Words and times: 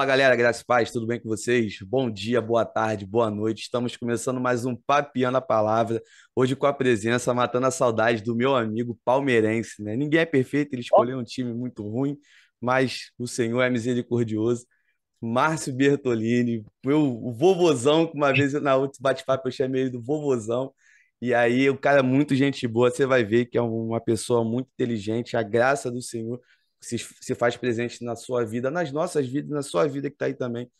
Fala 0.00 0.08
galera, 0.08 0.34
graças 0.34 0.62
paz, 0.62 0.90
tudo 0.90 1.06
bem 1.06 1.20
com 1.20 1.28
vocês? 1.28 1.76
Bom 1.82 2.10
dia, 2.10 2.40
boa 2.40 2.64
tarde, 2.64 3.04
boa 3.04 3.30
noite. 3.30 3.64
Estamos 3.64 3.98
começando 3.98 4.40
mais 4.40 4.64
um 4.64 4.74
Papiando 4.74 5.36
a 5.36 5.42
Palavra. 5.42 6.02
Hoje 6.34 6.56
com 6.56 6.64
a 6.64 6.72
presença, 6.72 7.34
matando 7.34 7.66
a 7.66 7.70
saudade 7.70 8.22
do 8.22 8.34
meu 8.34 8.56
amigo 8.56 8.98
palmeirense, 9.04 9.82
né? 9.82 9.94
Ninguém 9.96 10.20
é 10.20 10.24
perfeito, 10.24 10.72
ele 10.72 10.80
escolheu 10.80 11.18
um 11.18 11.22
time 11.22 11.52
muito 11.52 11.86
ruim, 11.86 12.16
mas 12.58 13.12
o 13.18 13.28
Senhor 13.28 13.60
é 13.60 13.68
misericordioso. 13.68 14.66
Márcio 15.20 15.70
Bertolini, 15.70 16.64
meu 16.82 17.30
vovozão, 17.34 18.06
que 18.06 18.16
uma 18.16 18.32
vez 18.32 18.54
na 18.54 18.76
outra 18.76 18.98
bate-papo 19.02 19.48
eu 19.48 19.52
chamei 19.52 19.82
ele 19.82 19.90
do 19.90 20.00
vovozão. 20.00 20.72
E 21.20 21.34
aí, 21.34 21.68
o 21.68 21.76
cara 21.76 21.98
é 21.98 22.02
muito 22.02 22.34
gente 22.34 22.66
boa, 22.66 22.90
você 22.90 23.04
vai 23.04 23.22
ver 23.22 23.44
que 23.44 23.58
é 23.58 23.60
uma 23.60 24.00
pessoa 24.00 24.42
muito 24.42 24.70
inteligente, 24.72 25.36
a 25.36 25.42
graça 25.42 25.90
do 25.90 26.00
Senhor 26.00 26.40
se, 26.80 26.98
se 26.98 27.34
faz 27.34 27.56
presente 27.56 28.04
na 28.04 28.16
sua 28.16 28.44
vida, 28.44 28.70
nas 28.70 28.92
nossas 28.92 29.28
vidas, 29.28 29.50
na 29.50 29.62
sua 29.62 29.86
vida 29.86 30.08
que 30.08 30.14
está 30.14 30.26
aí 30.26 30.34
também 30.34 30.70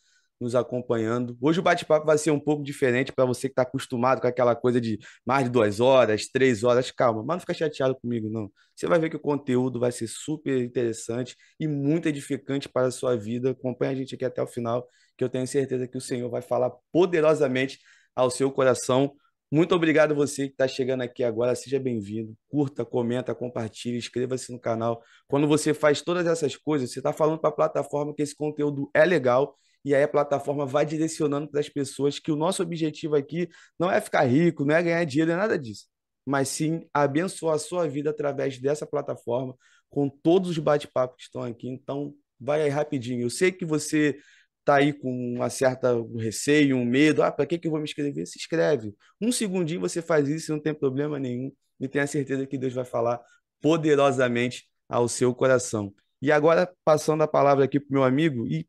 nos 0.41 0.55
acompanhando. 0.55 1.37
Hoje 1.39 1.59
o 1.59 1.63
bate-papo 1.63 2.05
vai 2.05 2.17
ser 2.17 2.31
um 2.31 2.39
pouco 2.39 2.63
diferente 2.63 3.11
para 3.13 3.25
você 3.25 3.47
que 3.47 3.51
está 3.51 3.61
acostumado 3.61 4.19
com 4.19 4.27
aquela 4.27 4.55
coisa 4.55 4.81
de 4.81 4.97
mais 5.23 5.43
de 5.45 5.51
duas 5.51 5.79
horas, 5.79 6.27
três 6.27 6.63
horas. 6.63 6.89
Calma, 6.89 7.23
mas 7.23 7.35
não 7.35 7.39
fica 7.41 7.53
chateado 7.53 7.95
comigo, 8.01 8.27
não. 8.29 8.51
Você 8.75 8.87
vai 8.87 8.99
ver 8.99 9.09
que 9.11 9.15
o 9.15 9.19
conteúdo 9.19 9.79
vai 9.79 9.91
ser 9.91 10.07
super 10.07 10.59
interessante 10.59 11.35
e 11.59 11.67
muito 11.67 12.07
edificante 12.09 12.67
para 12.67 12.87
a 12.87 12.91
sua 12.91 13.15
vida. 13.15 13.51
Acompanhe 13.51 13.91
a 13.91 13.95
gente 13.95 14.15
aqui 14.15 14.25
até 14.25 14.41
o 14.41 14.47
final, 14.47 14.87
que 15.15 15.23
eu 15.23 15.29
tenho 15.29 15.45
certeza 15.45 15.87
que 15.87 15.97
o 15.97 16.01
Senhor 16.01 16.29
vai 16.29 16.41
falar 16.41 16.71
poderosamente 16.91 17.77
ao 18.15 18.31
seu 18.31 18.51
coração. 18.51 19.13
Muito 19.53 19.75
obrigado 19.75 20.15
você 20.15 20.47
que 20.47 20.53
está 20.53 20.65
chegando 20.65 21.01
aqui 21.01 21.25
agora. 21.25 21.53
Seja 21.55 21.77
bem-vindo. 21.77 22.33
Curta, 22.47 22.85
comenta, 22.85 23.35
compartilhe, 23.35 23.97
inscreva-se 23.97 24.49
no 24.49 24.57
canal. 24.59 25.03
Quando 25.27 25.45
você 25.45 25.73
faz 25.73 26.01
todas 26.01 26.25
essas 26.25 26.55
coisas, 26.55 26.89
você 26.91 26.99
está 26.99 27.11
falando 27.11 27.37
para 27.39 27.49
a 27.49 27.53
plataforma 27.53 28.13
que 28.15 28.21
esse 28.21 28.33
conteúdo 28.33 28.89
é 28.93 29.03
legal 29.03 29.57
e 29.83 29.93
aí 29.93 30.03
a 30.03 30.07
plataforma 30.07 30.65
vai 30.65 30.85
direcionando 30.85 31.49
para 31.49 31.59
as 31.59 31.67
pessoas 31.67 32.17
que 32.17 32.31
o 32.31 32.35
nosso 32.35 32.63
objetivo 32.63 33.15
aqui 33.15 33.49
não 33.77 33.91
é 33.91 33.99
ficar 33.99 34.23
rico, 34.23 34.63
não 34.63 34.73
é 34.75 34.81
ganhar 34.83 35.03
dinheiro, 35.03 35.31
não 35.31 35.37
é 35.37 35.41
nada 35.41 35.59
disso, 35.59 35.87
mas 36.25 36.47
sim 36.47 36.87
abençoar 36.93 37.55
a 37.55 37.59
sua 37.59 37.87
vida 37.89 38.11
através 38.11 38.57
dessa 38.57 38.85
plataforma 38.85 39.53
com 39.89 40.07
todos 40.07 40.51
os 40.51 40.57
bate-papos 40.59 41.17
que 41.17 41.23
estão 41.23 41.43
aqui. 41.43 41.67
Então, 41.67 42.13
vai 42.39 42.61
aí 42.61 42.69
rapidinho. 42.69 43.23
Eu 43.23 43.29
sei 43.29 43.51
que 43.51 43.65
você 43.65 44.17
tá 44.63 44.75
aí 44.75 44.93
com 44.93 45.09
uma 45.35 45.49
certa 45.49 45.93
receio, 46.17 46.77
um 46.77 46.85
medo, 46.85 47.23
ah, 47.23 47.31
para 47.31 47.45
que 47.45 47.57
que 47.57 47.67
eu 47.67 47.71
vou 47.71 47.79
me 47.79 47.85
inscrever? 47.85 48.25
Se 48.27 48.37
inscreve. 48.37 48.95
Um 49.19 49.31
segundinho 49.31 49.81
você 49.81 50.01
faz 50.01 50.27
isso, 50.27 50.51
não 50.51 50.59
tem 50.59 50.73
problema 50.73 51.19
nenhum, 51.19 51.51
e 51.79 51.87
tenha 51.87 52.07
certeza 52.07 52.45
que 52.45 52.57
Deus 52.57 52.73
vai 52.73 52.85
falar 52.85 53.19
poderosamente 53.61 54.69
ao 54.87 55.07
seu 55.07 55.33
coração. 55.33 55.93
E 56.21 56.31
agora, 56.31 56.71
passando 56.83 57.23
a 57.23 57.27
palavra 57.27 57.65
aqui 57.65 57.79
para 57.79 57.89
o 57.89 57.93
meu 57.93 58.03
amigo, 58.03 58.45
e 58.47 58.67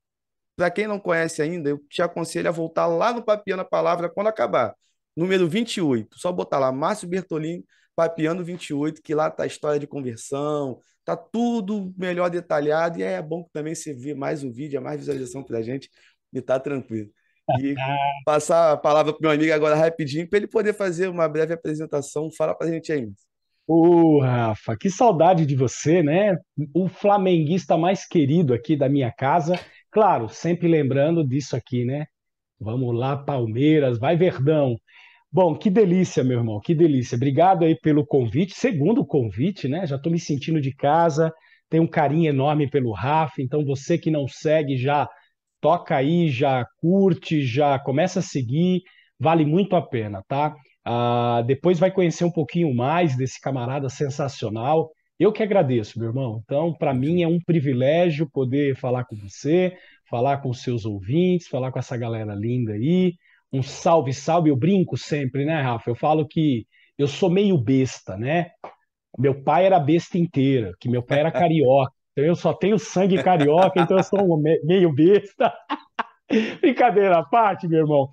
para 0.56 0.70
quem 0.70 0.86
não 0.86 0.98
conhece 0.98 1.42
ainda, 1.42 1.70
eu 1.70 1.78
te 1.88 2.02
aconselho 2.02 2.48
a 2.48 2.52
voltar 2.52 2.86
lá 2.86 3.12
no 3.12 3.22
Papiando 3.22 3.60
a 3.60 3.64
Palavra 3.64 4.08
quando 4.08 4.28
acabar. 4.28 4.74
Número 5.16 5.48
28. 5.48 6.18
Só 6.18 6.32
botar 6.32 6.58
lá, 6.58 6.72
Márcio 6.72 7.08
Bertolini, 7.08 7.64
Papiando 7.94 8.44
28, 8.44 9.02
que 9.02 9.14
lá 9.14 9.30
tá 9.30 9.42
a 9.44 9.46
história 9.46 9.78
de 9.78 9.86
conversão, 9.86 10.78
tá 11.04 11.16
tudo 11.16 11.92
melhor 11.96 12.30
detalhado 12.30 12.98
e 12.98 13.02
é 13.02 13.20
bom 13.20 13.44
que 13.44 13.50
também 13.52 13.74
você 13.74 13.92
vê 13.92 14.14
mais 14.14 14.42
um 14.42 14.50
vídeo, 14.50 14.78
é 14.78 14.80
mais 14.80 15.00
visualização 15.00 15.42
para 15.42 15.58
a 15.58 15.62
gente 15.62 15.90
e 16.32 16.40
tá 16.40 16.58
tranquilo. 16.58 17.10
E 17.60 17.74
passar 18.24 18.72
a 18.72 18.76
palavra 18.76 19.12
para 19.12 19.20
meu 19.20 19.30
amigo 19.30 19.52
agora 19.52 19.74
rapidinho 19.74 20.28
para 20.28 20.38
ele 20.38 20.46
poder 20.46 20.74
fazer 20.74 21.08
uma 21.08 21.28
breve 21.28 21.52
apresentação. 21.52 22.30
Fala 22.36 22.54
para 22.54 22.68
a 22.68 22.70
gente 22.70 22.92
aí. 22.92 23.10
Ô, 23.66 24.20
Rafa, 24.20 24.76
que 24.76 24.90
saudade 24.90 25.46
de 25.46 25.54
você, 25.54 26.02
né? 26.02 26.36
O 26.74 26.88
flamenguista 26.88 27.76
mais 27.76 28.06
querido 28.06 28.52
aqui 28.52 28.76
da 28.76 28.88
minha 28.88 29.12
casa. 29.12 29.58
Claro, 29.91 30.28
sempre 30.28 30.69
lembrando 30.69 31.26
disso 31.26 31.54
aqui, 31.56 31.84
né? 31.84 32.06
Vamos 32.58 32.94
lá, 32.97 33.16
Palmeiras, 33.16 33.98
vai 33.98 34.16
Verdão. 34.16 34.76
Bom, 35.32 35.56
que 35.56 35.70
delícia, 35.70 36.22
meu 36.22 36.38
irmão, 36.38 36.60
que 36.60 36.75
delícia. 36.75 37.16
Obrigado 37.16 37.65
aí 37.65 37.75
pelo 37.75 38.04
convite, 38.06 38.54
segundo 38.54 39.04
convite, 39.04 39.66
né? 39.66 39.87
Já 39.87 39.97
estou 39.97 40.12
me 40.12 40.19
sentindo 40.19 40.60
de 40.60 40.75
casa, 40.75 41.32
tenho 41.70 41.84
um 41.84 41.88
carinho 41.88 42.28
enorme 42.28 42.69
pelo 42.69 42.93
Rafa, 42.93 43.41
então 43.41 43.65
você 43.65 43.97
que 43.97 44.10
não 44.10 44.28
segue 44.28 44.76
já 44.76 45.09
toca 45.60 45.97
aí, 45.97 46.28
já 46.28 46.66
curte, 46.78 47.43
já 47.47 47.78
começa 47.78 48.19
a 48.19 48.22
seguir, 48.22 48.82
vale 49.19 49.47
muito 49.47 49.75
a 49.75 49.81
pena, 49.81 50.22
tá? 50.28 50.54
Ah, 50.84 51.43
depois 51.47 51.78
vai 51.78 51.91
conhecer 51.91 52.25
um 52.26 52.31
pouquinho 52.32 52.75
mais 52.75 53.16
desse 53.16 53.41
camarada 53.41 53.88
sensacional. 53.88 54.91
Eu 55.19 55.32
que 55.32 55.43
agradeço, 55.43 55.99
meu 55.99 56.09
irmão. 56.09 56.43
Então, 56.44 56.75
para 56.75 56.93
mim 56.93 57.22
é 57.22 57.28
um 57.28 57.38
privilégio 57.41 58.28
poder 58.31 58.76
falar 58.76 59.04
com 59.04 59.16
você, 59.16 59.72
falar 60.10 60.38
com 60.43 60.53
seus 60.53 60.84
ouvintes, 60.84 61.49
falar 61.49 61.72
com 61.72 61.78
essa 61.78 61.97
galera 61.97 62.34
linda 62.34 62.72
aí 62.72 63.14
um 63.52 63.62
salve, 63.62 64.12
salve, 64.12 64.50
eu 64.50 64.56
brinco 64.56 64.96
sempre, 64.96 65.44
né, 65.44 65.60
Rafa? 65.60 65.90
Eu 65.90 65.94
falo 65.94 66.26
que 66.26 66.66
eu 66.96 67.06
sou 67.06 67.30
meio 67.30 67.58
besta, 67.58 68.16
né? 68.16 68.50
Meu 69.18 69.42
pai 69.42 69.66
era 69.66 69.78
besta 69.78 70.16
inteira, 70.16 70.72
que 70.80 70.88
meu 70.88 71.02
pai 71.02 71.20
era 71.20 71.30
carioca. 71.32 71.92
Então 72.12 72.24
eu 72.24 72.34
só 72.34 72.52
tenho 72.52 72.78
sangue 72.78 73.22
carioca, 73.22 73.80
então 73.80 73.96
eu 73.96 74.02
sou 74.02 74.40
meio 74.64 74.92
besta. 74.92 75.52
Brincadeira 76.60 77.18
à 77.18 77.22
parte, 77.22 77.68
meu 77.68 77.80
irmão. 77.80 78.08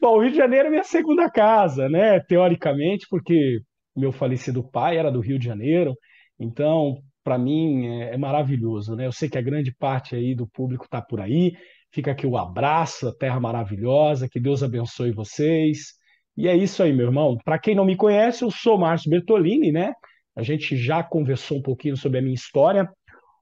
Bom, 0.00 0.16
o 0.16 0.20
Rio 0.20 0.32
de 0.32 0.36
Janeiro 0.36 0.66
é 0.66 0.70
minha 0.70 0.84
segunda 0.84 1.30
casa, 1.30 1.88
né? 1.88 2.20
Teoricamente, 2.20 3.06
porque 3.08 3.60
meu 3.96 4.12
falecido 4.12 4.62
pai 4.68 4.96
era 4.96 5.10
do 5.10 5.20
Rio 5.20 5.38
de 5.38 5.44
Janeiro. 5.44 5.94
Então, 6.38 6.98
para 7.22 7.38
mim, 7.38 7.86
é, 7.86 8.14
é, 8.14 8.16
maravilhoso, 8.16 8.96
né? 8.96 9.06
Eu 9.06 9.12
sei 9.12 9.28
que 9.28 9.38
a 9.38 9.42
grande 9.42 9.72
parte 9.72 10.14
aí 10.14 10.34
do 10.34 10.46
público 10.46 10.84
está 10.84 11.00
por 11.00 11.20
aí. 11.20 11.52
Fica 11.92 12.12
aqui 12.12 12.26
o 12.26 12.38
abraço, 12.38 13.08
a 13.08 13.14
terra 13.14 13.38
maravilhosa, 13.38 14.28
que 14.28 14.40
Deus 14.40 14.62
abençoe 14.62 15.12
vocês. 15.12 15.92
E 16.36 16.48
é 16.48 16.56
isso 16.56 16.82
aí, 16.82 16.92
meu 16.92 17.06
irmão. 17.06 17.36
Para 17.44 17.58
quem 17.58 17.74
não 17.74 17.84
me 17.84 17.96
conhece, 17.96 18.42
eu 18.42 18.50
sou 18.50 18.78
Márcio 18.78 19.10
Bertolini, 19.10 19.70
né? 19.70 19.92
A 20.34 20.42
gente 20.42 20.74
já 20.74 21.02
conversou 21.02 21.58
um 21.58 21.62
pouquinho 21.62 21.96
sobre 21.96 22.18
a 22.18 22.22
minha 22.22 22.34
história. 22.34 22.88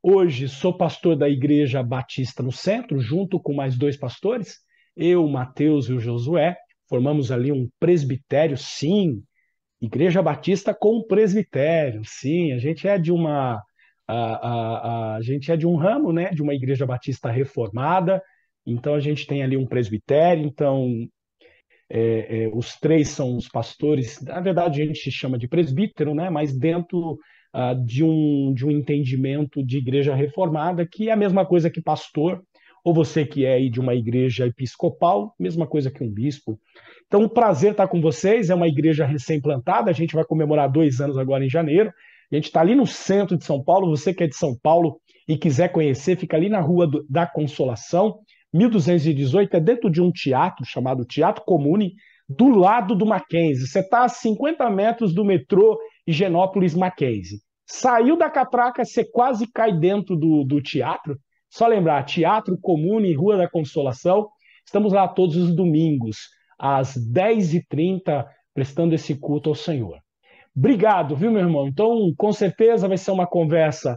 Hoje 0.02 0.48
sou 0.48 0.76
pastor 0.76 1.14
da 1.14 1.28
Igreja 1.28 1.80
Batista 1.80 2.42
no 2.42 2.50
Centro, 2.50 2.98
junto 2.98 3.38
com 3.38 3.54
mais 3.54 3.78
dois 3.78 3.96
pastores, 3.96 4.56
eu, 4.96 5.28
Mateus 5.28 5.88
e 5.88 5.92
o 5.92 6.00
Josué. 6.00 6.56
Formamos 6.88 7.30
ali 7.30 7.52
um 7.52 7.68
presbitério, 7.78 8.56
sim, 8.56 9.22
Igreja 9.80 10.20
Batista 10.20 10.74
com 10.74 11.06
presbitério, 11.06 12.02
sim. 12.04 12.52
A 12.52 12.58
gente 12.58 12.88
é 12.88 12.98
de 12.98 13.12
uma 13.12 13.62
a, 14.08 14.14
a, 14.14 15.14
a, 15.16 15.22
gente 15.22 15.52
é 15.52 15.56
de 15.56 15.66
um 15.66 15.76
ramo, 15.76 16.12
né, 16.12 16.30
de 16.30 16.42
uma 16.42 16.52
igreja 16.52 16.84
batista 16.84 17.30
reformada, 17.30 18.20
então 18.66 18.94
a 18.94 19.00
gente 19.00 19.26
tem 19.26 19.42
ali 19.42 19.56
um 19.56 19.66
presbitério, 19.66 20.44
então 20.44 20.88
é, 21.88 22.44
é, 22.44 22.50
os 22.54 22.76
três 22.76 23.08
são 23.08 23.36
os 23.36 23.48
pastores, 23.48 24.20
na 24.22 24.40
verdade 24.40 24.82
a 24.82 24.86
gente 24.86 25.10
chama 25.10 25.38
de 25.38 25.48
presbítero, 25.48 26.14
né? 26.14 26.30
mas 26.30 26.56
dentro 26.56 27.18
uh, 27.54 27.84
de, 27.84 28.04
um, 28.04 28.52
de 28.54 28.64
um 28.66 28.70
entendimento 28.70 29.64
de 29.64 29.78
igreja 29.78 30.14
reformada, 30.14 30.86
que 30.86 31.08
é 31.08 31.12
a 31.12 31.16
mesma 31.16 31.44
coisa 31.44 31.70
que 31.70 31.82
pastor, 31.82 32.42
ou 32.84 32.94
você 32.94 33.24
que 33.24 33.44
é 33.44 33.58
de 33.68 33.80
uma 33.80 33.94
igreja 33.94 34.46
episcopal, 34.46 35.34
mesma 35.38 35.66
coisa 35.66 35.90
que 35.90 36.02
um 36.02 36.10
bispo. 36.10 36.58
Então, 37.06 37.22
um 37.22 37.28
prazer 37.28 37.72
estar 37.72 37.88
com 37.88 38.00
vocês, 38.00 38.50
é 38.50 38.54
uma 38.54 38.68
igreja 38.68 39.04
recém-plantada, 39.04 39.90
a 39.90 39.92
gente 39.92 40.14
vai 40.14 40.24
comemorar 40.24 40.70
dois 40.70 41.00
anos 41.00 41.18
agora 41.18 41.44
em 41.44 41.50
janeiro, 41.50 41.92
a 42.30 42.34
gente 42.34 42.44
está 42.44 42.60
ali 42.60 42.74
no 42.74 42.86
centro 42.86 43.36
de 43.36 43.44
São 43.44 43.62
Paulo, 43.62 43.90
você 43.90 44.14
que 44.14 44.22
é 44.22 44.26
de 44.26 44.36
São 44.36 44.56
Paulo 44.56 45.00
e 45.28 45.36
quiser 45.36 45.72
conhecer, 45.72 46.16
fica 46.16 46.36
ali 46.36 46.48
na 46.48 46.60
Rua 46.60 46.88
da 47.08 47.26
Consolação, 47.26 48.20
1218 48.52 49.56
é 49.56 49.60
dentro 49.60 49.90
de 49.90 50.00
um 50.02 50.10
teatro 50.10 50.64
chamado 50.64 51.04
Teatro 51.04 51.44
Comune, 51.44 51.94
do 52.28 52.48
lado 52.48 52.94
do 52.94 53.04
Mackenzie. 53.04 53.66
Você 53.66 53.80
está 53.80 54.04
a 54.04 54.08
50 54.08 54.68
metros 54.70 55.12
do 55.14 55.24
metrô 55.24 55.78
Higienópolis 56.06 56.74
Mackenzie. 56.74 57.38
Saiu 57.66 58.16
da 58.16 58.30
catraca, 58.30 58.84
você 58.84 59.04
quase 59.04 59.46
cai 59.52 59.76
dentro 59.76 60.16
do, 60.16 60.44
do 60.44 60.60
teatro. 60.60 61.16
Só 61.48 61.66
lembrar, 61.66 62.04
Teatro 62.04 62.56
Comune, 62.60 63.14
Rua 63.14 63.36
da 63.36 63.48
Consolação. 63.48 64.28
Estamos 64.64 64.92
lá 64.92 65.08
todos 65.08 65.36
os 65.36 65.54
domingos, 65.54 66.28
às 66.58 66.94
10h30, 66.94 68.24
prestando 68.54 68.94
esse 68.94 69.16
culto 69.16 69.48
ao 69.48 69.54
Senhor. 69.54 69.98
Obrigado, 70.56 71.16
viu, 71.16 71.30
meu 71.30 71.42
irmão? 71.42 71.66
Então, 71.66 72.12
com 72.16 72.32
certeza 72.32 72.86
vai 72.86 72.96
ser 72.96 73.10
uma 73.10 73.26
conversa 73.26 73.96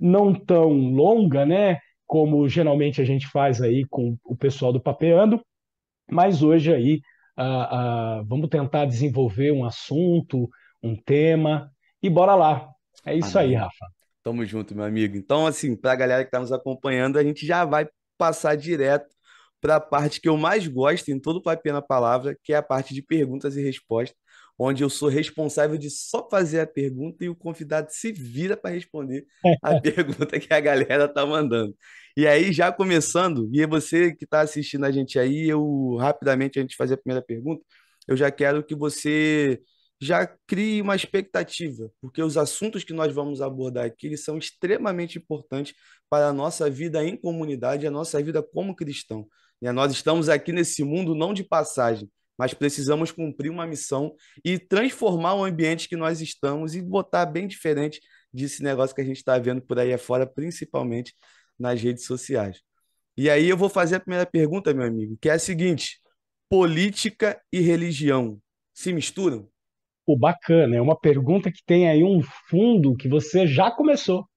não 0.00 0.32
tão 0.32 0.70
longa, 0.70 1.44
né? 1.44 1.78
Como 2.06 2.48
geralmente 2.48 3.00
a 3.00 3.04
gente 3.04 3.26
faz 3.26 3.60
aí 3.60 3.84
com 3.88 4.16
o 4.24 4.36
pessoal 4.36 4.72
do 4.72 4.80
Papeando, 4.80 5.40
mas 6.10 6.42
hoje 6.42 6.72
aí 6.72 7.00
uh, 7.38 8.20
uh, 8.20 8.24
vamos 8.26 8.48
tentar 8.48 8.84
desenvolver 8.84 9.52
um 9.52 9.64
assunto, 9.64 10.48
um 10.82 10.96
tema, 10.96 11.70
e 12.02 12.08
bora 12.08 12.34
lá. 12.34 12.68
É 13.04 13.14
isso 13.14 13.38
aí, 13.38 13.54
Rafa. 13.54 13.86
Tamo 14.22 14.44
junto, 14.44 14.74
meu 14.74 14.84
amigo. 14.84 15.16
Então, 15.16 15.46
assim, 15.46 15.76
para 15.76 15.92
a 15.92 15.96
galera 15.96 16.24
que 16.24 16.28
está 16.28 16.40
nos 16.40 16.52
acompanhando, 16.52 17.18
a 17.18 17.22
gente 17.22 17.46
já 17.46 17.64
vai 17.64 17.86
passar 18.18 18.56
direto 18.56 19.06
para 19.60 19.76
a 19.76 19.80
parte 19.80 20.20
que 20.20 20.28
eu 20.28 20.36
mais 20.36 20.66
gosto 20.66 21.10
em 21.10 21.18
todo 21.18 21.36
o 21.36 21.42
Papeando 21.42 21.78
a 21.78 21.82
Palavra, 21.82 22.36
que 22.42 22.52
é 22.52 22.56
a 22.56 22.62
parte 22.62 22.94
de 22.94 23.02
perguntas 23.02 23.56
e 23.56 23.62
respostas, 23.62 24.16
onde 24.58 24.82
eu 24.82 24.90
sou 24.90 25.08
responsável 25.08 25.76
de 25.76 25.90
só 25.90 26.28
fazer 26.28 26.60
a 26.60 26.66
pergunta 26.66 27.24
e 27.24 27.28
o 27.28 27.36
convidado 27.36 27.88
se 27.90 28.12
vira 28.12 28.56
para 28.56 28.70
responder 28.70 29.26
a 29.62 29.78
pergunta 29.80 30.38
que 30.40 30.52
a 30.52 30.60
galera 30.60 31.08
tá 31.08 31.26
mandando. 31.26 31.76
E 32.16 32.26
aí, 32.26 32.52
já 32.52 32.72
começando, 32.72 33.48
e 33.52 33.66
você 33.66 34.14
que 34.14 34.24
está 34.24 34.40
assistindo 34.40 34.84
a 34.86 34.90
gente 34.90 35.18
aí, 35.18 35.48
eu 35.48 35.96
rapidamente, 35.96 36.58
a 36.58 36.62
gente 36.62 36.76
fazer 36.76 36.94
a 36.94 36.98
primeira 36.98 37.22
pergunta, 37.22 37.62
eu 38.08 38.16
já 38.16 38.30
quero 38.30 38.64
que 38.64 38.74
você 38.74 39.60
já 40.00 40.26
crie 40.46 40.82
uma 40.82 40.94
expectativa, 40.94 41.90
porque 42.00 42.22
os 42.22 42.36
assuntos 42.36 42.84
que 42.84 42.92
nós 42.92 43.14
vamos 43.14 43.40
abordar 43.40 43.86
aqui 43.86 44.06
eles 44.06 44.24
são 44.24 44.36
extremamente 44.36 45.18
importantes 45.18 45.74
para 46.08 46.28
a 46.28 46.32
nossa 46.32 46.68
vida 46.68 47.02
em 47.04 47.16
comunidade, 47.16 47.86
a 47.86 47.90
nossa 47.90 48.22
vida 48.22 48.42
como 48.42 48.76
cristão. 48.76 49.26
E 49.60 49.70
nós 49.72 49.92
estamos 49.92 50.28
aqui 50.28 50.52
nesse 50.52 50.84
mundo 50.84 51.14
não 51.14 51.32
de 51.32 51.42
passagem, 51.42 52.10
mas 52.38 52.54
precisamos 52.54 53.10
cumprir 53.10 53.50
uma 53.50 53.66
missão 53.66 54.14
e 54.44 54.58
transformar 54.58 55.34
o 55.34 55.44
ambiente 55.44 55.88
que 55.88 55.96
nós 55.96 56.20
estamos 56.20 56.74
e 56.74 56.82
botar 56.82 57.26
bem 57.26 57.46
diferente 57.46 58.00
desse 58.32 58.62
negócio 58.62 58.94
que 58.94 59.00
a 59.00 59.04
gente 59.04 59.16
está 59.16 59.38
vendo 59.38 59.62
por 59.62 59.78
aí 59.78 59.92
afora, 59.92 60.26
principalmente 60.26 61.14
nas 61.58 61.80
redes 61.80 62.04
sociais. 62.04 62.60
E 63.16 63.30
aí 63.30 63.48
eu 63.48 63.56
vou 63.56 63.68
fazer 63.68 63.96
a 63.96 64.00
primeira 64.00 64.26
pergunta, 64.26 64.74
meu 64.74 64.86
amigo, 64.86 65.16
que 65.20 65.28
é 65.28 65.32
a 65.32 65.38
seguinte: 65.38 65.98
política 66.48 67.40
e 67.50 67.60
religião 67.60 68.38
se 68.74 68.92
misturam? 68.92 69.48
O 70.06 70.16
bacana, 70.16 70.76
é 70.76 70.80
uma 70.80 70.98
pergunta 70.98 71.50
que 71.50 71.64
tem 71.64 71.88
aí 71.88 72.04
um 72.04 72.22
fundo 72.48 72.94
que 72.94 73.08
você 73.08 73.46
já 73.46 73.70
começou. 73.70 74.28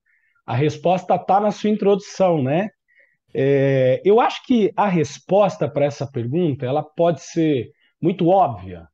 A 0.45 0.55
resposta 0.55 1.15
está 1.15 1.39
na 1.39 1.51
sua 1.51 1.69
introdução, 1.69 2.41
né? 2.41 2.69
É, 3.33 4.01
eu 4.03 4.19
acho 4.19 4.43
que 4.45 4.71
a 4.75 4.87
resposta 4.87 5.69
para 5.69 5.85
essa 5.85 6.09
pergunta 6.09 6.65
ela 6.65 6.81
pode 6.81 7.21
ser 7.21 7.69
muito 8.01 8.27
óbvia, 8.27 8.87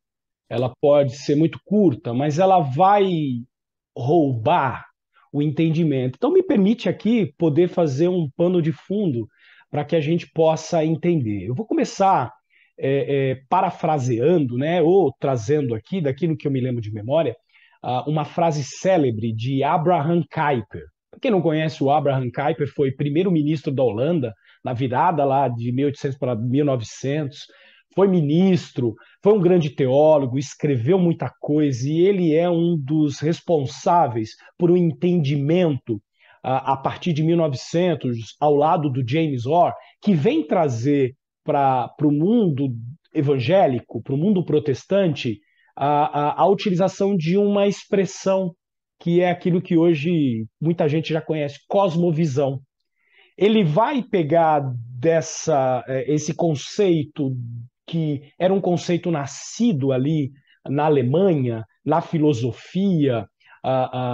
ela 0.49 0.73
pode 0.81 1.15
ser 1.17 1.35
muito 1.35 1.59
curta, 1.65 2.13
mas 2.13 2.39
ela 2.39 2.59
vai 2.59 3.09
roubar 3.97 4.85
o 5.31 5.41
entendimento. 5.41 6.15
Então, 6.15 6.31
me 6.31 6.43
permite 6.43 6.87
aqui 6.87 7.33
poder 7.37 7.67
fazer 7.67 8.07
um 8.07 8.29
pano 8.37 8.61
de 8.61 8.71
fundo 8.71 9.27
para 9.69 9.83
que 9.83 9.95
a 9.95 10.01
gente 10.01 10.31
possa 10.31 10.85
entender. 10.85 11.45
Eu 11.45 11.55
vou 11.55 11.65
começar 11.65 12.31
é, 12.77 13.31
é, 13.31 13.41
parafraseando, 13.49 14.57
né, 14.57 14.81
ou 14.81 15.13
trazendo 15.19 15.75
aqui, 15.75 15.99
daquilo 15.99 16.37
que 16.37 16.47
eu 16.47 16.51
me 16.51 16.61
lembro 16.61 16.81
de 16.81 16.91
memória, 16.91 17.35
uma 18.07 18.25
frase 18.25 18.63
célebre 18.63 19.31
de 19.31 19.63
Abraham 19.63 20.23
Kuyper. 20.23 20.85
Para 21.11 21.19
quem 21.21 21.29
não 21.29 21.41
conhece, 21.41 21.83
o 21.83 21.91
Abraham 21.91 22.31
Kuyper 22.31 22.67
foi 22.73 22.91
primeiro-ministro 22.91 23.71
da 23.71 23.83
Holanda 23.83 24.33
na 24.63 24.73
virada 24.73 25.23
lá 25.23 25.47
de 25.47 25.71
1800 25.71 26.17
para 26.17 26.35
1900, 26.35 27.45
foi 27.95 28.07
ministro, 28.07 28.93
foi 29.23 29.33
um 29.33 29.41
grande 29.41 29.69
teólogo, 29.69 30.37
escreveu 30.37 30.99
muita 30.99 31.31
coisa 31.39 31.89
e 31.89 32.01
ele 32.01 32.35
é 32.35 32.49
um 32.49 32.77
dos 32.77 33.19
responsáveis 33.19 34.31
por 34.57 34.69
um 34.69 34.77
entendimento 34.77 36.01
a, 36.43 36.77
partir 36.77 37.11
de 37.11 37.23
1900, 37.23 38.35
ao 38.39 38.53
lado 38.53 38.89
do 38.89 39.03
James 39.07 39.47
Orr, 39.47 39.73
que 39.99 40.13
vem 40.13 40.45
trazer 40.45 41.15
para 41.43 41.89
o 42.03 42.11
mundo 42.11 42.67
evangélico, 43.13 44.01
para 44.03 44.13
o 44.13 44.17
mundo 44.17 44.45
protestante, 44.45 45.39
a, 45.75 46.41
a, 46.41 46.41
a 46.43 46.47
utilização 46.47 47.15
de 47.15 47.35
uma 47.35 47.65
expressão 47.65 48.53
que 48.99 49.21
é 49.21 49.29
aquilo 49.29 49.61
que 49.61 49.75
hoje 49.75 50.45
muita 50.61 50.87
gente 50.87 51.11
já 51.11 51.21
conhece, 51.21 51.59
cosmovisão. 51.67 52.59
Ele 53.37 53.63
vai 53.63 54.03
pegar 54.03 54.61
dessa 54.97 55.83
eh, 55.87 56.13
esse 56.13 56.33
conceito 56.33 57.35
que 57.87 58.21
era 58.39 58.53
um 58.53 58.61
conceito 58.61 59.11
nascido 59.11 59.91
ali 59.91 60.31
na 60.67 60.85
Alemanha, 60.85 61.63
na 61.85 62.01
filosofia, 62.01 63.27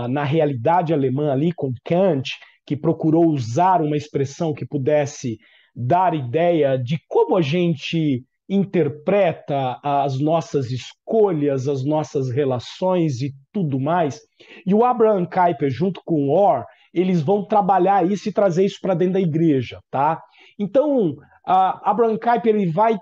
na 0.10 0.24
realidade 0.24 0.94
alemã 0.94 1.32
ali 1.32 1.52
com 1.54 1.72
Kant, 1.84 2.32
que 2.66 2.76
procurou 2.78 3.28
usar 3.28 3.82
uma 3.82 3.98
expressão 3.98 4.54
que 4.54 4.66
pudesse 4.66 5.38
dar 5.76 6.14
ideia 6.14 6.78
de 6.78 6.98
como 7.08 7.38
a 7.38 7.42
gente 7.42 8.24
interpreta 8.50 9.80
as 9.82 10.20
nossas 10.20 10.72
escolhas, 10.72 11.70
as 11.70 11.86
nossas 11.86 12.30
relações 12.30 13.22
e 13.22 13.32
tudo 13.54 13.80
mais. 13.80 14.20
E 14.66 14.74
o 14.74 14.84
Abraham 14.84 15.26
Kuyper, 15.26 15.70
junto 15.70 16.02
com 16.06 16.28
o 16.28 16.32
Orr, 16.32 16.66
eles 16.94 17.22
vão 17.22 17.46
trabalhar 17.46 18.06
isso 18.10 18.28
e 18.28 18.34
trazer 18.34 18.66
isso 18.66 18.80
para 18.82 18.94
dentro 18.94 19.14
da 19.14 19.22
igreja, 19.22 19.80
tá? 19.90 20.22
Então, 20.60 21.16
Abraham 21.46 22.18
Kuyper 22.18 22.54
ele 22.54 22.70
vai 22.70 22.98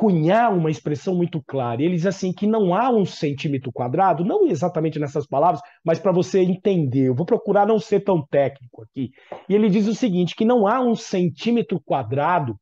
cunhar 0.00 0.56
uma 0.56 0.70
expressão 0.70 1.14
muito 1.14 1.42
clara. 1.46 1.82
Ele 1.82 1.94
diz 1.94 2.06
assim 2.06 2.32
que 2.32 2.46
não 2.46 2.74
há 2.74 2.88
um 2.88 3.04
centímetro 3.04 3.70
quadrado, 3.70 4.24
não 4.24 4.46
exatamente 4.46 4.98
nessas 4.98 5.26
palavras, 5.26 5.60
mas 5.84 5.98
para 5.98 6.10
você 6.10 6.40
entender. 6.40 7.08
Eu 7.08 7.14
vou 7.14 7.26
procurar 7.26 7.66
não 7.66 7.78
ser 7.78 8.00
tão 8.00 8.26
técnico 8.26 8.82
aqui. 8.82 9.10
E 9.46 9.54
ele 9.54 9.68
diz 9.68 9.86
o 9.86 9.94
seguinte: 9.94 10.34
que 10.34 10.46
não 10.46 10.66
há 10.66 10.80
um 10.80 10.96
centímetro 10.96 11.78
quadrado 11.84 12.56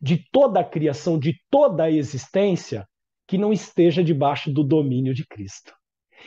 de 0.00 0.22
toda 0.30 0.60
a 0.60 0.64
criação, 0.64 1.18
de 1.18 1.34
toda 1.50 1.82
a 1.82 1.90
existência, 1.90 2.86
que 3.26 3.36
não 3.36 3.52
esteja 3.52 4.04
debaixo 4.04 4.52
do 4.52 4.62
domínio 4.62 5.12
de 5.12 5.26
Cristo. 5.26 5.72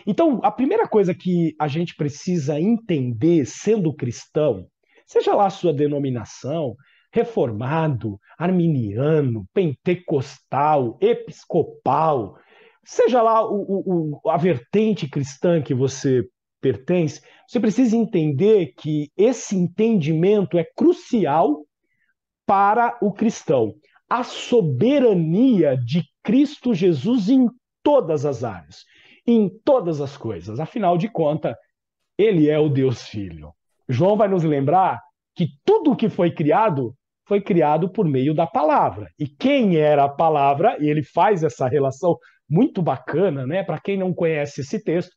Então, 0.06 0.42
a 0.44 0.52
primeira 0.52 0.86
coisa 0.86 1.16
que 1.16 1.56
a 1.58 1.70
gente 1.70 1.96
precisa 1.96 2.60
entender, 2.60 3.46
sendo 3.46 3.96
cristão, 3.96 4.68
seja 5.06 5.34
lá 5.34 5.46
a 5.46 5.50
sua 5.50 5.74
denominação, 5.74 6.76
reformado, 7.12 8.20
arminiano, 8.38 9.46
pentecostal, 9.54 10.98
episcopal, 11.02 12.38
seja 12.84 13.22
lá 13.22 13.46
o, 13.46 14.20
o, 14.24 14.30
a 14.30 14.38
vertente 14.38 15.10
cristã 15.10 15.62
que 15.62 15.74
você 15.74 16.24
pertence, 16.62 17.22
você 17.48 17.60
precisa 17.60 17.96
entender 17.96 18.74
que 18.78 19.12
esse 19.16 19.56
entendimento 19.56 20.58
é 20.58 20.64
crucial 20.64 21.66
para 22.46 22.98
o 23.02 23.12
cristão. 23.12 23.74
A 24.10 24.24
soberania 24.24 25.78
de 25.78 26.04
Cristo 26.24 26.74
Jesus 26.74 27.30
em 27.30 27.50
todas 27.84 28.26
as 28.26 28.44
áreas, 28.44 28.86
em 29.26 29.50
todas 29.64 30.02
as 30.02 30.16
coisas. 30.16 30.60
Afinal 30.60 30.98
de 30.98 31.10
contas, 31.10 31.56
ele 32.18 32.50
é 32.50 32.58
o 32.58 32.70
Deus 32.70 33.04
Filho. 33.04 33.54
João 33.88 34.18
vai 34.18 34.28
nos 34.28 34.44
lembrar 34.44 35.02
que 35.38 35.50
tudo 35.64 35.92
o 35.92 35.96
que 35.96 36.10
foi 36.10 36.32
criado 36.32 36.96
foi 37.28 37.40
criado 37.40 37.88
por 37.90 38.06
meio 38.06 38.34
da 38.34 38.48
palavra. 38.48 39.12
E 39.20 39.28
quem 39.28 39.78
era 39.78 40.06
a 40.06 40.10
palavra? 40.10 40.78
E 40.80 40.90
ele 40.90 41.04
faz 41.04 41.44
essa 41.44 41.68
relação 41.68 42.18
muito 42.50 42.82
bacana, 42.82 43.46
né? 43.46 43.64
Para 43.64 43.80
quem 43.80 43.98
não 43.98 44.14
conhece 44.14 44.62
esse 44.62 44.84
texto, 44.84 45.12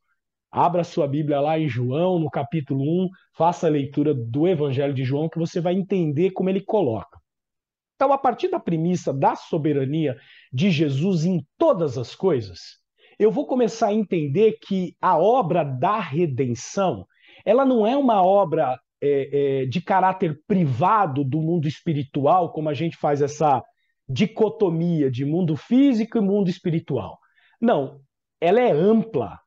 abra 0.50 0.84
sua 0.84 1.08
Bíblia 1.08 1.40
lá 1.40 1.59
em 1.59 1.68
João, 1.68 2.18
no 2.18 2.28
capítulo 2.28 2.83
1, 3.04 3.09
faça 3.35 3.66
a 3.66 3.71
leitura 3.71 4.12
do 4.12 4.47
Evangelho 4.47 4.92
de 4.92 5.04
João, 5.04 5.28
que 5.28 5.38
você 5.38 5.59
vai 5.59 5.73
entender 5.73 6.33
como 6.33 6.50
ele 6.50 6.61
coloca. 6.61 7.18
Então, 7.95 8.12
a 8.12 8.18
partir 8.18 8.49
da 8.49 8.61
premissa 8.61 9.14
da 9.14 9.37
soberania 9.37 10.18
de 10.52 10.71
Jesus 10.71 11.25
em 11.25 11.47
todas 11.56 11.97
as 11.97 12.14
coisas, 12.14 12.78
eu 13.18 13.30
vou 13.30 13.47
começar 13.47 13.88
a 13.88 13.95
entender 13.95 14.59
que 14.61 14.95
a 15.00 15.16
obra 15.16 15.62
da 15.64 15.99
redenção, 15.99 17.06
ela 17.45 17.64
não 17.64 17.87
é 17.87 17.97
uma 17.97 18.23
obra 18.23 18.78
é, 19.02 19.62
é, 19.62 19.66
de 19.66 19.80
caráter 19.80 20.38
privado 20.47 21.25
do 21.25 21.40
mundo 21.40 21.66
espiritual, 21.66 22.52
como 22.52 22.69
a 22.69 22.75
gente 22.75 22.97
faz 22.97 23.23
essa 23.23 23.62
dicotomia 24.09 25.11
de 25.11 25.25
mundo 25.25 25.57
físico 25.57 26.19
e 26.19 26.21
mundo 26.21 26.50
espiritual. 26.50 27.19
Não, 27.61 28.00
ela 28.40 28.61
é 28.61 28.73
ampla. 28.73 29.38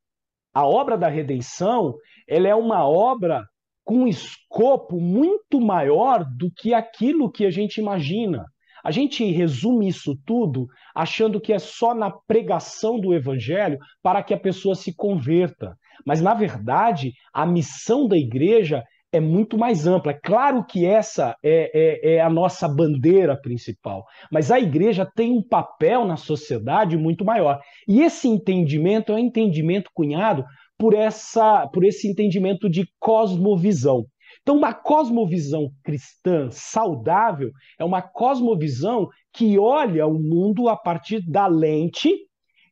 A 0.54 0.66
obra 0.66 0.98
da 0.98 1.08
redenção, 1.08 1.96
ela 2.28 2.48
é 2.48 2.56
uma 2.56 2.88
obra 2.88 3.44
com 3.84 4.04
um 4.04 4.08
escopo 4.08 5.00
muito 5.00 5.60
maior 5.60 6.24
do 6.24 6.50
que 6.52 6.74
aquilo 6.74 7.32
que 7.32 7.46
a 7.46 7.52
gente 7.52 7.80
imagina. 7.80 8.46
A 8.84 8.92
gente 8.92 9.24
resume 9.32 9.88
isso 9.88 10.16
tudo 10.26 10.68
achando 10.94 11.40
que 11.40 11.54
é 11.54 11.60
só 11.60 11.94
na 11.94 12.12
pregação 12.12 13.00
do 13.00 13.14
evangelho 13.14 13.78
para 14.02 14.22
que 14.22 14.34
a 14.34 14.40
pessoa 14.40 14.76
se 14.76 14.94
converta. 14.94 15.78
Mas, 16.06 16.22
na 16.22 16.34
verdade, 16.34 17.14
a 17.34 17.46
missão 17.46 18.08
da 18.08 18.18
igreja 18.18 18.84
é 19.14 19.20
muito 19.20 19.58
mais 19.58 19.86
ampla. 19.86 20.12
É 20.12 20.20
claro 20.22 20.66
que 20.66 20.86
essa 20.86 21.38
é, 21.44 21.72
é, 21.74 22.16
é, 22.16 22.22
a 22.22 22.30
nossa 22.30 22.68
bandeira 22.68 23.40
principal, 23.40 24.04
mas 24.32 24.52
a 24.52 24.60
igreja 24.60 25.06
tem 25.06 25.32
um 25.32 25.42
papel 25.42 26.04
na 26.06 26.18
sociedade 26.18 26.98
muito 26.98 27.24
maior. 27.24 27.62
E 27.88 28.02
esse 28.02 28.28
entendimento 28.28 29.12
é 29.12 29.16
um 29.16 29.20
entendimento 29.20 29.92
cunhado 29.94 30.44
por, 30.78 30.96
essa, 30.96 31.68
por 31.68 31.86
esse 31.86 32.08
entendimento 32.08 32.68
de 32.68 32.86
cosmovisão. 33.00 34.06
Então, 34.42 34.58
uma 34.58 34.74
cosmovisão 34.74 35.70
cristã 35.84 36.50
saudável 36.52 37.52
é 37.80 37.86
uma 37.86 38.02
cosmovisão 38.02 39.08
que 39.32 39.60
olha 39.60 40.08
o 40.08 40.20
mundo 40.20 40.68
a 40.68 40.76
partir 40.76 41.22
da 41.22 41.46
lente 41.46 42.10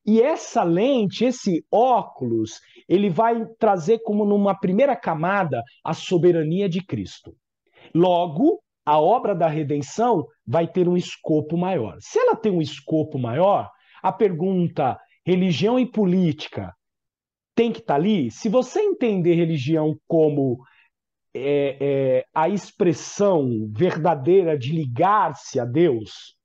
e 0.05 0.21
essa 0.21 0.63
lente, 0.63 1.25
esse 1.25 1.65
óculos, 1.71 2.59
ele 2.87 3.09
vai 3.09 3.45
trazer 3.59 3.99
como 3.99 4.25
numa 4.25 4.55
primeira 4.55 4.95
camada 4.95 5.63
a 5.83 5.93
soberania 5.93 6.67
de 6.67 6.83
Cristo. 6.83 7.35
Logo, 7.93 8.61
a 8.85 8.99
obra 8.99 9.35
da 9.35 9.47
redenção 9.47 10.25
vai 10.45 10.67
ter 10.67 10.87
um 10.87 10.97
escopo 10.97 11.55
maior. 11.55 11.97
Se 11.99 12.19
ela 12.19 12.35
tem 12.35 12.51
um 12.51 12.61
escopo 12.61 13.19
maior, 13.19 13.69
a 14.01 14.11
pergunta 14.11 14.97
religião 15.23 15.79
e 15.79 15.85
política 15.85 16.73
tem 17.53 17.71
que 17.71 17.79
estar 17.79 17.93
tá 17.93 17.99
ali, 17.99 18.31
se 18.31 18.49
você 18.49 18.81
entender 18.81 19.35
religião 19.35 19.95
como 20.07 20.59
é, 21.33 21.77
é, 21.79 22.25
a 22.33 22.49
expressão 22.49 23.69
verdadeira 23.71 24.57
de 24.57 24.71
ligar-se 24.71 25.59
a 25.59 25.65
Deus, 25.65 26.35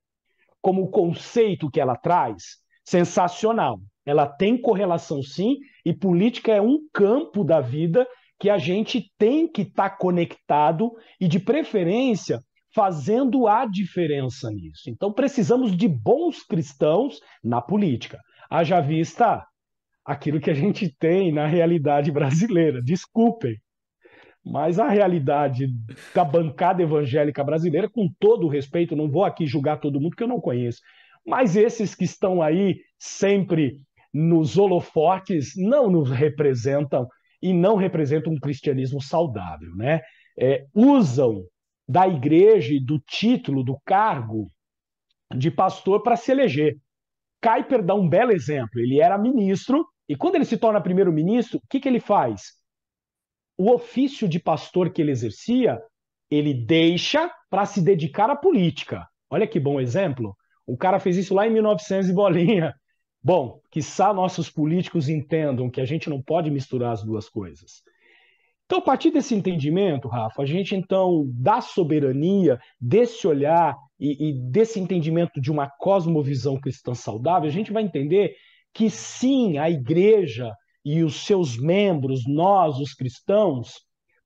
como 0.60 0.82
o 0.82 0.90
conceito 0.90 1.70
que 1.70 1.80
ela 1.80 1.96
traz, 1.96 2.58
sensacional. 2.86 3.80
Ela 4.06 4.26
tem 4.26 4.56
correlação 4.56 5.20
sim, 5.22 5.56
e 5.84 5.92
política 5.92 6.52
é 6.52 6.60
um 6.60 6.78
campo 6.92 7.42
da 7.42 7.60
vida 7.60 8.06
que 8.38 8.48
a 8.48 8.58
gente 8.58 9.10
tem 9.18 9.50
que 9.50 9.62
estar 9.62 9.90
tá 9.90 9.96
conectado 9.96 10.92
e, 11.20 11.26
de 11.26 11.40
preferência, 11.40 12.40
fazendo 12.72 13.48
a 13.48 13.66
diferença 13.66 14.50
nisso. 14.50 14.88
Então, 14.88 15.12
precisamos 15.12 15.76
de 15.76 15.88
bons 15.88 16.42
cristãos 16.42 17.18
na 17.42 17.60
política. 17.60 18.20
Haja 18.48 18.80
vista 18.80 19.44
aquilo 20.04 20.40
que 20.40 20.50
a 20.50 20.54
gente 20.54 20.94
tem 20.98 21.32
na 21.32 21.46
realidade 21.46 22.12
brasileira. 22.12 22.80
Desculpem, 22.82 23.56
mas 24.44 24.78
a 24.78 24.88
realidade 24.88 25.66
da 26.14 26.24
bancada 26.24 26.80
evangélica 26.80 27.42
brasileira, 27.42 27.88
com 27.90 28.08
todo 28.20 28.46
o 28.46 28.48
respeito, 28.48 28.94
não 28.94 29.10
vou 29.10 29.24
aqui 29.24 29.44
julgar 29.44 29.80
todo 29.80 30.00
mundo 30.00 30.14
que 30.14 30.22
eu 30.22 30.28
não 30.28 30.40
conheço, 30.40 30.80
mas 31.26 31.56
esses 31.56 31.94
que 31.94 32.04
estão 32.04 32.40
aí 32.40 32.80
sempre 32.98 33.80
nos 34.12 34.56
holofotes 34.56 35.52
não 35.56 35.90
nos 35.90 36.10
representam 36.10 37.06
e 37.42 37.52
não 37.52 37.76
representam 37.76 38.32
um 38.32 38.40
cristianismo 38.40 39.00
saudável, 39.02 39.74
né? 39.76 40.00
É, 40.38 40.66
usam 40.74 41.44
da 41.88 42.08
igreja 42.08 42.74
do 42.82 42.98
título, 42.98 43.62
do 43.62 43.78
cargo 43.84 44.50
de 45.34 45.50
pastor 45.50 46.02
para 46.02 46.16
se 46.16 46.32
eleger. 46.32 46.78
Kuyper 47.42 47.82
dá 47.82 47.94
um 47.94 48.08
belo 48.08 48.32
exemplo. 48.32 48.80
Ele 48.80 49.00
era 49.00 49.18
ministro 49.18 49.86
e 50.08 50.16
quando 50.16 50.36
ele 50.36 50.44
se 50.44 50.56
torna 50.56 50.80
primeiro-ministro, 50.80 51.58
o 51.58 51.62
que, 51.68 51.80
que 51.80 51.88
ele 51.88 52.00
faz? 52.00 52.52
O 53.58 53.72
ofício 53.72 54.28
de 54.28 54.38
pastor 54.38 54.90
que 54.90 55.02
ele 55.02 55.10
exercia, 55.10 55.80
ele 56.30 56.54
deixa 56.54 57.30
para 57.50 57.66
se 57.66 57.82
dedicar 57.82 58.30
à 58.30 58.36
política. 58.36 59.06
Olha 59.30 59.46
que 59.46 59.58
bom 59.58 59.80
exemplo. 59.80 60.36
O 60.66 60.76
cara 60.76 60.98
fez 60.98 61.16
isso 61.16 61.34
lá 61.34 61.46
em 61.46 61.52
1900 61.52 62.08
e 62.08 62.12
bolinha. 62.12 62.74
Bom, 63.22 63.60
que 63.70 63.80
nossos 64.14 64.50
políticos 64.50 65.08
entendam 65.08 65.70
que 65.70 65.80
a 65.80 65.84
gente 65.84 66.08
não 66.08 66.22
pode 66.22 66.50
misturar 66.50 66.92
as 66.92 67.02
duas 67.02 67.28
coisas. 67.28 67.82
Então, 68.66 68.78
a 68.78 68.82
partir 68.82 69.10
desse 69.10 69.34
entendimento, 69.34 70.08
Rafa, 70.08 70.42
a 70.42 70.46
gente 70.46 70.74
então, 70.74 71.24
da 71.32 71.60
soberania, 71.60 72.58
desse 72.80 73.26
olhar 73.26 73.76
e, 73.98 74.30
e, 74.30 74.50
desse 74.50 74.80
entendimento 74.80 75.40
de 75.40 75.52
uma 75.52 75.70
cosmovisão 75.78 76.60
cristã 76.60 76.94
saudável, 76.94 77.48
a 77.48 77.52
gente 77.52 77.72
vai 77.72 77.84
entender 77.84 78.34
que 78.74 78.90
sim, 78.90 79.56
a 79.58 79.70
igreja 79.70 80.52
e 80.84 81.02
os 81.02 81.24
seus 81.24 81.56
membros, 81.56 82.26
nós, 82.26 82.78
os 82.78 82.92
cristãos, 82.92 83.74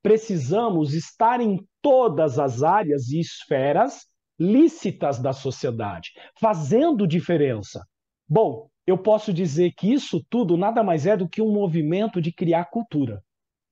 precisamos 0.03 0.95
estar 0.95 1.41
em 1.41 1.59
todas 1.83 2.39
as 2.39 2.63
áreas 2.63 3.09
e 3.09 3.21
esferas 3.21 4.10
lícitas 4.41 5.19
da 5.19 5.35
sociedade, 5.35 6.13
fazendo 6.41 7.07
diferença. 7.07 7.87
Bom, 8.27 8.71
eu 8.87 8.97
posso 8.97 9.33
dizer 9.33 9.73
que 9.77 9.93
isso 9.93 10.25
tudo 10.31 10.57
nada 10.57 10.83
mais 10.83 11.07
é 11.07 11.17
do 11.17 11.29
que 11.29 11.43
um 11.43 11.53
movimento 11.53 12.21
de 12.21 12.33
criar 12.33 12.65
cultura. 12.65 13.23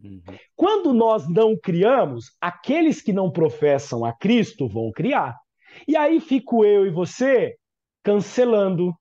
Uhum. 0.01 0.23
Quando 0.55 0.93
nós 0.93 1.29
não 1.29 1.57
criamos, 1.57 2.27
aqueles 2.41 3.01
que 3.01 3.13
não 3.13 3.31
professam 3.31 4.05
a 4.05 4.13
Cristo 4.13 4.69
vão 4.69 4.93
criar. 4.93 5.37
E 5.87 5.97
aí 5.97 6.21
fico 6.21 6.65
eu 6.65 6.87
e 6.87 6.91
você 6.91 7.57
cancelando. 8.05 8.95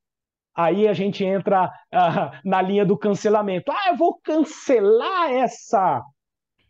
Aí 0.55 0.87
a 0.87 0.93
gente 0.93 1.23
entra 1.23 1.65
uh, 1.65 2.39
na 2.43 2.61
linha 2.61 2.85
do 2.85 2.97
cancelamento. 2.97 3.71
Ah, 3.71 3.89
eu 3.89 3.97
vou 3.97 4.19
cancelar 4.23 5.31
essa 5.31 5.99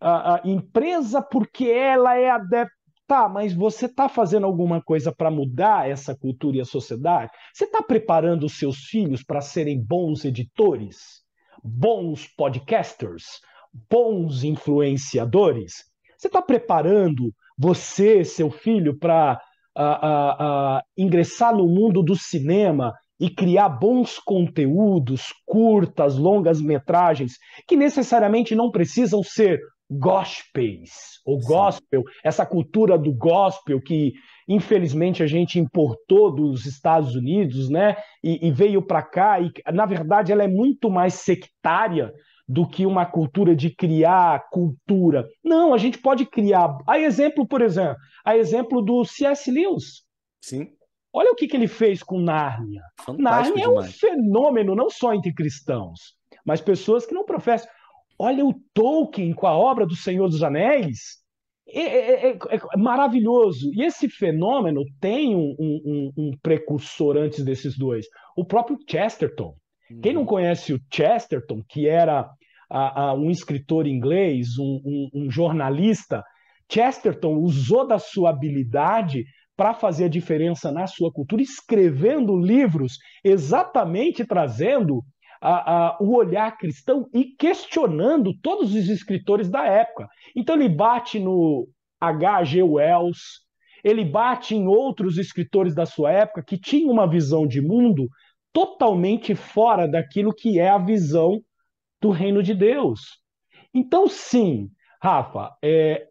uh, 0.02 0.48
uh, 0.48 0.50
empresa 0.50 1.22
porque 1.22 1.70
ela 1.70 2.18
é 2.18 2.30
adepta. 2.30 2.77
Tá, 3.08 3.30
mas 3.30 3.54
você 3.54 3.86
está 3.86 4.10
fazendo 4.10 4.46
alguma 4.46 4.82
coisa 4.82 5.14
para 5.14 5.32
mudar 5.32 5.90
essa 5.90 6.14
cultura 6.14 6.58
e 6.58 6.62
a 6.62 6.66
sociedade? 6.66 7.32
Você 7.54 7.64
está 7.64 7.82
preparando 7.82 8.46
os 8.46 8.60
seus 8.60 8.80
filhos 8.80 9.24
para 9.24 9.40
serem 9.40 9.82
bons 9.82 10.26
editores, 10.26 11.22
bons 11.64 12.28
podcasters, 12.36 13.40
bons 13.90 14.44
influenciadores? 14.44 15.86
Você 16.18 16.28
está 16.28 16.42
preparando 16.42 17.34
você, 17.58 18.26
seu 18.26 18.52
filho, 18.52 19.00
para 19.00 19.40
ingressar 20.98 21.56
no 21.56 21.66
mundo 21.66 22.04
do 22.04 22.16
cinema 22.16 22.94
e 23.18 23.30
criar 23.30 23.70
bons 23.70 24.20
conteúdos, 24.20 25.34
curtas, 25.46 26.18
longas 26.18 26.62
metragens, 26.62 27.38
que 27.66 27.78
necessariamente 27.78 28.54
não 28.54 28.70
precisam 28.70 29.24
ser 29.24 29.60
gospels, 29.90 31.22
ou 31.26 31.40
gospel, 31.40 32.02
Sim. 32.02 32.20
essa 32.24 32.46
cultura 32.46 32.98
do 32.98 33.14
gospel 33.14 33.82
que 33.82 34.14
infelizmente 34.48 35.24
a 35.24 35.28
gente 35.28 35.60
importou 35.60 36.34
dos 36.34 36.66
Estados 36.66 37.16
Unidos, 37.16 37.70
né? 37.70 37.96
E, 38.24 38.48
e 38.48 38.52
veio 38.52 38.82
para 38.82 39.02
cá 39.02 39.40
e 39.40 39.52
na 39.72 39.86
verdade 39.86 40.32
ela 40.32 40.44
é 40.44 40.48
muito 40.48 40.90
mais 40.90 41.16
sectária 41.16 42.14
do 42.48 42.66
que 42.68 42.86
uma 42.86 43.06
cultura 43.06 43.56
de 43.56 43.70
criar 43.70 44.48
cultura. 44.50 45.28
Não, 45.44 45.74
a 45.74 45.78
gente 45.78 45.98
pode 45.98 46.26
criar. 46.26 46.78
A 46.88 46.98
exemplo, 46.98 47.46
por 47.46 47.62
exemplo, 47.62 47.98
a 48.24 48.38
exemplo 48.38 48.82
do 48.82 49.04
C.S. 49.04 49.52
Lewis. 49.52 50.04
Sim. 50.42 50.70
Olha 51.12 51.32
o 51.32 51.36
que, 51.36 51.48
que 51.48 51.58
ele 51.58 51.68
fez 51.68 52.02
com 52.02 52.20
Nárnia. 52.20 52.84
Fantástico 53.02 53.58
Nárnia 53.58 53.64
é 53.66 53.70
um 53.70 53.84
fenômeno 53.84 54.76
não 54.76 54.90
só 54.90 55.14
entre 55.14 55.34
cristãos, 55.34 56.16
mas 56.46 56.62
pessoas 56.62 57.06
que 57.06 57.14
não 57.14 57.26
professam. 57.26 57.70
Olha 58.20 58.46
o 58.46 58.54
Tolkien 58.74 59.34
com 59.34 59.46
a 59.46 59.58
obra 59.58 59.86
do 59.86 59.96
Senhor 59.96 60.28
dos 60.28 60.44
Anéis. 60.44 61.18
É, 61.70 61.82
é, 61.82 62.30
é, 62.30 62.38
é 62.38 62.78
maravilhoso. 62.78 63.70
E 63.74 63.84
esse 63.84 64.10
fenômeno 64.10 64.84
tem 65.00 65.36
um, 65.36 65.56
um, 65.60 66.12
um, 66.18 66.32
precursor 66.42 67.18
antes 67.18 67.44
desses 67.44 67.78
dois. 67.78 68.06
O 68.36 68.46
próprio 68.46 68.78
Chesterton. 68.90 69.56
Quem 70.02 70.14
não 70.14 70.22
uhum. 70.22 70.28
conhece 70.28 70.74
o 70.74 70.80
Chesterton, 70.92 71.62
que 71.68 71.88
era 71.88 72.30
a, 72.70 73.02
a, 73.02 73.14
um 73.14 73.30
escritor 73.30 73.88
inglês, 73.88 74.58
um, 74.60 74.82
um, 74.84 75.10
um 75.14 75.32
jornalista, 75.32 76.24
Chesterton 76.70 77.36
usou 77.36 77.88
da 77.88 77.98
sua 77.98 78.32
habilidade 78.32 79.24
para 79.56 79.74
fazer 79.74 80.06
a 80.06 80.10
diferença 80.10 80.72
na 80.72 80.86
sua 80.86 81.12
cultura, 81.12 81.42
escrevendo 81.42 82.38
livros 82.38 82.98
exatamente 83.24 84.26
trazendo 84.26 85.04
a, 85.42 85.88
a, 85.88 85.98
o 86.00 86.16
olhar 86.16 86.58
cristão 86.58 87.08
e 87.14 87.26
questionando 87.26 88.34
todos 88.42 88.74
os 88.74 88.90
escritores 88.90 89.50
da 89.50 89.66
época. 89.66 90.08
Então 90.36 90.56
ele 90.56 90.70
bate 90.70 91.20
no 91.20 91.68
H.G. 92.00 92.64
Wells, 92.64 93.20
ele 93.84 94.04
bate 94.04 94.56
em 94.56 94.68
outros 94.68 95.18
escritores 95.18 95.74
da 95.74 95.86
sua 95.86 96.12
época 96.12 96.44
que 96.44 96.60
tinham 96.60 96.92
uma 96.92 97.10
visão 97.10 97.48
de 97.48 97.62
mundo 97.62 98.08
totalmente 98.52 99.36
fora 99.36 99.88
daquilo 99.88 100.34
que 100.34 100.60
é 100.60 100.70
a 100.70 100.78
visão 100.78 101.42
do 102.02 102.10
reino 102.10 102.42
de 102.42 102.54
Deus. 102.54 103.02
Então, 103.74 104.08
sim, 104.08 104.70
Rafa, 105.02 105.56
é, 105.64 106.08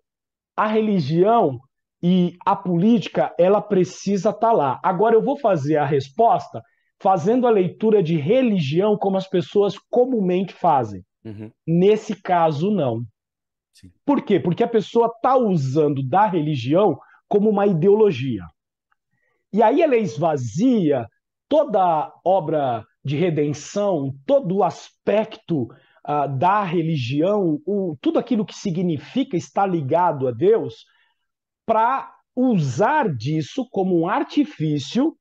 a 0.57 0.67
religião 0.67 1.61
e 2.03 2.37
a 2.45 2.55
política, 2.55 3.35
ela 3.39 3.61
precisa 3.61 4.31
estar 4.31 4.49
tá 4.49 4.53
lá. 4.53 4.81
Agora, 4.83 5.15
eu 5.15 5.23
vou 5.23 5.37
fazer 5.37 5.77
a 5.77 5.85
resposta 5.85 6.63
fazendo 7.01 7.47
a 7.47 7.51
leitura 7.51 8.03
de 8.03 8.17
religião 8.17 8.97
como 8.97 9.17
as 9.17 9.29
pessoas 9.29 9.77
comumente 9.91 10.53
fazem. 10.53 11.05
Uhum. 11.25 11.51
Nesse 11.67 12.21
caso, 12.21 12.71
não. 12.71 13.05
Sim. 13.75 13.91
Por 14.05 14.23
quê? 14.23 14.41
Porque 14.41 14.65
a 14.65 14.69
pessoa 14.69 15.09
está 15.15 15.37
usando 15.37 16.03
da 16.03 16.27
religião 16.27 16.99
como 17.29 17.51
uma 17.51 17.67
ideologia. 17.67 18.45
E 19.53 19.63
aí 19.63 19.83
ela 19.83 19.97
esvazia 19.97 21.07
toda 21.49 22.13
obra 22.25 22.85
de 23.05 23.17
redenção, 23.17 24.15
todo 24.27 24.57
o 24.57 24.65
aspecto 24.65 25.63
uh, 25.63 26.39
da 26.39 26.63
religião, 26.63 27.61
o, 27.67 27.97
tudo 28.01 28.19
aquilo 28.19 28.45
que 28.45 28.55
significa 28.55 29.37
estar 29.37 29.67
ligado 29.67 30.27
a 30.27 30.33
Deus, 30.33 30.85
para 31.65 32.13
usar 32.35 33.15
disso 33.15 33.67
como 33.71 33.99
um 33.99 34.09
artifício 34.09 35.17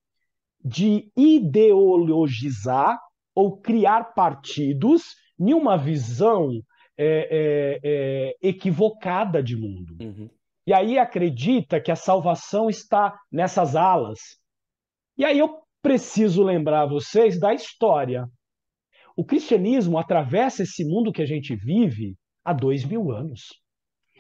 de 0.66 1.12
ideologizar 1.16 3.00
ou 3.36 3.62
criar 3.62 4.16
partidos 4.16 5.14
em 5.40 5.54
uma 5.54 5.78
visão 5.78 6.50
é, 6.98 7.06
é, 7.08 7.80
é, 7.84 8.36
equivocada 8.42 9.44
de 9.44 9.56
mundo. 9.56 9.96
Uhum. 10.02 10.30
E 10.66 10.74
aí 10.74 10.98
acredita 10.98 11.80
que 11.80 11.92
a 11.92 11.96
salvação 11.96 12.68
está 12.68 13.16
nessas 13.32 13.76
alas. 13.76 14.20
E 15.16 15.24
aí 15.24 15.38
eu 15.38 15.62
preciso 15.84 16.42
lembrar 16.42 16.88
vocês 16.88 17.40
da 17.40 17.54
história. 17.54 18.28
O 19.16 19.24
cristianismo 19.24 20.00
atravessa 20.00 20.64
esse 20.64 20.84
mundo 20.84 21.12
que 21.12 21.22
a 21.22 21.26
gente 21.26 21.56
vive 21.56 22.16
há 22.44 22.54
dois 22.54 22.84
mil 22.84 23.12
anos. 23.12 23.50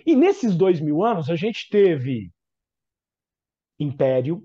E 0.06 0.16
nesses 0.16 0.56
dois 0.56 0.80
mil 0.80 1.04
anos 1.04 1.30
a 1.30 1.36
gente 1.36 1.68
teve 1.72 2.30
império, 3.80 4.44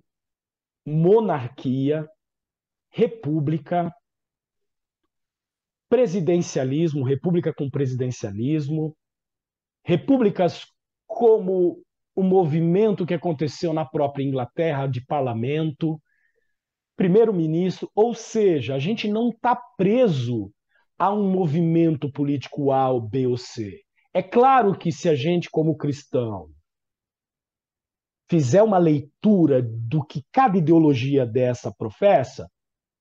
monarquia, 0.87 2.09
república, 2.91 3.93
presidencialismo, 5.89 7.05
república 7.05 7.53
com 7.53 7.69
presidencialismo, 7.69 8.97
repúblicas 9.85 10.67
como 11.07 11.83
o 12.15 12.23
movimento 12.23 13.07
que 13.07 13.15
aconteceu 13.15 13.73
na 13.73 13.85
própria 13.85 14.23
Inglaterra 14.23 14.87
de 14.87 15.05
parlamento, 15.05 16.01
primeiro-ministro, 16.97 17.91
ou 17.95 18.15
seja, 18.15 18.75
a 18.75 18.79
gente 18.79 19.09
não 19.09 19.31
está 19.31 19.57
preso 19.77 20.53
a 20.99 21.13
um 21.13 21.31
movimento 21.31 22.13
político 22.13 22.71
A 22.73 22.91
ou 22.91 23.01
B 23.01 23.27
ou 23.27 23.37
C. 23.37 23.81
É 24.13 24.23
claro 24.23 24.77
que 24.77 24.93
se 24.93 25.09
a 25.09 25.15
gente, 25.15 25.49
como 25.51 25.77
cristão, 25.77 26.51
fizer 28.31 28.63
uma 28.63 28.79
leitura 28.79 29.61
do 29.61 30.05
que 30.05 30.25
cada 30.31 30.57
ideologia 30.57 31.27
dessa 31.27 31.75
professa, 31.77 32.49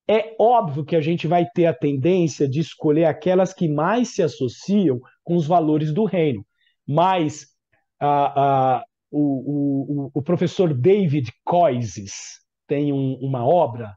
é 0.10 0.36
óbvio 0.40 0.84
que 0.84 0.96
a 0.96 1.02
gente 1.02 1.28
vai 1.28 1.46
ter 1.46 1.68
a 1.68 1.74
tendência 1.74 2.50
de 2.50 2.60
escolher 2.60 3.06
aquelas 3.06 3.54
que 3.54 3.70
mais 3.70 4.10
se 4.10 4.24
associam 4.24 5.00
com 5.24 5.36
os 5.36 5.46
valores 5.46 5.94
do 5.94 6.04
reino. 6.04 6.44
Mas 6.88 7.46
a, 8.02 8.84
o, 9.12 10.08
o, 10.08 10.12
o, 10.16 10.22
professor 10.24 10.74
David 10.74 11.32
Coises 11.46 12.40
tem 12.66 12.92
um, 12.92 13.20
uma 13.22 13.46
obra, 13.46 13.94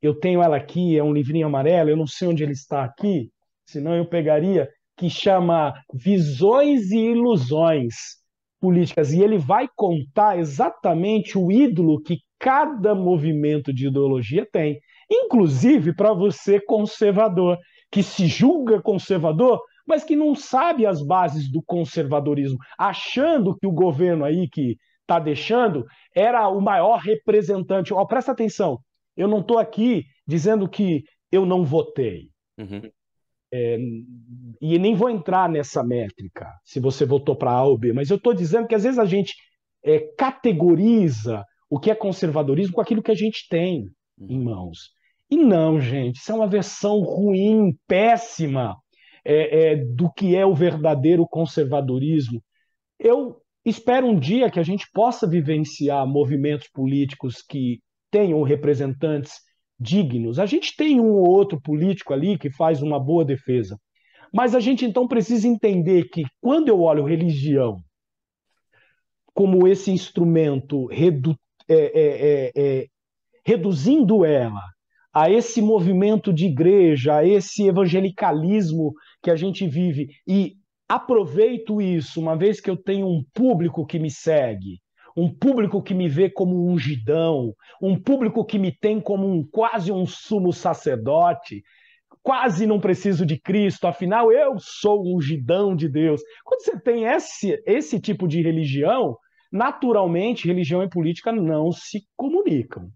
eu 0.00 0.18
tenho 0.18 0.42
ela 0.42 0.56
aqui, 0.56 0.98
é 0.98 1.04
um 1.04 1.12
livrinho 1.12 1.46
amarelo, 1.46 1.90
eu 1.90 1.96
não 1.96 2.08
sei 2.08 2.26
onde 2.26 2.42
ele 2.42 2.52
está 2.52 2.82
aqui, 2.82 3.30
senão 3.64 3.94
eu 3.94 4.04
pegaria, 4.04 4.68
que 4.96 5.08
chama 5.08 5.74
Visões 5.94 6.90
e 6.90 6.98
Ilusões 6.98 8.21
Políticas. 8.62 9.12
E 9.12 9.20
ele 9.20 9.36
vai 9.36 9.68
contar 9.76 10.38
exatamente 10.38 11.36
o 11.36 11.52
ídolo 11.52 12.00
que 12.00 12.20
cada 12.38 12.94
movimento 12.94 13.74
de 13.74 13.88
ideologia 13.88 14.46
tem 14.50 14.78
inclusive 15.12 15.94
para 15.94 16.12
você 16.12 16.60
conservador, 16.60 17.58
que 17.90 18.02
se 18.02 18.26
julga 18.26 18.80
conservador, 18.80 19.60
mas 19.86 20.04
que 20.04 20.16
não 20.16 20.34
sabe 20.34 20.86
as 20.86 21.04
bases 21.04 21.50
do 21.50 21.62
conservadorismo, 21.62 22.58
achando 22.78 23.56
que 23.56 23.66
o 23.66 23.72
governo 23.72 24.24
aí 24.24 24.48
que 24.48 24.76
está 25.00 25.18
deixando 25.18 25.84
era 26.14 26.48
o 26.48 26.60
maior 26.60 26.98
representante. 26.98 27.92
Oh, 27.92 28.06
presta 28.06 28.32
atenção, 28.32 28.78
eu 29.16 29.28
não 29.28 29.40
estou 29.40 29.58
aqui 29.58 30.04
dizendo 30.26 30.68
que 30.68 31.02
eu 31.30 31.44
não 31.44 31.64
votei. 31.64 32.30
Uhum. 32.58 32.90
É, 33.52 33.78
e 34.60 34.78
nem 34.78 34.94
vou 34.94 35.10
entrar 35.10 35.48
nessa 35.48 35.84
métrica, 35.84 36.48
se 36.64 36.80
você 36.80 37.04
votou 37.04 37.36
para 37.36 37.50
A 37.50 37.64
ou 37.64 37.76
B, 37.76 37.92
mas 37.92 38.08
eu 38.08 38.16
estou 38.16 38.32
dizendo 38.32 38.66
que 38.66 38.74
às 38.74 38.84
vezes 38.84 38.98
a 38.98 39.04
gente 39.04 39.34
é, 39.84 39.98
categoriza 40.16 41.44
o 41.68 41.78
que 41.78 41.90
é 41.90 41.94
conservadorismo 41.94 42.74
com 42.74 42.80
aquilo 42.80 43.02
que 43.02 43.10
a 43.10 43.16
gente 43.16 43.46
tem 43.48 43.90
uhum. 44.18 44.26
em 44.28 44.42
mãos. 44.42 44.90
E 45.30 45.36
não, 45.36 45.80
gente, 45.80 46.16
isso 46.16 46.30
é 46.30 46.34
uma 46.34 46.46
versão 46.46 47.00
ruim, 47.00 47.76
péssima 47.86 48.76
é, 49.24 49.72
é, 49.72 49.76
do 49.76 50.12
que 50.12 50.36
é 50.36 50.44
o 50.44 50.54
verdadeiro 50.54 51.26
conservadorismo. 51.26 52.42
Eu 52.98 53.40
espero 53.64 54.06
um 54.06 54.18
dia 54.18 54.50
que 54.50 54.60
a 54.60 54.62
gente 54.62 54.86
possa 54.92 55.26
vivenciar 55.26 56.06
movimentos 56.06 56.68
políticos 56.68 57.42
que 57.42 57.80
tenham 58.10 58.42
representantes 58.42 59.40
dignos. 59.82 60.38
A 60.38 60.46
gente 60.46 60.76
tem 60.76 61.00
um 61.00 61.12
ou 61.12 61.28
outro 61.28 61.60
político 61.60 62.12
ali 62.14 62.38
que 62.38 62.50
faz 62.50 62.80
uma 62.82 62.98
boa 62.98 63.24
defesa. 63.24 63.78
Mas 64.32 64.54
a 64.54 64.60
gente 64.60 64.84
então 64.84 65.06
precisa 65.06 65.46
entender 65.46 66.04
que 66.04 66.22
quando 66.40 66.68
eu 66.68 66.80
olho 66.80 67.04
religião 67.04 67.76
como 69.34 69.66
esse 69.66 69.90
instrumento 69.90 70.86
redu 70.86 71.34
é, 71.68 71.74
é, 71.74 71.90
é, 71.94 72.52
é 72.54 72.86
reduzindo 73.44 74.24
ela 74.24 74.62
a 75.12 75.30
esse 75.30 75.60
movimento 75.60 76.32
de 76.32 76.46
igreja, 76.46 77.16
a 77.16 77.26
esse 77.26 77.66
evangelicalismo 77.66 78.94
que 79.22 79.30
a 79.30 79.36
gente 79.36 79.66
vive 79.66 80.08
e 80.26 80.54
aproveito 80.88 81.80
isso, 81.80 82.20
uma 82.20 82.36
vez 82.36 82.60
que 82.60 82.70
eu 82.70 82.76
tenho 82.76 83.06
um 83.06 83.22
público 83.34 83.86
que 83.86 83.98
me 83.98 84.10
segue, 84.10 84.80
um 85.16 85.32
público 85.32 85.82
que 85.82 85.94
me 85.94 86.08
vê 86.08 86.30
como 86.30 86.54
um 86.54 86.72
ungidão, 86.72 87.54
um 87.80 88.00
público 88.00 88.44
que 88.44 88.58
me 88.58 88.72
tem 88.72 89.00
como 89.00 89.26
um 89.26 89.46
quase 89.46 89.92
um 89.92 90.06
sumo 90.06 90.52
sacerdote, 90.52 91.62
quase 92.22 92.66
não 92.66 92.80
preciso 92.80 93.26
de 93.26 93.38
Cristo, 93.38 93.86
afinal 93.86 94.32
eu 94.32 94.54
sou 94.58 95.04
um 95.04 95.16
ungidão 95.16 95.74
de 95.74 95.88
Deus. 95.88 96.22
Quando 96.44 96.62
você 96.62 96.80
tem 96.80 97.04
esse, 97.04 97.60
esse 97.66 98.00
tipo 98.00 98.28
de 98.28 98.40
religião, 98.40 99.16
naturalmente 99.50 100.46
religião 100.46 100.82
e 100.82 100.88
política 100.88 101.32
não 101.32 101.72
se 101.72 102.06
comunicam. 102.16 102.88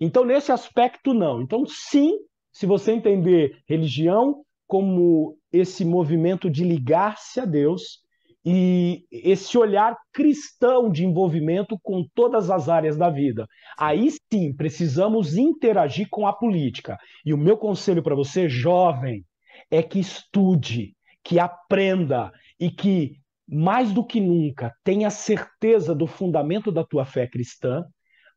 Então, 0.00 0.24
nesse 0.24 0.52
aspecto, 0.52 1.12
não. 1.12 1.42
Então, 1.42 1.64
sim, 1.66 2.18
se 2.52 2.66
você 2.66 2.92
entender 2.92 3.58
religião 3.68 4.44
como 4.66 5.36
esse 5.50 5.84
movimento 5.84 6.48
de 6.48 6.62
ligar-se 6.62 7.40
a 7.40 7.44
Deus 7.44 8.00
e 8.50 9.04
esse 9.12 9.58
olhar 9.58 9.94
cristão 10.10 10.90
de 10.90 11.04
envolvimento 11.04 11.78
com 11.82 12.02
todas 12.14 12.48
as 12.48 12.66
áreas 12.66 12.96
da 12.96 13.10
vida. 13.10 13.46
Aí 13.78 14.08
sim, 14.32 14.54
precisamos 14.56 15.36
interagir 15.36 16.08
com 16.08 16.26
a 16.26 16.32
política. 16.32 16.96
E 17.26 17.34
o 17.34 17.36
meu 17.36 17.58
conselho 17.58 18.02
para 18.02 18.14
você, 18.14 18.48
jovem, 18.48 19.22
é 19.70 19.82
que 19.82 19.98
estude, 20.00 20.96
que 21.22 21.38
aprenda 21.38 22.32
e 22.58 22.70
que, 22.70 23.20
mais 23.46 23.92
do 23.92 24.02
que 24.02 24.18
nunca, 24.18 24.74
tenha 24.82 25.10
certeza 25.10 25.94
do 25.94 26.06
fundamento 26.06 26.72
da 26.72 26.82
tua 26.82 27.04
fé 27.04 27.26
cristã 27.26 27.84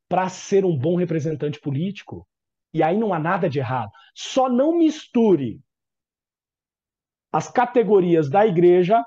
para 0.10 0.28
ser 0.28 0.66
um 0.66 0.78
bom 0.78 0.98
representante 0.98 1.58
político. 1.58 2.28
E 2.74 2.84
aí 2.84 2.98
não 2.98 3.14
há 3.14 3.20
nada 3.20 3.50
de 3.50 3.60
errado. 3.60 3.92
Só 4.14 4.50
não 4.50 4.78
misture 4.78 5.62
as 7.32 7.50
categorias 7.50 8.30
da 8.30 8.46
igreja 8.46 9.02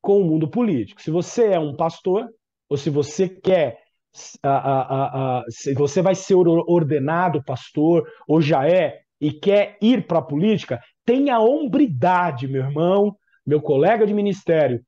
com 0.00 0.20
o 0.20 0.24
mundo 0.24 0.48
político. 0.48 1.02
Se 1.02 1.10
você 1.10 1.48
é 1.52 1.58
um 1.58 1.76
pastor, 1.76 2.28
ou 2.68 2.76
se 2.76 2.90
você 2.90 3.28
quer, 3.28 3.78
se 4.12 5.74
você 5.74 6.02
vai 6.02 6.14
ser 6.14 6.34
ordenado 6.34 7.42
pastor, 7.44 8.06
ou 8.26 8.40
já 8.40 8.66
é, 8.68 9.00
e 9.20 9.32
quer 9.32 9.76
ir 9.80 10.06
para 10.06 10.18
a 10.18 10.22
política, 10.22 10.80
tenha 11.04 11.40
hombridade, 11.40 12.46
meu 12.46 12.62
irmão, 12.62 13.16
meu 13.44 13.60
colega 13.60 14.06
de 14.06 14.14
ministério, 14.14 14.80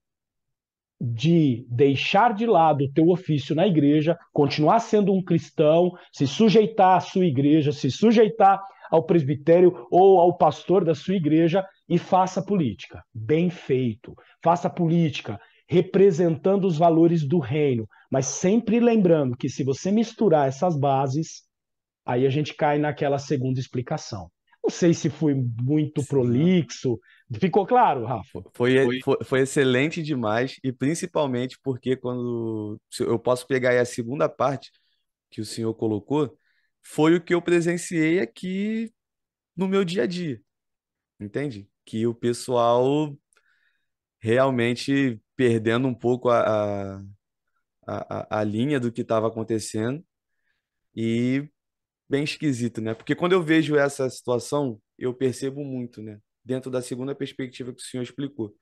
de 1.00 1.66
deixar 1.68 2.34
de 2.34 2.44
lado 2.44 2.84
o 2.84 2.92
teu 2.92 3.08
ofício 3.08 3.54
na 3.54 3.66
igreja, 3.66 4.18
continuar 4.32 4.80
sendo 4.80 5.12
um 5.14 5.22
cristão, 5.22 5.92
se 6.12 6.26
sujeitar 6.26 6.98
à 6.98 7.00
sua 7.00 7.24
igreja, 7.24 7.72
se 7.72 7.90
sujeitar 7.90 8.62
ao 8.90 9.04
presbitério 9.04 9.86
ou 9.90 10.20
ao 10.20 10.36
pastor 10.36 10.84
da 10.84 10.94
sua 10.94 11.14
igreja 11.14 11.64
e 11.90 11.98
faça 11.98 12.40
política. 12.40 13.02
Bem 13.12 13.50
feito. 13.50 14.14
Faça 14.42 14.70
política 14.70 15.38
representando 15.68 16.64
os 16.64 16.78
valores 16.78 17.26
do 17.26 17.38
reino, 17.38 17.86
mas 18.10 18.26
sempre 18.26 18.80
lembrando 18.80 19.36
que 19.36 19.48
se 19.48 19.62
você 19.62 19.90
misturar 19.92 20.48
essas 20.48 20.76
bases, 20.76 21.42
aí 22.04 22.26
a 22.26 22.30
gente 22.30 22.54
cai 22.54 22.78
naquela 22.78 23.18
segunda 23.18 23.60
explicação. 23.60 24.30
Não 24.62 24.70
sei 24.70 24.92
se 24.92 25.08
fui 25.08 25.34
muito 25.34 26.04
prolixo, 26.06 26.98
Ficou 27.38 27.64
claro, 27.64 28.04
Rafa? 28.04 28.42
Foi, 28.54 29.00
foi, 29.00 29.18
foi, 29.24 29.40
excelente 29.42 30.02
demais, 30.02 30.56
e 30.64 30.72
principalmente 30.72 31.56
porque 31.62 31.94
quando 31.94 32.80
eu 32.98 33.18
posso 33.20 33.46
pegar 33.46 33.70
aí 33.70 33.78
a 33.78 33.84
segunda 33.84 34.28
parte 34.28 34.72
que 35.30 35.40
o 35.40 35.44
senhor 35.44 35.72
colocou, 35.74 36.36
foi 36.82 37.14
o 37.14 37.20
que 37.20 37.32
eu 37.32 37.40
presenciei 37.40 38.18
aqui 38.18 38.92
no 39.56 39.68
meu 39.68 39.84
dia 39.84 40.02
a 40.02 40.06
dia. 40.06 40.40
Entende? 41.20 41.68
Que 41.90 42.06
o 42.06 42.14
pessoal 42.14 43.16
realmente 44.20 45.20
perdendo 45.36 45.88
um 45.88 45.94
pouco 45.94 46.28
a, 46.28 47.00
a, 47.86 48.40
a, 48.40 48.44
linha 48.44 48.78
do 48.78 48.92
que 48.92 49.00
estava 49.02 49.28
acontecendo 49.28 50.04
e 50.94 51.48
bem 52.08 52.24
esquisito, 52.24 52.80
né? 52.80 52.94
Porque 52.94 53.14
quando 53.14 53.32
eu 53.32 53.42
vejo 53.42 53.76
essa 53.76 54.08
situação, 54.10 54.80
eu 54.98 55.14
percebo 55.14 55.64
muito, 55.64 56.02
né? 56.02 56.20
dentro 56.44 56.70
da 56.70 56.82
segunda 56.82 57.14
perspectiva 57.14 57.72
que 57.72 57.82
o 57.82 57.84
senhor 57.84 58.02
explicou. 58.02 58.54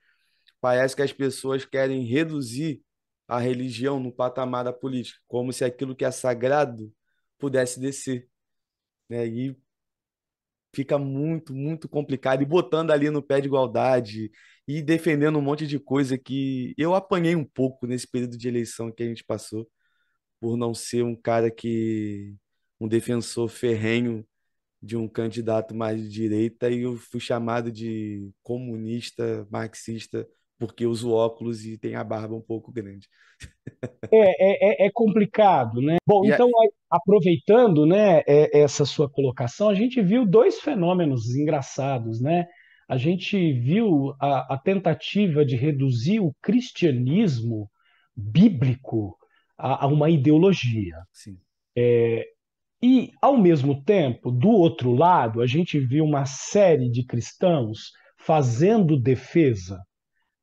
Parece 0.60 0.96
que 0.96 1.02
as 1.02 1.12
pessoas 1.12 1.64
querem 1.64 2.04
reduzir 2.04 2.82
a 3.26 3.38
religião 3.38 4.00
no 4.00 4.12
patamar 4.12 4.64
da 4.64 4.72
política, 4.72 5.18
como 5.26 5.52
se 5.52 5.64
aquilo 5.64 5.94
que 5.94 6.04
é 6.04 6.10
sagrado 6.10 6.92
pudesse 7.38 7.80
descer. 7.80 8.28
Né? 9.08 9.26
E 9.26 9.56
fica 10.78 10.96
muito, 10.98 11.52
muito 11.54 11.88
complicado. 11.88 12.42
E 12.42 12.46
botando 12.46 12.92
ali 12.92 13.10
no 13.10 13.20
pé 13.22 13.40
de 13.40 13.48
igualdade 13.48 14.30
e 14.66 14.80
defendendo 14.80 15.38
um 15.38 15.42
monte 15.42 15.66
de 15.66 15.78
coisa 15.78 16.16
que 16.16 16.72
eu 16.78 16.94
apanhei 16.94 17.34
um 17.34 17.44
pouco 17.44 17.86
nesse 17.86 18.06
período 18.08 18.38
de 18.38 18.46
eleição 18.48 18.92
que 18.92 19.02
a 19.02 19.06
gente 19.06 19.24
passou, 19.24 19.68
por 20.40 20.56
não 20.56 20.74
ser 20.74 21.04
um 21.04 21.16
cara 21.16 21.50
que. 21.50 22.36
um 22.80 22.88
defensor 22.88 23.48
ferrenho 23.48 24.26
de 24.82 24.96
um 24.96 25.08
candidato 25.08 25.74
mais 25.74 26.00
de 26.02 26.08
direita 26.10 26.70
e 26.70 26.82
eu 26.82 26.96
fui 26.96 27.20
chamado 27.20 27.72
de 27.72 28.30
comunista, 28.42 29.46
marxista, 29.50 30.28
porque 30.58 30.86
uso 30.86 31.12
óculos 31.12 31.64
e 31.64 31.78
tem 31.78 31.94
a 31.94 32.02
barba 32.02 32.34
um 32.34 32.42
pouco 32.42 32.72
grande. 32.72 33.08
É, 34.10 34.16
é, 34.16 34.84
é, 34.84 34.86
é 34.86 34.90
complicado, 34.90 35.80
né? 35.80 35.98
Bom, 36.06 36.24
e 36.24 36.30
então, 36.30 36.48
a... 36.48 36.96
aproveitando 36.96 37.86
né, 37.86 38.22
é, 38.26 38.60
essa 38.60 38.84
sua 38.84 39.08
colocação, 39.08 39.68
a 39.68 39.74
gente 39.74 40.00
viu 40.00 40.26
dois 40.26 40.58
fenômenos 40.60 41.36
engraçados, 41.36 42.20
né? 42.20 42.46
a 42.88 42.96
gente 42.96 43.52
viu 43.52 44.14
a, 44.18 44.54
a 44.54 44.58
tentativa 44.58 45.44
de 45.44 45.54
reduzir 45.54 46.20
o 46.20 46.34
cristianismo 46.40 47.70
bíblico 48.16 49.16
a, 49.58 49.84
a 49.84 49.86
uma 49.86 50.08
ideologia. 50.08 50.96
Sim. 51.12 51.38
É, 51.76 52.24
e, 52.82 53.12
ao 53.20 53.36
mesmo 53.36 53.84
tempo, 53.84 54.30
do 54.30 54.48
outro 54.48 54.92
lado, 54.92 55.42
a 55.42 55.46
gente 55.46 55.78
viu 55.78 56.04
uma 56.04 56.24
série 56.24 56.90
de 56.90 57.04
cristãos 57.04 57.92
fazendo 58.16 58.98
defesa 58.98 59.78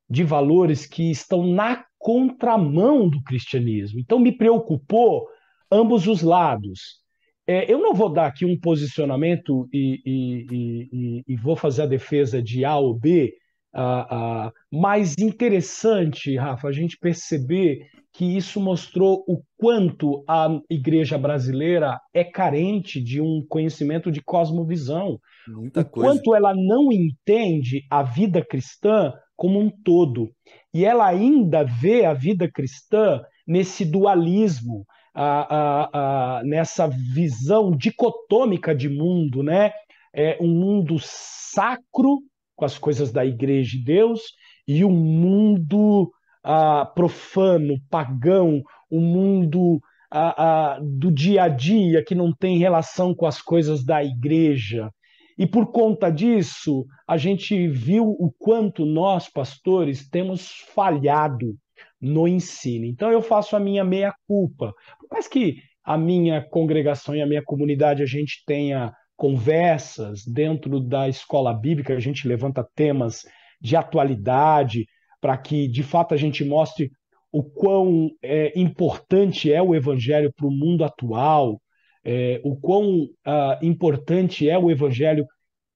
de 0.09 0.23
valores 0.23 0.85
que 0.85 1.09
estão 1.09 1.45
na 1.45 1.83
contramão 1.97 3.09
do 3.09 3.21
cristianismo. 3.23 3.99
Então, 3.99 4.19
me 4.19 4.31
preocupou 4.31 5.27
ambos 5.71 6.07
os 6.07 6.21
lados. 6.21 6.99
É, 7.47 7.71
eu 7.71 7.79
não 7.79 7.93
vou 7.93 8.09
dar 8.09 8.27
aqui 8.27 8.45
um 8.45 8.59
posicionamento 8.59 9.67
e, 9.71 10.01
e, 10.05 10.47
e, 10.51 11.23
e 11.27 11.35
vou 11.35 11.55
fazer 11.55 11.83
a 11.83 11.87
defesa 11.87 12.41
de 12.41 12.65
A 12.65 12.77
ou 12.77 12.93
B, 12.93 13.33
uh, 13.75 14.47
uh, 14.47 14.51
mas 14.71 15.15
interessante, 15.19 16.35
Rafa, 16.37 16.67
a 16.67 16.71
gente 16.71 16.97
perceber 16.97 17.87
que 18.13 18.37
isso 18.37 18.61
mostrou 18.61 19.23
o 19.27 19.41
quanto 19.57 20.23
a 20.27 20.47
igreja 20.69 21.17
brasileira 21.17 21.99
é 22.13 22.23
carente 22.23 23.01
de 23.01 23.19
um 23.19 23.45
conhecimento 23.47 24.09
de 24.09 24.21
cosmovisão, 24.21 25.19
Muita 25.47 25.81
o 25.81 25.85
coisa. 25.85 26.09
quanto 26.09 26.33
ela 26.33 26.55
não 26.55 26.91
entende 26.91 27.85
a 27.91 28.01
vida 28.01 28.43
cristã 28.43 29.13
como 29.35 29.59
um 29.59 29.69
todo. 29.69 30.31
E 30.73 30.85
ela 30.85 31.07
ainda 31.07 31.63
vê 31.63 32.05
a 32.05 32.13
vida 32.13 32.49
cristã 32.51 33.21
nesse 33.47 33.85
dualismo, 33.85 34.85
a, 35.13 35.55
a, 35.55 36.39
a, 36.39 36.43
nessa 36.43 36.87
visão 36.87 37.71
dicotômica 37.71 38.75
de 38.75 38.89
mundo, 38.89 39.41
né? 39.41 39.71
É 40.13 40.37
um 40.41 40.47
mundo 40.47 40.97
sacro, 40.99 42.19
com 42.55 42.65
as 42.65 42.77
coisas 42.77 43.11
da 43.11 43.25
igreja 43.25 43.71
de 43.71 43.83
Deus, 43.83 44.21
e 44.67 44.83
um 44.83 44.91
mundo 44.91 46.11
ah, 46.43 46.85
profano, 46.85 47.75
pagão, 47.89 48.61
um 48.91 49.01
mundo 49.01 49.79
ah, 50.11 50.75
ah, 50.75 50.79
do 50.81 51.11
dia 51.11 51.43
a 51.43 51.47
dia 51.49 52.03
que 52.03 52.15
não 52.15 52.31
tem 52.33 52.57
relação 52.57 53.13
com 53.13 53.25
as 53.25 53.41
coisas 53.41 53.83
da 53.83 54.03
igreja. 54.03 54.89
E 55.37 55.45
por 55.45 55.71
conta 55.71 56.09
disso, 56.09 56.85
a 57.07 57.17
gente 57.17 57.67
viu 57.67 58.05
o 58.07 58.31
quanto 58.37 58.85
nós, 58.85 59.29
pastores, 59.29 60.07
temos 60.09 60.49
falhado 60.73 61.55
no 61.99 62.27
ensino. 62.27 62.85
Então 62.85 63.11
eu 63.11 63.21
faço 63.21 63.55
a 63.55 63.59
minha 63.59 63.83
meia-culpa. 63.83 64.73
Por 64.99 65.09
mais 65.11 65.27
que 65.27 65.57
a 65.83 65.97
minha 65.97 66.41
congregação 66.41 67.15
e 67.15 67.21
a 67.21 67.27
minha 67.27 67.43
comunidade 67.43 68.01
a 68.01 68.05
gente 68.05 68.43
tenha 68.45 68.93
conversas 69.17 70.25
dentro 70.25 70.79
da 70.79 71.07
escola 71.07 71.53
bíblica, 71.53 71.93
a 71.93 71.99
gente 71.99 72.27
levanta 72.27 72.67
temas 72.75 73.23
de 73.61 73.75
atualidade 73.75 74.85
para 75.21 75.37
que 75.37 75.67
de 75.67 75.83
fato 75.83 76.13
a 76.13 76.17
gente 76.17 76.43
mostre 76.43 76.91
o 77.31 77.43
quão 77.43 78.09
é, 78.21 78.57
importante 78.57 79.51
é 79.51 79.61
o 79.61 79.75
evangelho 79.75 80.31
para 80.33 80.47
o 80.47 80.51
mundo 80.51 80.83
atual, 80.83 81.59
é, 82.05 82.39
o 82.43 82.55
quão 82.55 83.05
uh, 83.05 83.57
importante 83.65 84.47
é 84.47 84.57
o 84.57 84.69
evangelho 84.69 85.25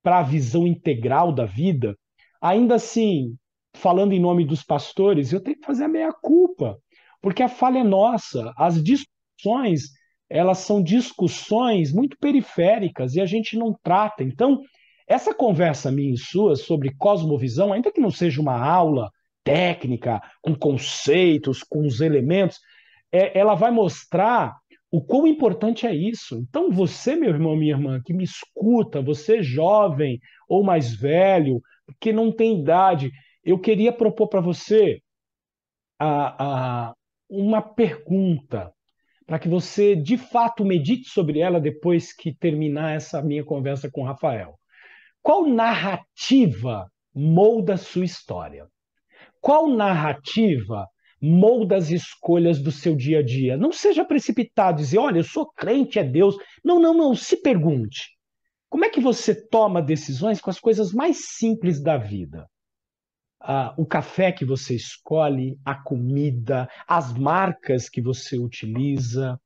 para 0.03 0.19
a 0.19 0.23
visão 0.23 0.67
integral 0.67 1.33
da 1.33 1.45
vida, 1.45 1.97
ainda 2.39 2.75
assim, 2.75 3.35
falando 3.73 4.13
em 4.13 4.19
nome 4.19 4.45
dos 4.45 4.63
pastores, 4.63 5.33
eu 5.33 5.41
tenho 5.41 5.57
que 5.57 5.65
fazer 5.65 5.85
a 5.85 5.89
meia 5.89 6.13
culpa, 6.13 6.77
porque 7.21 7.41
a 7.41 7.49
falha 7.49 7.79
é 7.79 7.83
nossa. 7.83 8.53
As 8.55 8.81
discussões, 8.81 9.89
elas 10.29 10.59
são 10.59 10.81
discussões 10.81 11.91
muito 11.91 12.17
periféricas 12.19 13.15
e 13.15 13.21
a 13.21 13.25
gente 13.25 13.57
não 13.57 13.75
trata. 13.83 14.23
Então, 14.23 14.61
essa 15.07 15.33
conversa 15.33 15.91
minha 15.91 16.13
e 16.13 16.17
sua 16.17 16.55
sobre 16.55 16.95
cosmovisão, 16.95 17.73
ainda 17.73 17.91
que 17.91 17.99
não 17.99 18.11
seja 18.11 18.39
uma 18.39 18.63
aula 18.63 19.09
técnica, 19.43 20.21
com 20.41 20.53
conceitos, 20.53 21.63
com 21.63 21.85
os 21.87 21.99
elementos, 21.99 22.59
é, 23.11 23.37
ela 23.37 23.55
vai 23.55 23.71
mostrar 23.71 24.58
o 24.91 25.01
quão 25.01 25.27
importante 25.27 25.85
é 25.85 25.93
isso. 25.93 26.39
Então, 26.49 26.71
você, 26.71 27.15
meu 27.15 27.29
irmão, 27.29 27.55
minha 27.55 27.73
irmã, 27.73 28.01
que 28.03 28.13
me 28.13 28.23
escuta, 28.23 29.01
você 29.01 29.41
jovem 29.43 30.19
ou 30.47 30.63
mais 30.63 30.93
velho, 30.93 31.61
que 31.99 32.11
não 32.11 32.31
tem 32.31 32.59
idade, 32.59 33.11
eu 33.43 33.59
queria 33.59 33.91
propor 33.91 34.27
para 34.27 34.41
você 34.41 35.01
a, 35.99 36.87
a, 36.89 36.93
uma 37.29 37.61
pergunta, 37.61 38.71
para 39.27 39.37
que 39.37 39.47
você 39.47 39.95
de 39.95 40.17
fato 40.17 40.65
medite 40.65 41.09
sobre 41.09 41.39
ela 41.39 41.59
depois 41.59 42.13
que 42.13 42.33
terminar 42.33 42.95
essa 42.95 43.21
minha 43.21 43.43
conversa 43.43 43.89
com 43.91 44.01
o 44.01 44.05
Rafael. 44.05 44.57
Qual 45.21 45.45
narrativa 45.45 46.89
molda 47.13 47.77
sua 47.77 48.05
história? 48.05 48.67
Qual 49.39 49.67
narrativa 49.67 50.87
molda 51.21 51.75
as 51.75 51.89
escolhas 51.89 52.59
do 52.59 52.71
seu 52.71 52.95
dia 52.95 53.19
a 53.19 53.23
dia. 53.23 53.57
Não 53.57 53.71
seja 53.71 54.05
precipitado, 54.05 54.77
dizer, 54.77 54.97
olha, 54.97 55.19
eu 55.19 55.23
sou 55.23 55.45
crente, 55.51 55.99
é 55.99 56.03
Deus. 56.03 56.35
Não, 56.63 56.79
não, 56.79 56.93
não. 56.93 57.15
Se 57.15 57.37
pergunte. 57.37 58.17
Como 58.69 58.85
é 58.85 58.89
que 58.89 59.01
você 59.01 59.33
toma 59.33 59.81
decisões 59.81 60.39
com 60.39 60.49
as 60.49 60.59
coisas 60.59 60.93
mais 60.93 61.31
simples 61.35 61.81
da 61.81 61.97
vida? 61.97 62.47
Ah, 63.41 63.73
o 63.77 63.85
café 63.85 64.31
que 64.31 64.45
você 64.45 64.75
escolhe, 64.75 65.57
a 65.65 65.73
comida, 65.73 66.69
as 66.87 67.13
marcas 67.13 67.89
que 67.89 68.01
você 68.01 68.37
utiliza, 68.37 69.39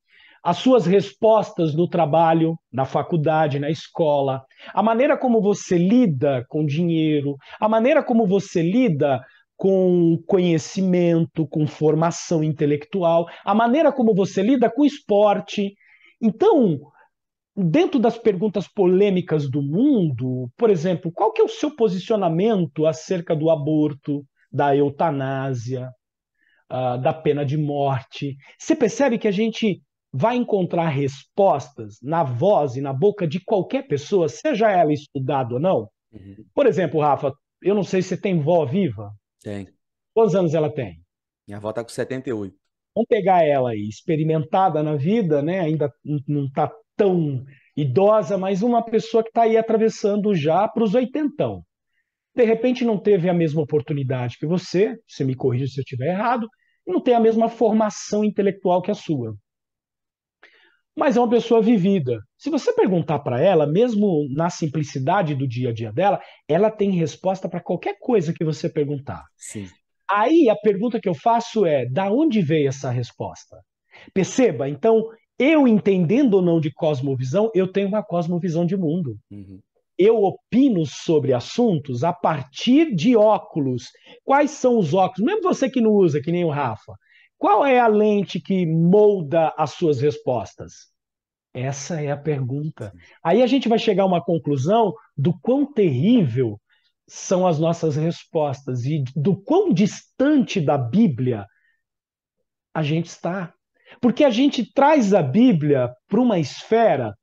as 0.44 0.58
suas 0.58 0.86
respostas 0.86 1.74
no 1.74 1.88
trabalho, 1.88 2.58
na 2.72 2.84
faculdade, 2.84 3.60
na 3.60 3.70
escola, 3.70 4.44
a 4.74 4.84
maneira 4.84 5.18
como 5.18 5.42
você 5.42 5.78
lida 5.78 6.46
com 6.50 6.66
dinheiro, 6.66 7.38
a 7.60 7.70
maneira 7.70 8.04
como 8.04 8.28
você 8.28 8.62
lida 8.62 9.24
com 9.64 10.22
conhecimento, 10.28 11.48
com 11.48 11.66
formação 11.66 12.44
intelectual, 12.44 13.30
a 13.46 13.56
maneira 13.56 13.94
como 13.94 14.14
você 14.14 14.44
lida 14.44 14.70
com 14.70 14.82
o 14.82 14.86
esporte. 14.86 15.74
Então, 16.22 16.82
dentro 17.56 17.98
das 17.98 18.18
perguntas 18.18 18.68
polêmicas 18.68 19.50
do 19.50 19.62
mundo, 19.62 20.52
por 20.58 20.70
exemplo, 20.70 21.10
qual 21.14 21.32
que 21.32 21.42
é 21.42 21.46
o 21.46 21.48
seu 21.48 21.74
posicionamento 21.74 22.86
acerca 22.86 23.34
do 23.34 23.50
aborto, 23.50 24.26
da 24.52 24.76
eutanásia, 24.76 25.90
uh, 26.70 27.02
da 27.02 27.14
pena 27.14 27.46
de 27.46 27.56
morte? 27.56 28.36
Você 28.60 28.76
percebe 28.76 29.18
que 29.18 29.30
a 29.30 29.32
gente 29.32 29.82
vai 30.12 30.36
encontrar 30.36 30.90
respostas 30.90 32.00
na 32.04 32.22
voz 32.22 32.76
e 32.76 32.82
na 32.82 32.92
boca 32.92 33.26
de 33.26 33.40
qualquer 33.40 33.88
pessoa, 33.88 34.28
seja 34.28 34.70
ela 34.70 34.92
estudada 34.92 35.54
ou 35.54 35.60
não? 35.62 35.88
Uhum. 36.12 36.44
Por 36.54 36.68
exemplo, 36.68 37.00
Rafa, 37.00 37.32
eu 37.62 37.74
não 37.74 37.84
sei 37.84 38.02
se 38.02 38.10
você 38.10 38.18
tem 38.18 38.42
vó 38.42 38.66
viva. 38.66 39.10
Tem. 39.44 39.68
Quantos 40.14 40.36
anos 40.36 40.54
ela 40.54 40.74
tem? 40.74 41.04
Minha 41.48 41.58
avó 41.58 41.74
tá 41.74 41.84
com 41.84 41.90
78. 41.90 42.56
Vamos 42.96 43.08
pegar 43.08 43.44
ela 43.44 43.72
aí, 43.72 43.88
experimentada 43.90 44.82
na 44.82 44.96
vida, 44.96 45.42
né? 45.42 45.60
Ainda 45.60 45.92
não 46.28 46.46
está 46.46 46.72
tão 46.96 47.44
idosa, 47.76 48.38
mas 48.38 48.62
uma 48.62 48.84
pessoa 48.84 49.24
que 49.24 49.30
está 49.30 49.44
aí 49.44 49.58
atravessando 49.58 50.34
já 50.36 50.68
para 50.68 50.84
os 50.84 50.94
oitentão. 50.94 51.66
De 52.36 52.44
repente 52.44 52.86
não 52.86 52.98
teve 52.98 53.30
a 53.30 53.34
mesma 53.34 53.62
oportunidade 53.62 54.38
que 54.40 54.46
você, 54.46 54.96
você 55.08 55.24
me 55.24 55.36
corrija 55.36 55.68
se 55.68 55.80
eu 55.80 55.84
estiver 55.84 56.14
errado, 56.14 56.48
e 56.86 56.92
não 56.92 57.02
tem 57.02 57.14
a 57.16 57.20
mesma 57.20 57.50
formação 57.50 58.24
intelectual 58.24 58.82
que 58.82 58.92
a 58.92 58.96
sua. 58.96 59.36
Mas 60.96 61.18
é 61.18 61.20
uma 61.20 61.30
pessoa 61.30 61.62
vivida. 61.62 62.20
Se 62.38 62.50
você 62.50 62.72
perguntar 62.74 63.20
para 63.20 63.42
ela, 63.42 63.66
mesmo 63.66 64.28
na 64.30 64.50
simplicidade 64.50 65.34
do 65.34 65.48
dia 65.48 65.70
a 65.70 65.74
dia 65.74 65.92
dela, 65.92 66.22
ela 66.48 66.70
tem 66.70 66.92
resposta 66.92 67.50
para 67.50 67.60
qualquer 67.62 67.98
coisa 68.00 68.34
que 68.34 68.46
você 68.46 68.70
perguntar. 68.70 69.24
Sim. 69.36 69.68
Aí 70.10 70.50
a 70.50 70.56
pergunta 70.56 71.00
que 71.00 71.10
eu 71.10 71.16
faço 71.16 71.66
é: 71.66 71.86
da 71.86 72.12
onde 72.12 72.42
veio 72.42 72.68
essa 72.68 72.92
resposta? 72.92 73.58
Perceba, 74.14 74.70
então, 74.70 75.04
eu 75.38 75.68
entendendo 75.68 76.36
ou 76.36 76.42
não 76.42 76.60
de 76.60 76.72
cosmovisão, 76.72 77.50
eu 77.54 77.72
tenho 77.72 77.88
uma 77.88 78.04
cosmovisão 78.04 78.66
de 78.66 78.78
mundo. 78.78 79.18
Uhum. 79.32 79.60
Eu 79.98 80.24
opino 80.24 80.86
sobre 80.86 81.34
assuntos 81.34 82.04
a 82.04 82.12
partir 82.12 82.96
de 82.96 83.16
óculos. 83.16 83.86
Quais 84.24 84.52
são 84.52 84.78
os 84.78 84.94
óculos? 84.94 85.26
Mesmo 85.26 85.44
você 85.44 85.70
que 85.70 85.82
não 85.82 85.92
usa, 85.92 86.22
que 86.22 86.32
nem 86.32 86.44
o 86.44 86.50
Rafa. 86.50 86.94
Qual 87.44 87.66
é 87.66 87.78
a 87.78 87.88
lente 87.88 88.40
que 88.40 88.66
molda 88.66 89.54
as 89.58 89.72
suas 89.72 90.00
respostas? 90.00 90.94
Essa 91.54 92.02
é 92.02 92.10
a 92.10 92.16
pergunta. 92.16 92.94
Aí 93.22 93.44
a 93.44 93.48
gente 93.48 93.68
vai 93.68 93.78
chegar 93.78 94.04
a 94.04 94.06
uma 94.06 94.24
conclusão 94.24 94.94
do 95.18 95.38
quão 95.42 95.66
terrível 95.66 96.58
são 97.06 97.46
as 97.46 97.60
nossas 97.60 97.98
respostas 97.98 98.86
e 98.86 99.04
do 99.14 99.36
quão 99.36 99.74
distante 99.74 100.62
da 100.62 100.78
Bíblia 100.78 101.46
a 102.74 102.82
gente 102.82 103.08
está. 103.08 103.54
Porque 104.00 104.24
a 104.24 104.30
gente 104.30 104.72
traz 104.72 105.14
a 105.14 105.22
Bíblia 105.22 105.94
para 106.08 106.22
uma 106.22 106.40
esfera 106.40 107.14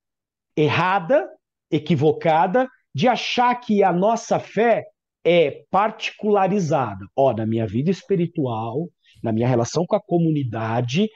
errada, 0.54 1.26
equivocada, 1.70 2.68
de 2.94 3.08
achar 3.08 3.54
que 3.54 3.82
a 3.82 3.90
nossa 3.90 4.38
fé 4.38 4.84
é 5.24 5.62
particularizada. 5.70 7.06
Ó, 7.16 7.32
na 7.32 7.46
minha 7.46 7.66
vida 7.66 7.90
espiritual, 7.90 8.86
na 9.22 9.32
minha 9.32 9.48
relação 9.48 9.84
com 9.86 9.96
a 9.96 10.02
comunidade, 10.02 11.08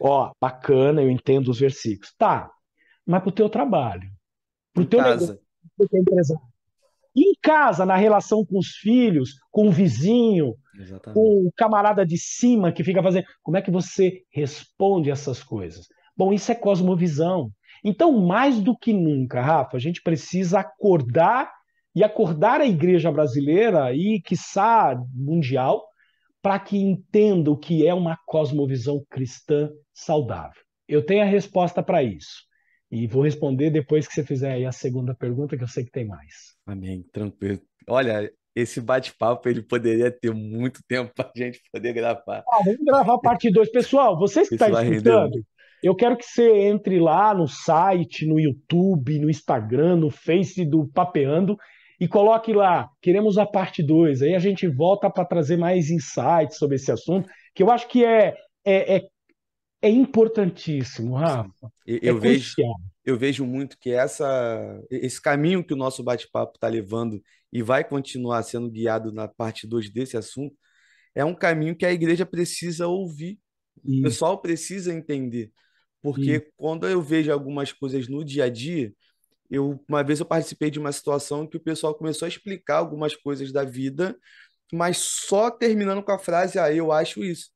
ó, 0.00 0.32
bacana, 0.40 1.02
eu 1.02 1.10
entendo 1.10 1.48
os 1.48 1.60
versículos. 1.60 2.14
Tá, 2.18 2.50
mas 3.06 3.20
para 3.20 3.28
o 3.28 3.32
teu 3.32 3.48
trabalho, 3.48 4.08
para 4.72 4.82
o 4.82 4.86
teu 4.86 5.00
casa. 5.00 5.32
negócio, 5.32 5.40
pro 5.76 5.88
teu 5.88 6.00
empresário, 6.00 6.42
em 7.14 7.34
casa, 7.42 7.84
na 7.84 7.96
relação 7.96 8.44
com 8.44 8.58
os 8.58 8.68
filhos, 8.68 9.34
com 9.50 9.68
o 9.68 9.70
vizinho, 9.70 10.54
Exatamente. 10.78 11.14
com 11.14 11.46
o 11.46 11.52
camarada 11.54 12.06
de 12.06 12.16
cima 12.18 12.72
que 12.72 12.82
fica 12.82 13.02
fazendo. 13.02 13.26
Como 13.42 13.56
é 13.56 13.62
que 13.62 13.70
você 13.70 14.22
responde 14.32 15.10
essas 15.10 15.42
coisas? 15.42 15.86
Bom, 16.16 16.32
isso 16.32 16.50
é 16.50 16.54
cosmovisão. 16.54 17.50
Então, 17.84 18.12
mais 18.12 18.60
do 18.60 18.76
que 18.76 18.92
nunca, 18.92 19.42
Rafa, 19.42 19.76
a 19.76 19.80
gente 19.80 20.00
precisa 20.02 20.60
acordar 20.60 21.50
e 21.94 22.02
acordar 22.02 22.60
a 22.60 22.66
igreja 22.66 23.10
brasileira 23.10 23.94
e, 23.94 24.20
quiçá, 24.20 24.98
mundial, 25.12 25.84
para 26.42 26.58
que 26.58 26.76
entenda 26.76 27.50
o 27.50 27.56
que 27.56 27.86
é 27.86 27.94
uma 27.94 28.18
cosmovisão 28.26 29.02
cristã 29.08 29.70
saudável. 29.94 30.60
Eu 30.88 31.06
tenho 31.06 31.22
a 31.22 31.26
resposta 31.26 31.82
para 31.82 32.02
isso. 32.02 32.42
E 32.90 33.06
vou 33.06 33.22
responder 33.22 33.70
depois 33.70 34.06
que 34.06 34.12
você 34.12 34.24
fizer 34.24 34.52
aí 34.52 34.66
a 34.66 34.72
segunda 34.72 35.14
pergunta, 35.14 35.56
que 35.56 35.62
eu 35.62 35.68
sei 35.68 35.84
que 35.84 35.90
tem 35.90 36.06
mais. 36.06 36.54
Amém, 36.66 37.02
tranquilo. 37.10 37.60
Olha, 37.88 38.30
esse 38.54 38.80
bate-papo 38.80 39.48
ele 39.48 39.62
poderia 39.62 40.10
ter 40.10 40.34
muito 40.34 40.80
tempo 40.86 41.10
para 41.14 41.30
a 41.34 41.38
gente 41.38 41.62
poder 41.72 41.94
gravar. 41.94 42.44
Ah, 42.50 42.58
vamos 42.62 42.84
gravar 42.84 43.14
a 43.14 43.18
parte 43.18 43.50
2. 43.50 43.70
Pessoal, 43.70 44.18
vocês 44.18 44.48
que 44.48 44.56
estão 44.56 44.72
tá 44.72 44.84
escutando, 44.84 45.42
eu 45.82 45.94
quero 45.94 46.16
que 46.16 46.24
você 46.24 46.50
entre 46.64 47.00
lá 47.00 47.32
no 47.32 47.48
site, 47.48 48.26
no 48.26 48.38
YouTube, 48.38 49.18
no 49.18 49.30
Instagram, 49.30 49.96
no 49.96 50.10
Face 50.10 50.64
do 50.64 50.86
Papeando 50.88 51.56
e 52.02 52.08
coloque 52.08 52.52
lá, 52.52 52.90
queremos 53.00 53.38
a 53.38 53.46
parte 53.46 53.80
2. 53.80 54.22
Aí 54.22 54.34
a 54.34 54.40
gente 54.40 54.66
volta 54.66 55.08
para 55.08 55.24
trazer 55.24 55.56
mais 55.56 55.88
insights 55.88 56.58
sobre 56.58 56.74
esse 56.74 56.90
assunto, 56.90 57.30
que 57.54 57.62
eu 57.62 57.70
acho 57.70 57.86
que 57.86 58.04
é, 58.04 58.34
é, 58.64 58.96
é, 58.96 59.08
é 59.80 59.88
importantíssimo, 59.88 61.14
Rafa. 61.14 61.70
Eu, 61.86 61.98
eu 62.02 62.16
é 62.16 62.20
vejo, 62.20 62.54
eu 63.04 63.16
vejo 63.16 63.46
muito 63.46 63.78
que 63.78 63.90
essa, 63.90 64.82
esse 64.90 65.22
caminho 65.22 65.62
que 65.62 65.72
o 65.72 65.76
nosso 65.76 66.02
bate-papo 66.02 66.56
está 66.56 66.66
levando 66.66 67.22
e 67.52 67.62
vai 67.62 67.84
continuar 67.84 68.42
sendo 68.42 68.68
guiado 68.68 69.12
na 69.12 69.28
parte 69.28 69.64
2 69.64 69.88
desse 69.88 70.16
assunto, 70.16 70.56
é 71.14 71.24
um 71.24 71.36
caminho 71.36 71.76
que 71.76 71.86
a 71.86 71.92
igreja 71.92 72.26
precisa 72.26 72.88
ouvir. 72.88 73.38
Isso. 73.84 74.00
O 74.00 74.02
pessoal 74.02 74.42
precisa 74.42 74.92
entender. 74.92 75.52
Porque 76.02 76.50
quando 76.56 76.88
eu 76.88 77.00
vejo 77.00 77.30
algumas 77.30 77.72
coisas 77.72 78.08
no 78.08 78.24
dia 78.24 78.46
a 78.46 78.48
dia, 78.48 78.92
eu 79.52 79.80
uma 79.88 80.02
vez 80.02 80.20
eu 80.20 80.26
participei 80.26 80.70
de 80.70 80.78
uma 80.78 80.92
situação 80.92 81.46
que 81.46 81.56
o 81.56 81.60
pessoal 81.60 81.94
começou 81.94 82.26
a 82.26 82.28
explicar 82.28 82.78
algumas 82.78 83.14
coisas 83.16 83.52
da 83.52 83.64
vida, 83.64 84.16
mas 84.72 84.98
só 84.98 85.50
terminando 85.50 86.02
com 86.02 86.12
a 86.12 86.18
frase: 86.18 86.58
"Ah, 86.58 86.72
eu 86.72 86.92
acho 86.92 87.22
isso". 87.24 87.50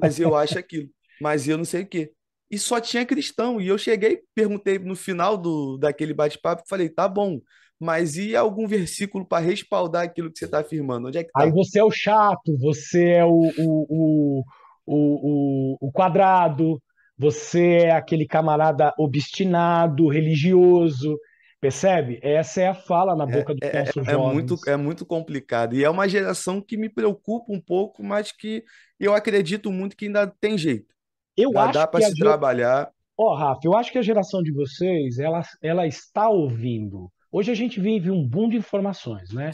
Mas 0.00 0.18
eu 0.20 0.34
acho 0.36 0.58
aquilo. 0.58 0.88
Mas 1.20 1.46
eu 1.48 1.58
não 1.58 1.64
sei 1.64 1.82
o 1.82 1.86
quê. 1.86 2.12
E 2.50 2.58
só 2.58 2.80
tinha 2.80 3.06
cristão. 3.06 3.60
E 3.60 3.68
eu 3.68 3.78
cheguei, 3.78 4.22
perguntei 4.34 4.78
no 4.78 4.96
final 4.96 5.36
do 5.36 5.78
daquele 5.78 6.14
bate-papo, 6.14 6.64
falei: 6.68 6.88
"Tá 6.88 7.08
bom, 7.08 7.40
mas 7.80 8.16
e 8.16 8.36
algum 8.36 8.66
versículo 8.66 9.26
para 9.26 9.44
respaldar 9.44 10.04
aquilo 10.04 10.32
que 10.32 10.38
você 10.38 10.46
está 10.46 10.60
afirmando? 10.60 11.08
Onde 11.08 11.18
é 11.18 11.24
que 11.24 11.32
tá? 11.32 11.42
Aí 11.42 11.50
você 11.50 11.78
é 11.80 11.84
o 11.84 11.90
chato, 11.90 12.56
você 12.58 13.10
é 13.10 13.24
o, 13.24 13.50
o, 13.58 13.86
o, 13.88 14.44
o, 14.86 15.88
o 15.88 15.92
quadrado, 15.92 16.80
você 17.18 17.84
é 17.84 17.90
aquele 17.90 18.26
camarada 18.26 18.92
obstinado, 18.98 20.08
religioso, 20.08 21.18
percebe? 21.64 22.18
Essa 22.22 22.60
é 22.60 22.68
a 22.68 22.74
fala 22.74 23.16
na 23.16 23.24
boca 23.24 23.52
é, 23.52 23.54
dos 23.54 23.68
é, 23.70 23.78
nossos 23.78 24.08
é, 24.08 24.12
jovens. 24.12 24.30
É 24.30 24.32
muito, 24.34 24.56
é 24.68 24.76
muito 24.76 25.06
complicado. 25.06 25.74
E 25.74 25.82
é 25.82 25.88
uma 25.88 26.06
geração 26.06 26.60
que 26.60 26.76
me 26.76 26.90
preocupa 26.90 27.50
um 27.50 27.60
pouco, 27.60 28.02
mas 28.04 28.30
que 28.30 28.62
eu 29.00 29.14
acredito 29.14 29.72
muito 29.72 29.96
que 29.96 30.04
ainda 30.04 30.26
tem 30.26 30.58
jeito. 30.58 30.94
Eu 31.34 31.52
Já 31.52 31.62
acho 31.62 31.72
dá 31.72 31.86
para 31.86 32.02
se 32.02 32.14
trabalhar. 32.16 32.90
Ó, 33.16 33.32
oh, 33.32 33.34
Rafa, 33.34 33.60
eu 33.64 33.74
acho 33.74 33.90
que 33.90 33.96
a 33.96 34.02
geração 34.02 34.42
de 34.42 34.52
vocês, 34.52 35.18
ela, 35.18 35.40
ela 35.62 35.86
está 35.86 36.28
ouvindo. 36.28 37.10
Hoje 37.32 37.50
a 37.50 37.54
gente 37.54 37.80
vive 37.80 38.10
um 38.10 38.28
boom 38.28 38.50
de 38.50 38.56
informações, 38.58 39.32
né? 39.32 39.50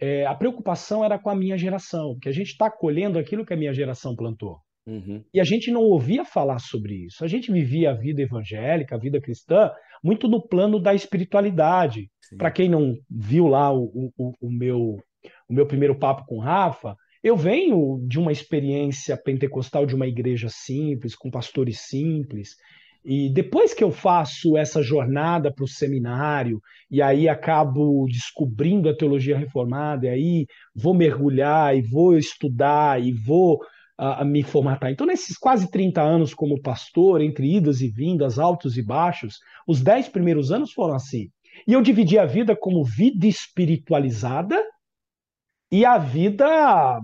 É, 0.00 0.24
a 0.24 0.34
preocupação 0.34 1.04
era 1.04 1.18
com 1.18 1.28
a 1.28 1.34
minha 1.34 1.58
geração, 1.58 2.16
que 2.22 2.28
a 2.28 2.32
gente 2.32 2.52
está 2.52 2.70
colhendo 2.70 3.18
aquilo 3.18 3.44
que 3.44 3.52
a 3.52 3.56
minha 3.56 3.74
geração 3.74 4.16
plantou. 4.16 4.58
Uhum. 4.86 5.22
E 5.32 5.38
a 5.38 5.44
gente 5.44 5.70
não 5.70 5.82
ouvia 5.82 6.24
falar 6.24 6.58
sobre 6.58 7.04
isso. 7.06 7.22
A 7.22 7.28
gente 7.28 7.52
vivia 7.52 7.90
a 7.90 7.94
vida 7.94 8.22
evangélica, 8.22 8.94
a 8.94 8.98
vida 8.98 9.20
cristã, 9.20 9.70
muito 10.02 10.28
no 10.28 10.40
plano 10.40 10.78
da 10.78 10.94
espiritualidade. 10.94 12.10
Para 12.38 12.50
quem 12.50 12.68
não 12.68 12.94
viu 13.10 13.48
lá 13.48 13.72
o, 13.72 14.12
o, 14.16 14.32
o, 14.40 14.50
meu, 14.50 14.96
o 15.48 15.52
meu 15.52 15.66
primeiro 15.66 15.98
papo 15.98 16.24
com 16.26 16.36
o 16.36 16.40
Rafa, 16.40 16.96
eu 17.22 17.36
venho 17.36 18.00
de 18.06 18.18
uma 18.18 18.32
experiência 18.32 19.16
pentecostal 19.16 19.84
de 19.84 19.94
uma 19.94 20.06
igreja 20.06 20.48
simples, 20.48 21.14
com 21.14 21.30
pastores 21.30 21.80
simples. 21.80 22.50
E 23.04 23.30
depois 23.32 23.74
que 23.74 23.82
eu 23.82 23.90
faço 23.90 24.56
essa 24.56 24.82
jornada 24.82 25.52
para 25.52 25.64
o 25.64 25.68
seminário, 25.68 26.60
e 26.90 27.00
aí 27.00 27.28
acabo 27.28 28.06
descobrindo 28.06 28.88
a 28.88 28.96
teologia 28.96 29.36
reformada, 29.36 30.06
e 30.06 30.08
aí 30.08 30.46
vou 30.74 30.94
mergulhar, 30.94 31.76
e 31.76 31.82
vou 31.82 32.16
estudar, 32.16 33.02
e 33.02 33.12
vou 33.12 33.58
a, 34.00 34.22
a 34.22 34.24
me 34.24 34.42
formatar. 34.42 34.90
Então, 34.90 35.06
nesses 35.06 35.36
quase 35.36 35.70
30 35.70 36.00
anos 36.00 36.32
como 36.32 36.60
pastor, 36.62 37.20
entre 37.20 37.54
idas 37.54 37.82
e 37.82 37.88
vindas, 37.88 38.38
altos 38.38 38.78
e 38.78 38.82
baixos, 38.82 39.38
os 39.68 39.82
10 39.82 40.08
primeiros 40.08 40.50
anos 40.50 40.72
foram 40.72 40.94
assim. 40.94 41.28
E 41.68 41.74
eu 41.74 41.82
dividi 41.82 42.18
a 42.18 42.24
vida 42.24 42.56
como 42.56 42.82
vida 42.82 43.26
espiritualizada 43.26 44.58
e 45.70 45.84
a 45.84 45.98
vida 45.98 46.98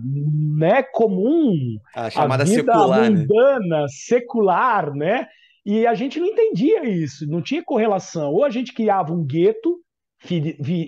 né, 0.56 0.82
comum, 0.82 1.54
a 1.94 2.09
chamada 2.09 2.44
a 2.44 2.46
vida 2.46 2.72
secular, 2.72 3.00
né? 3.02 3.11
mundana, 3.11 3.80
né? 3.82 3.87
secular, 3.88 4.94
né? 4.94 5.26
E 5.66 5.87
a 5.87 5.94
gente 5.94 6.18
não 6.18 6.28
entendia 6.28 6.88
isso, 6.88 7.26
não 7.28 7.42
tinha 7.42 7.62
correlação. 7.62 8.32
Ou 8.32 8.42
a 8.42 8.50
gente 8.50 8.72
criava 8.72 9.12
um 9.12 9.22
gueto, 9.22 9.78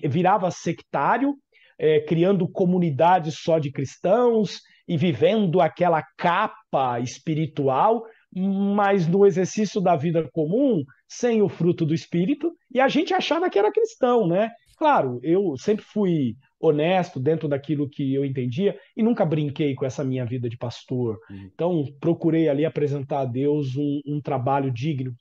virava 0.08 0.50
sectário, 0.50 1.34
é, 1.78 2.00
criando 2.00 2.48
comunidades 2.48 3.38
só 3.38 3.58
de 3.58 3.70
cristãos, 3.70 4.60
e 4.88 4.96
vivendo 4.96 5.60
aquela 5.60 6.02
capa 6.16 6.98
espiritual, 6.98 8.04
mas 8.34 9.06
no 9.06 9.26
exercício 9.26 9.80
da 9.80 9.94
vida 9.94 10.28
comum, 10.32 10.82
sem 11.06 11.42
o 11.42 11.48
fruto 11.48 11.84
do 11.84 11.94
espírito, 11.94 12.52
e 12.72 12.80
a 12.80 12.88
gente 12.88 13.12
achava 13.12 13.50
que 13.50 13.58
era 13.58 13.72
cristão, 13.72 14.26
né? 14.26 14.50
Claro, 14.78 15.18
eu 15.22 15.56
sempre 15.58 15.84
fui 15.84 16.36
honesto 16.60 17.18
dentro 17.18 17.48
daquilo 17.48 17.88
que 17.88 18.14
eu 18.14 18.24
entendia 18.24 18.78
e 18.96 19.02
nunca 19.02 19.24
brinquei 19.24 19.74
com 19.74 19.84
essa 19.84 20.04
minha 20.04 20.24
vida 20.24 20.48
de 20.48 20.56
pastor. 20.56 21.18
Uhum. 21.28 21.50
Então, 21.52 21.84
procurei 22.00 22.48
ali 22.48 22.64
apresentar 22.64 23.20
a 23.20 23.24
Deus 23.24 23.76
um, 23.76 24.00
um 24.06 24.20
trabalho 24.20 24.70
digno, 24.70 25.12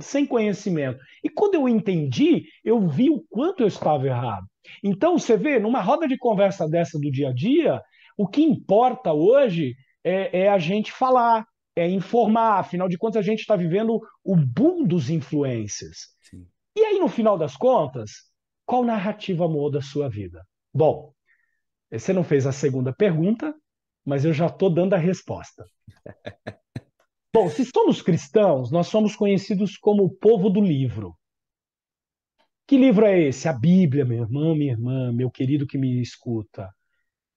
sem 0.00 0.26
conhecimento. 0.26 0.98
E 1.24 1.30
quando 1.30 1.54
eu 1.54 1.68
entendi, 1.68 2.44
eu 2.64 2.86
vi 2.86 3.10
o 3.10 3.24
quanto 3.30 3.60
eu 3.60 3.66
estava 3.66 4.06
errado. 4.06 4.46
Então, 4.84 5.18
você 5.18 5.36
vê, 5.36 5.58
numa 5.58 5.80
roda 5.80 6.06
de 6.06 6.18
conversa 6.18 6.68
dessa 6.68 6.98
do 6.98 7.10
dia 7.10 7.30
a 7.30 7.32
dia, 7.32 7.80
o 8.18 8.26
que 8.26 8.42
importa 8.42 9.12
hoje 9.12 9.76
é, 10.02 10.40
é 10.40 10.48
a 10.48 10.58
gente 10.58 10.90
falar, 10.90 11.46
é 11.76 11.88
informar. 11.88 12.58
Afinal 12.58 12.88
de 12.88 12.98
contas, 12.98 13.20
a 13.20 13.22
gente 13.22 13.40
está 13.40 13.54
vivendo 13.54 14.00
o 14.24 14.36
boom 14.36 14.84
dos 14.84 15.08
influências. 15.08 16.08
Sim. 16.20 16.44
E 16.76 16.80
aí, 16.84 16.98
no 16.98 17.08
final 17.08 17.38
das 17.38 17.56
contas, 17.56 18.10
qual 18.66 18.84
narrativa 18.84 19.48
muda 19.48 19.78
a 19.78 19.82
sua 19.82 20.10
vida? 20.10 20.44
Bom, 20.74 21.14
você 21.90 22.12
não 22.12 22.24
fez 22.24 22.44
a 22.44 22.52
segunda 22.52 22.92
pergunta, 22.92 23.54
mas 24.04 24.24
eu 24.24 24.32
já 24.32 24.46
estou 24.46 24.68
dando 24.68 24.94
a 24.94 24.98
resposta. 24.98 25.64
Bom, 27.32 27.48
se 27.48 27.64
somos 27.66 28.02
cristãos, 28.02 28.72
nós 28.72 28.88
somos 28.88 29.14
conhecidos 29.14 29.76
como 29.76 30.02
o 30.02 30.10
povo 30.10 30.50
do 30.50 30.60
livro. 30.60 31.14
Que 32.66 32.76
livro 32.76 33.06
é 33.06 33.20
esse? 33.20 33.48
A 33.48 33.52
Bíblia, 33.52 34.04
meu 34.04 34.22
irmão, 34.22 34.56
minha 34.56 34.72
irmã, 34.72 35.12
meu 35.12 35.30
querido 35.30 35.66
que 35.66 35.78
me 35.78 36.00
escuta. 36.02 36.68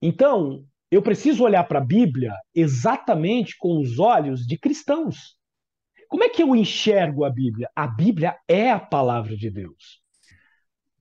Então, 0.01 0.65
eu 0.91 1.01
preciso 1.01 1.43
olhar 1.45 1.63
para 1.63 1.79
a 1.79 1.85
Bíblia 1.85 2.33
exatamente 2.53 3.55
com 3.57 3.79
os 3.79 3.97
olhos 3.97 4.45
de 4.45 4.57
cristãos. 4.57 5.37
Como 6.09 6.25
é 6.25 6.29
que 6.29 6.43
eu 6.43 6.53
enxergo 6.53 7.23
a 7.23 7.29
Bíblia? 7.29 7.69
A 7.73 7.87
Bíblia 7.87 8.35
é 8.45 8.69
a 8.69 8.79
palavra 8.79 9.37
de 9.37 9.49
Deus. 9.49 10.01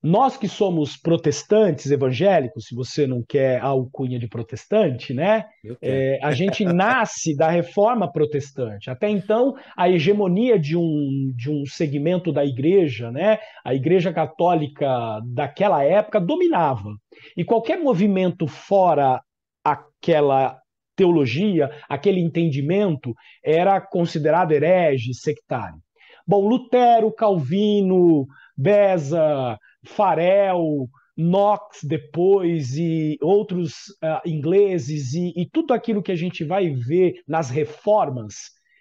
Nós 0.03 0.37
que 0.37 0.49
somos 0.49 0.97
protestantes 0.97 1.91
evangélicos, 1.91 2.67
se 2.67 2.75
você 2.75 3.07
não 3.07 3.23
quer 3.29 3.61
a 3.61 3.67
alcunha 3.67 4.19
de 4.19 4.27
protestante, 4.29 5.13
né? 5.13 5.45
É, 5.83 6.19
a 6.23 6.33
gente 6.33 6.65
nasce 6.65 7.37
da 7.37 7.51
reforma 7.51 8.11
protestante. 8.11 8.89
Até 8.89 9.11
então, 9.11 9.55
a 9.77 9.91
hegemonia 9.91 10.59
de 10.59 10.75
um, 10.75 11.33
de 11.37 11.51
um 11.51 11.67
segmento 11.67 12.33
da 12.33 12.45
igreja, 12.45 13.11
né? 13.11 13.41
A 13.63 13.75
igreja 13.75 14.11
católica 14.11 15.21
daquela 15.27 15.85
época 15.85 16.19
dominava. 16.19 16.97
E 17.37 17.45
qualquer 17.45 17.79
movimento 17.79 18.47
fora 18.47 19.21
aquela 19.65 20.59
teologia, 20.97 21.71
aquele 21.89 22.21
entendimento, 22.21 23.15
era 23.45 23.81
considerado 23.81 24.53
herege, 24.53 25.15
sectário. 25.15 25.79
Bom, 26.27 26.47
Lutero, 26.47 27.11
Calvino, 27.11 28.27
Beza, 28.57 29.59
Farel, 29.87 30.89
Knox 31.17 31.81
depois 31.83 32.77
e 32.77 33.19
outros 33.21 33.89
uh, 34.03 34.27
ingleses 34.27 35.13
e, 35.13 35.33
e, 35.37 35.49
tudo 35.51 35.75
aquilo 35.75 36.03
que 36.03 36.13
a 36.13 36.17
gente 36.17 36.45
vai 36.45 36.71
ver 36.71 37.15
nas 37.27 37.51
reformas 37.51 38.35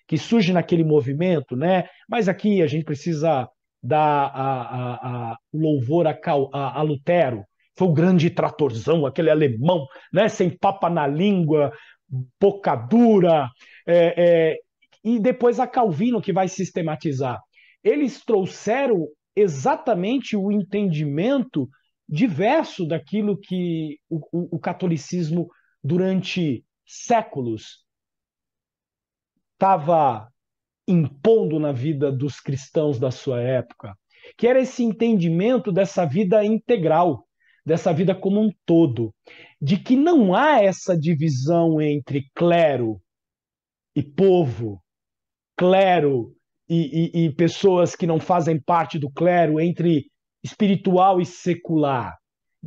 que 0.07 0.17
surge 0.17 0.51
naquele 0.51 0.83
movimento, 0.83 1.55
né? 1.55 1.87
Mas 2.09 2.27
aqui 2.27 2.61
a 2.61 2.67
gente 2.67 2.83
precisa 2.83 3.47
dar 3.81 4.31
a, 4.33 4.61
a, 4.61 5.31
a 5.31 5.37
louvor 5.53 6.07
a, 6.07 6.17
a, 6.53 6.81
Lutero, 6.81 7.43
foi 7.79 7.87
o 7.87 7.93
grande 7.93 8.29
tratorzão, 8.29 9.05
aquele 9.05 9.29
alemão, 9.29 9.87
né, 10.11 10.27
sem 10.27 10.49
papa 10.49 10.89
na 10.89 11.07
língua, 11.07 11.71
boca 12.37 12.75
dura, 12.75 13.49
é, 13.87 14.13
é, 14.17 14.57
e 15.01 15.17
depois 15.17 15.61
a 15.61 15.65
Calvino 15.65 16.21
que 16.21 16.33
vai 16.33 16.49
sistematizar. 16.49 17.39
Eles 17.81 18.21
trouxeram 18.25 19.07
exatamente 19.33 20.35
o 20.35 20.51
entendimento 20.51 21.69
diverso 22.07 22.85
daquilo 22.85 23.39
que 23.39 23.97
o, 24.09 24.17
o, 24.29 24.57
o 24.57 24.59
catolicismo 24.59 25.47
durante 25.81 26.65
séculos 26.85 27.85
estava 29.53 30.27
impondo 30.85 31.57
na 31.59 31.71
vida 31.71 32.11
dos 32.11 32.41
cristãos 32.41 32.99
da 32.99 33.09
sua 33.09 33.41
época, 33.41 33.95
que 34.37 34.47
era 34.47 34.59
esse 34.59 34.83
entendimento 34.83 35.71
dessa 35.71 36.05
vida 36.05 36.43
integral, 36.43 37.25
dessa 37.65 37.93
vida 37.93 38.15
como 38.15 38.41
um 38.41 38.49
todo, 38.65 39.13
de 39.61 39.77
que 39.77 39.95
não 39.95 40.33
há 40.33 40.61
essa 40.61 40.97
divisão 40.97 41.81
entre 41.81 42.29
clero 42.35 43.01
e 43.95 44.03
povo, 44.03 44.81
clero 45.57 46.33
e, 46.67 47.11
e, 47.13 47.25
e 47.25 47.35
pessoas 47.35 47.95
que 47.95 48.07
não 48.07 48.19
fazem 48.19 48.59
parte 48.59 48.97
do 48.97 49.11
clero, 49.11 49.59
entre 49.59 50.05
espiritual 50.43 51.19
e 51.19 51.25
secular. 51.25 52.15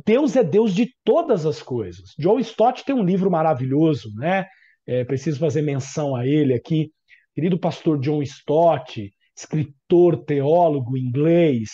Deus 0.05 0.35
é 0.35 0.43
Deus 0.43 0.73
de 0.73 0.93
todas 1.03 1.45
as 1.45 1.61
coisas. 1.61 2.13
Joe 2.17 2.41
Stott 2.41 2.83
tem 2.83 2.95
um 2.95 3.03
livro 3.03 3.29
maravilhoso, 3.29 4.13
né? 4.15 4.45
É, 4.85 5.03
preciso 5.05 5.39
fazer 5.39 5.61
menção 5.61 6.15
a 6.15 6.27
ele 6.27 6.53
aqui. 6.53 6.91
Querido 7.33 7.57
pastor 7.57 7.99
John 7.99 8.21
Stott, 8.21 9.11
escritor, 9.35 10.23
teólogo 10.25 10.97
inglês, 10.97 11.69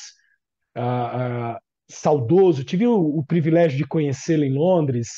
ah, 0.75 1.59
saudoso. 1.89 2.63
Tive 2.63 2.87
o, 2.87 3.19
o 3.19 3.25
privilégio 3.25 3.77
de 3.77 3.87
conhecê-lo 3.87 4.43
em 4.43 4.53
Londres, 4.53 5.09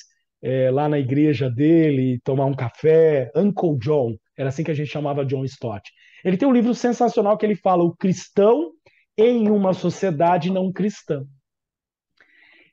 é, 0.41 0.71
lá 0.71 0.87
na 0.89 0.97
igreja 0.97 1.49
dele, 1.49 2.19
tomar 2.23 2.45
um 2.45 2.53
café. 2.53 3.31
Uncle 3.35 3.77
John, 3.77 4.15
era 4.37 4.49
assim 4.49 4.63
que 4.63 4.71
a 4.71 4.75
gente 4.75 4.89
chamava 4.89 5.25
John 5.25 5.43
Stott. 5.45 5.91
Ele 6.23 6.37
tem 6.37 6.47
um 6.47 6.53
livro 6.53 6.73
sensacional 6.73 7.37
que 7.37 7.45
ele 7.45 7.55
fala 7.55 7.83
o 7.83 7.95
cristão 7.95 8.71
em 9.17 9.49
uma 9.49 9.73
sociedade 9.73 10.51
não 10.51 10.71
cristã. 10.71 11.23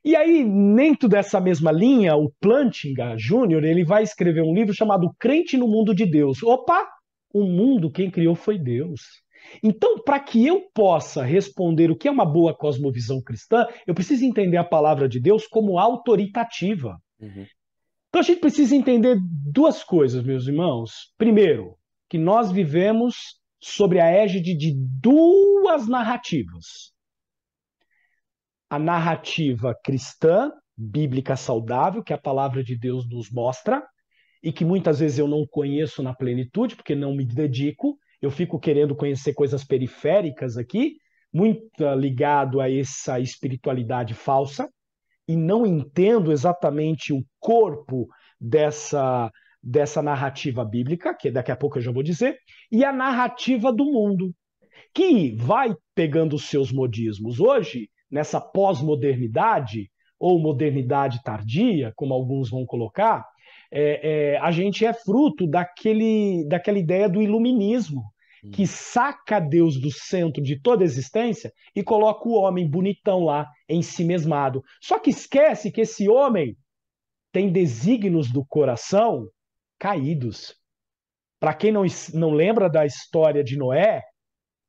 E 0.05 0.15
aí, 0.15 0.45
dentro 0.75 1.09
dessa 1.09 1.41
mesma 1.41 1.73
linha, 1.73 2.17
o 2.17 2.33
Plantinga 2.41 3.17
Júnior, 3.19 3.65
ele 3.65 3.85
vai 3.85 4.03
escrever 4.03 4.43
um 4.43 4.55
livro 4.55 4.73
chamado 4.73 5.13
Crente 5.19 5.57
no 5.57 5.67
Mundo 5.67 5.95
de 5.95 6.07
Deus. 6.07 6.43
Opa, 6.43 6.89
o 7.33 7.45
mundo 7.45 7.91
quem 7.91 8.11
criou 8.11 8.35
foi 8.35 8.59
Deus. 8.59 9.01
Então, 9.63 10.03
para 10.03 10.21
que 10.21 10.47
eu 10.47 10.69
possa 10.73 11.23
responder 11.23 11.91
o 11.91 11.97
que 11.97 12.09
é 12.09 12.11
uma 12.11 12.25
boa 12.25 12.55
cosmovisão 12.55 13.23
cristã, 13.23 13.67
eu 13.87 13.95
preciso 13.95 14.25
entender 14.25 14.57
a 14.57 14.65
palavra 14.65 15.09
de 15.09 15.21
Deus 15.21 15.47
como 15.47 15.79
autoritativa. 15.79 17.01
Uhum. 17.21 17.47
Então, 18.09 18.21
a 18.21 18.25
gente 18.25 18.41
precisa 18.41 18.75
entender 18.75 19.19
duas 19.21 19.85
coisas, 19.85 20.25
meus 20.25 20.47
irmãos. 20.47 21.13
Primeiro, 21.19 21.77
que 22.09 22.19
nós 22.19 22.51
vivemos 22.51 23.39
sobre 23.61 24.01
a 24.01 24.07
égide 24.07 24.55
de 24.55 24.73
duas 24.75 25.89
narrativas. 25.89 26.93
A 28.71 28.79
narrativa 28.79 29.75
cristã, 29.85 30.53
bíblica 30.77 31.37
saudável, 31.37 32.03
que 32.03 32.13
a 32.13 32.19
palavra 32.19 32.63
de 32.63 32.77
Deus 32.77 33.09
nos 33.09 33.31
mostra, 33.31 33.83
e 34.43 34.53
que 34.53 34.65
muitas 34.65 35.01
vezes 35.01 35.19
eu 35.19 35.27
não 35.27 35.47
conheço 35.47 36.03
na 36.03 36.15
plenitude, 36.15 36.77
porque 36.77 36.95
não 36.95 37.15
me 37.15 37.25
dedico, 37.25 37.99
eu 38.21 38.31
fico 38.31 38.59
querendo 38.59 38.95
conhecer 38.95 39.35
coisas 39.35 39.65
periféricas 39.65 40.57
aqui, 40.57 40.97
muito 41.33 41.85
ligado 41.95 42.61
a 42.61 42.71
essa 42.71 43.21
espiritualidade 43.21 44.15
falsa, 44.15 44.69
e 45.27 45.37
não 45.37 45.67
entendo 45.67 46.33
exatamente 46.33 47.13
o 47.13 47.23
corpo 47.39 48.09
dessa, 48.41 49.31
dessa 49.63 50.03
narrativa 50.03 50.65
bíblica, 50.65 51.15
que 51.15 51.31
daqui 51.31 51.53
a 51.53 51.57
pouco 51.57 51.79
eu 51.79 51.83
já 51.83 51.93
vou 51.93 52.03
dizer, 52.03 52.39
e 52.73 52.85
a 52.85 52.93
narrativa 52.93 53.73
do 53.73 53.85
mundo, 53.85 54.35
que 54.95 55.37
vai 55.37 55.75
pegando 55.95 56.35
os 56.35 56.49
seus 56.49 56.73
modismos. 56.73 57.39
Hoje, 57.39 57.91
nessa 58.11 58.41
pós-modernidade, 58.41 59.91
ou 60.19 60.41
modernidade 60.41 61.23
tardia, 61.23 61.93
como 61.95 62.13
alguns 62.13 62.51
vão 62.51 62.67
colocar, 62.67 63.25
é, 63.71 64.33
é, 64.33 64.39
a 64.39 64.51
gente 64.51 64.85
é 64.85 64.93
fruto 64.93 65.47
daquele, 65.47 66.47
daquela 66.49 66.79
ideia 66.79 67.09
do 67.09 67.23
iluminismo, 67.23 68.03
hum. 68.45 68.51
que 68.51 68.67
saca 68.67 69.39
Deus 69.39 69.79
do 69.81 69.91
centro 69.91 70.43
de 70.43 70.61
toda 70.61 70.83
a 70.83 70.87
existência 70.87 71.53
e 71.75 71.83
coloca 71.83 72.29
o 72.29 72.35
homem 72.35 72.69
bonitão 72.69 73.25
lá, 73.25 73.47
em 73.69 73.83
si 73.83 74.05
mesmado. 74.05 74.63
Só 74.81 74.99
que 74.99 75.11
esquece 75.11 75.71
que 75.71 75.83
esse 75.83 76.09
homem 76.09 76.57
tem 77.33 77.53
desígnios 77.53 78.33
do 78.33 78.45
coração 78.45 79.27
caídos. 79.79 80.55
Para 81.39 81.55
quem 81.55 81.71
não, 81.71 81.85
não 82.15 82.31
lembra 82.33 82.69
da 82.69 82.85
história 82.87 83.45
de 83.45 83.57
Noé, 83.57 84.03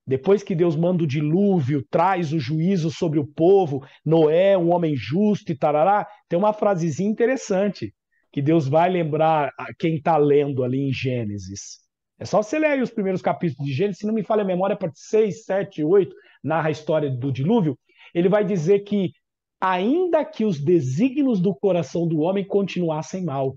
depois 0.05 0.43
que 0.43 0.55
Deus 0.55 0.75
manda 0.75 1.03
o 1.03 1.07
dilúvio, 1.07 1.85
traz 1.89 2.33
o 2.33 2.39
juízo 2.39 2.91
sobre 2.91 3.19
o 3.19 3.25
povo, 3.25 3.85
Noé, 4.03 4.57
um 4.57 4.73
homem 4.73 4.95
justo 4.95 5.51
e 5.51 5.57
tarará, 5.57 6.05
tem 6.27 6.38
uma 6.38 6.51
frasezinha 6.51 7.09
interessante 7.09 7.93
que 8.32 8.42
Deus 8.42 8.68
vai 8.68 8.89
lembrar 8.89 9.52
quem 9.78 9.96
está 9.96 10.18
lendo 10.18 10.63
ali 10.63 10.89
em 10.89 10.94
Gênesis. 10.94 11.80
É 12.20 12.26
só 12.26 12.42
você 12.42 12.60
ler 12.60 12.82
os 12.82 12.92
primeiros 12.92 13.22
capítulos 13.22 13.65
de 13.65 13.74
Gênesis, 13.74 14.00
se 14.00 14.06
não 14.06 14.13
me 14.13 14.24
falha 14.24 14.42
a 14.42 14.46
memória, 14.46 14.76
parte 14.76 15.00
6, 15.00 15.46
7, 15.46 15.84
8, 15.84 16.15
narra 16.44 16.68
a 16.68 16.72
história 16.72 17.10
do 17.10 17.32
dilúvio. 17.32 17.78
Ele 18.13 18.28
vai 18.28 18.44
dizer 18.44 18.80
que, 18.80 19.12
ainda 19.60 20.26
que 20.26 20.44
os 20.44 20.60
desígnios 20.63 21.39
do 21.39 21.56
coração 21.56 22.08
do 22.08 22.20
homem 22.20 22.46
continuassem 22.46 23.24
mal. 23.24 23.56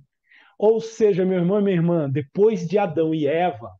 Ou 0.59 0.81
seja, 0.81 1.25
meu 1.25 1.39
irmão 1.39 1.59
e 1.59 1.63
minha 1.65 1.77
irmã, 1.77 2.09
depois 2.09 2.67
de 2.69 2.79
Adão 2.79 3.15
e 3.15 3.27
Eva, 3.27 3.71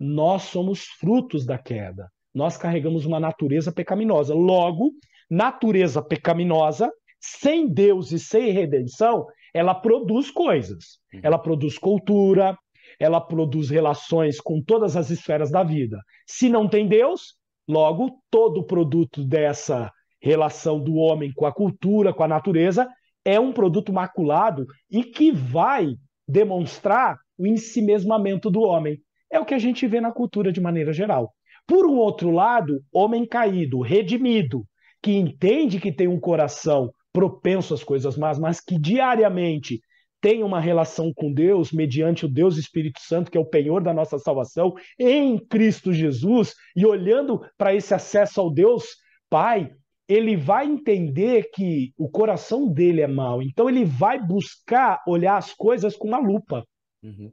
nós 0.00 0.42
somos 0.44 0.84
frutos 0.84 1.44
da 1.44 1.58
queda. 1.58 2.10
Nós 2.34 2.56
carregamos 2.56 3.04
uma 3.04 3.20
natureza 3.20 3.72
pecaminosa. 3.72 4.34
Logo, 4.34 4.92
natureza 5.30 6.02
pecaminosa, 6.02 6.90
sem 7.20 7.68
Deus 7.68 8.12
e 8.12 8.18
sem 8.18 8.50
redenção, 8.52 9.26
ela 9.56 9.74
produz 9.74 10.30
coisas. 10.30 10.98
Uhum. 11.14 11.20
Ela 11.22 11.38
produz 11.38 11.78
cultura, 11.78 12.56
ela 13.00 13.20
produz 13.20 13.70
relações 13.70 14.38
com 14.38 14.62
todas 14.62 14.96
as 14.96 15.08
esferas 15.10 15.50
da 15.50 15.64
vida. 15.64 15.98
Se 16.26 16.50
não 16.50 16.68
tem 16.68 16.86
Deus, 16.86 17.36
logo 17.66 18.20
todo 18.30 18.66
produto 18.66 19.24
dessa 19.24 19.90
relação 20.20 20.78
do 20.78 20.96
homem 20.96 21.32
com 21.34 21.46
a 21.46 21.52
cultura, 21.52 22.12
com 22.12 22.22
a 22.22 22.28
natureza, 22.28 22.86
é 23.24 23.40
um 23.40 23.50
produto 23.50 23.94
maculado 23.94 24.66
e 24.90 25.02
que 25.02 25.32
vai 25.32 25.94
demonstrar 26.28 27.16
o 27.38 27.46
ensimesmamento 27.46 28.50
do 28.50 28.60
homem. 28.60 28.98
É 29.32 29.40
o 29.40 29.46
que 29.46 29.54
a 29.54 29.58
gente 29.58 29.86
vê 29.86 30.02
na 30.02 30.12
cultura 30.12 30.52
de 30.52 30.60
maneira 30.60 30.92
geral. 30.92 31.32
Por 31.66 31.86
um 31.86 31.96
outro 31.96 32.30
lado, 32.30 32.82
homem 32.92 33.26
caído, 33.26 33.80
redimido, 33.80 34.64
que 35.02 35.12
entende 35.12 35.80
que 35.80 35.92
tem 35.92 36.06
um 36.06 36.20
coração 36.20 36.90
propenso 37.16 37.72
às 37.72 37.82
coisas 37.82 38.14
más, 38.14 38.38
mas 38.38 38.60
que 38.60 38.78
diariamente 38.78 39.80
tem 40.20 40.42
uma 40.42 40.60
relação 40.60 41.14
com 41.14 41.32
Deus 41.32 41.72
mediante 41.72 42.26
o 42.26 42.28
Deus 42.28 42.58
Espírito 42.58 43.00
Santo, 43.00 43.30
que 43.30 43.38
é 43.38 43.40
o 43.40 43.48
penhor 43.48 43.82
da 43.82 43.94
nossa 43.94 44.18
salvação, 44.18 44.74
em 44.98 45.38
Cristo 45.38 45.94
Jesus, 45.94 46.54
e 46.76 46.84
olhando 46.84 47.40
para 47.56 47.74
esse 47.74 47.94
acesso 47.94 48.38
ao 48.38 48.52
Deus 48.52 48.96
Pai, 49.30 49.70
ele 50.06 50.36
vai 50.36 50.66
entender 50.66 51.48
que 51.54 51.94
o 51.96 52.06
coração 52.06 52.70
dele 52.70 53.00
é 53.00 53.06
mau. 53.06 53.42
Então 53.42 53.66
ele 53.66 53.86
vai 53.86 54.22
buscar 54.22 55.02
olhar 55.08 55.38
as 55.38 55.54
coisas 55.54 55.96
com 55.96 56.08
uma 56.08 56.18
lupa. 56.18 56.66
Uhum. 57.02 57.32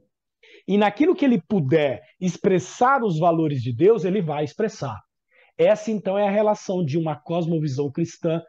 E 0.66 0.78
naquilo 0.78 1.14
que 1.14 1.26
ele 1.26 1.42
puder 1.46 2.00
expressar 2.18 3.04
os 3.04 3.18
valores 3.18 3.60
de 3.62 3.70
Deus, 3.70 4.02
ele 4.06 4.22
vai 4.22 4.44
expressar. 4.44 4.98
Essa 5.58 5.90
então 5.90 6.18
é 6.18 6.26
a 6.26 6.30
relação 6.30 6.82
de 6.82 6.96
uma 6.96 7.14
cosmovisão 7.14 7.92
cristã 7.92 8.40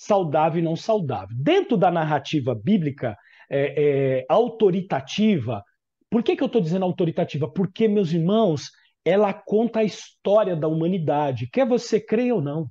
saudável 0.00 0.60
e 0.60 0.64
não 0.64 0.76
saudável. 0.76 1.36
Dentro 1.38 1.76
da 1.76 1.90
narrativa 1.90 2.54
bíblica 2.54 3.14
é, 3.50 3.74
é, 4.20 4.26
autoritativa, 4.30 5.62
por 6.08 6.22
que, 6.22 6.34
que 6.34 6.42
eu 6.42 6.46
estou 6.46 6.62
dizendo 6.62 6.86
autoritativa? 6.86 7.46
Porque, 7.52 7.86
meus 7.86 8.10
irmãos, 8.10 8.70
ela 9.04 9.34
conta 9.34 9.80
a 9.80 9.84
história 9.84 10.56
da 10.56 10.66
humanidade, 10.66 11.50
quer 11.52 11.66
você 11.66 12.00
creia 12.00 12.34
ou 12.34 12.40
não. 12.40 12.70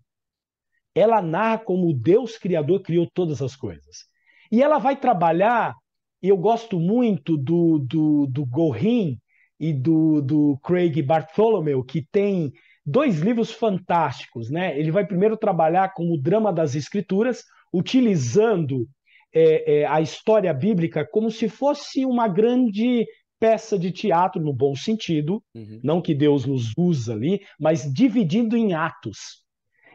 Ela 0.95 1.21
narra 1.21 1.59
como 1.59 1.87
o 1.87 1.93
Deus 1.93 2.35
Criador 2.35 2.81
criou 2.81 3.07
todas 3.13 3.43
as 3.43 3.55
coisas. 3.55 4.05
E 4.51 4.63
ela 4.63 4.79
vai 4.79 4.99
trabalhar, 4.99 5.75
e 6.23 6.29
eu 6.29 6.37
gosto 6.37 6.79
muito 6.79 7.37
do, 7.37 7.77
do, 7.77 8.25
do 8.25 8.43
Gorin 8.43 9.19
e 9.59 9.71
do, 9.71 10.19
do 10.19 10.57
Craig 10.63 10.99
Bartholomew, 11.03 11.83
que 11.83 12.03
tem 12.11 12.51
dois 12.89 13.19
livros 13.19 13.51
fantásticos, 13.51 14.49
né? 14.49 14.77
Ele 14.77 14.91
vai 14.91 15.05
primeiro 15.05 15.37
trabalhar 15.37 15.93
com 15.93 16.11
o 16.11 16.17
drama 16.17 16.51
das 16.51 16.75
escrituras, 16.75 17.43
utilizando 17.73 18.87
é, 19.33 19.81
é, 19.81 19.85
a 19.85 20.01
história 20.01 20.53
bíblica 20.53 21.07
como 21.09 21.29
se 21.29 21.47
fosse 21.47 22.05
uma 22.05 22.27
grande 22.27 23.05
peça 23.39 23.77
de 23.79 23.91
teatro 23.91 24.41
no 24.41 24.51
bom 24.51 24.75
sentido, 24.75 25.41
uhum. 25.55 25.79
não 25.83 26.01
que 26.01 26.13
Deus 26.13 26.45
nos 26.45 26.73
usa 26.77 27.13
ali, 27.13 27.39
mas 27.59 27.83
dividindo 27.91 28.57
em 28.57 28.73
atos. 28.73 29.43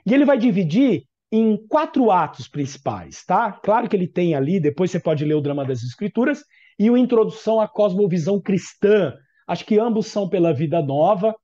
E 0.06 0.14
ele 0.14 0.24
vai 0.24 0.38
dividir 0.38 1.02
em 1.30 1.56
quatro 1.66 2.10
atos 2.10 2.46
principais, 2.48 3.24
tá? 3.24 3.52
Claro 3.52 3.88
que 3.88 3.96
ele 3.96 4.06
tem 4.06 4.34
ali, 4.34 4.60
depois 4.60 4.90
você 4.90 5.00
pode 5.00 5.24
ler 5.24 5.34
o 5.34 5.40
Drama 5.40 5.64
das 5.64 5.82
Escrituras 5.82 6.42
e 6.78 6.88
o 6.88 6.96
Introdução 6.96 7.60
à 7.60 7.68
Cosmovisão 7.68 8.40
Cristã. 8.40 9.12
Acho 9.46 9.66
que 9.66 9.78
ambos 9.78 10.06
são 10.06 10.28
pela 10.28 10.54
Vida 10.54 10.80
Nova. 10.80 11.34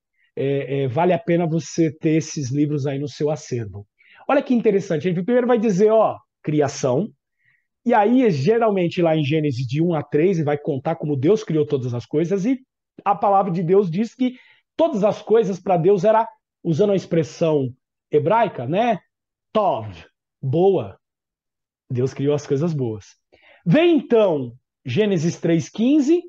É, 0.42 0.82
é, 0.84 0.88
vale 0.88 1.12
a 1.12 1.18
pena 1.18 1.46
você 1.46 1.92
ter 1.92 2.16
esses 2.16 2.50
livros 2.50 2.86
aí 2.86 2.98
no 2.98 3.06
seu 3.06 3.30
acervo. 3.30 3.86
Olha 4.26 4.42
que 4.42 4.54
interessante. 4.54 5.06
Ele 5.06 5.22
primeiro 5.22 5.46
vai 5.46 5.58
dizer, 5.58 5.90
ó, 5.90 6.16
criação. 6.42 7.08
E 7.84 7.92
aí, 7.92 8.30
geralmente, 8.30 9.02
lá 9.02 9.14
em 9.14 9.22
Gênesis 9.22 9.66
de 9.66 9.82
1 9.82 9.94
a 9.94 10.02
3, 10.02 10.38
ele 10.38 10.44
vai 10.44 10.56
contar 10.56 10.96
como 10.96 11.14
Deus 11.14 11.44
criou 11.44 11.66
todas 11.66 11.92
as 11.92 12.06
coisas. 12.06 12.46
E 12.46 12.58
a 13.04 13.14
palavra 13.14 13.52
de 13.52 13.62
Deus 13.62 13.90
diz 13.90 14.14
que 14.14 14.34
todas 14.74 15.04
as 15.04 15.20
coisas 15.20 15.60
para 15.60 15.76
Deus 15.76 16.04
era, 16.04 16.26
usando 16.64 16.92
a 16.92 16.96
expressão 16.96 17.68
hebraica, 18.10 18.66
né? 18.66 18.98
Tov, 19.52 19.92
boa. 20.40 20.98
Deus 21.90 22.14
criou 22.14 22.34
as 22.34 22.46
coisas 22.46 22.72
boas. 22.72 23.16
Vem 23.66 23.96
então 23.98 24.54
Gênesis 24.86 25.38
3,15, 25.38 26.20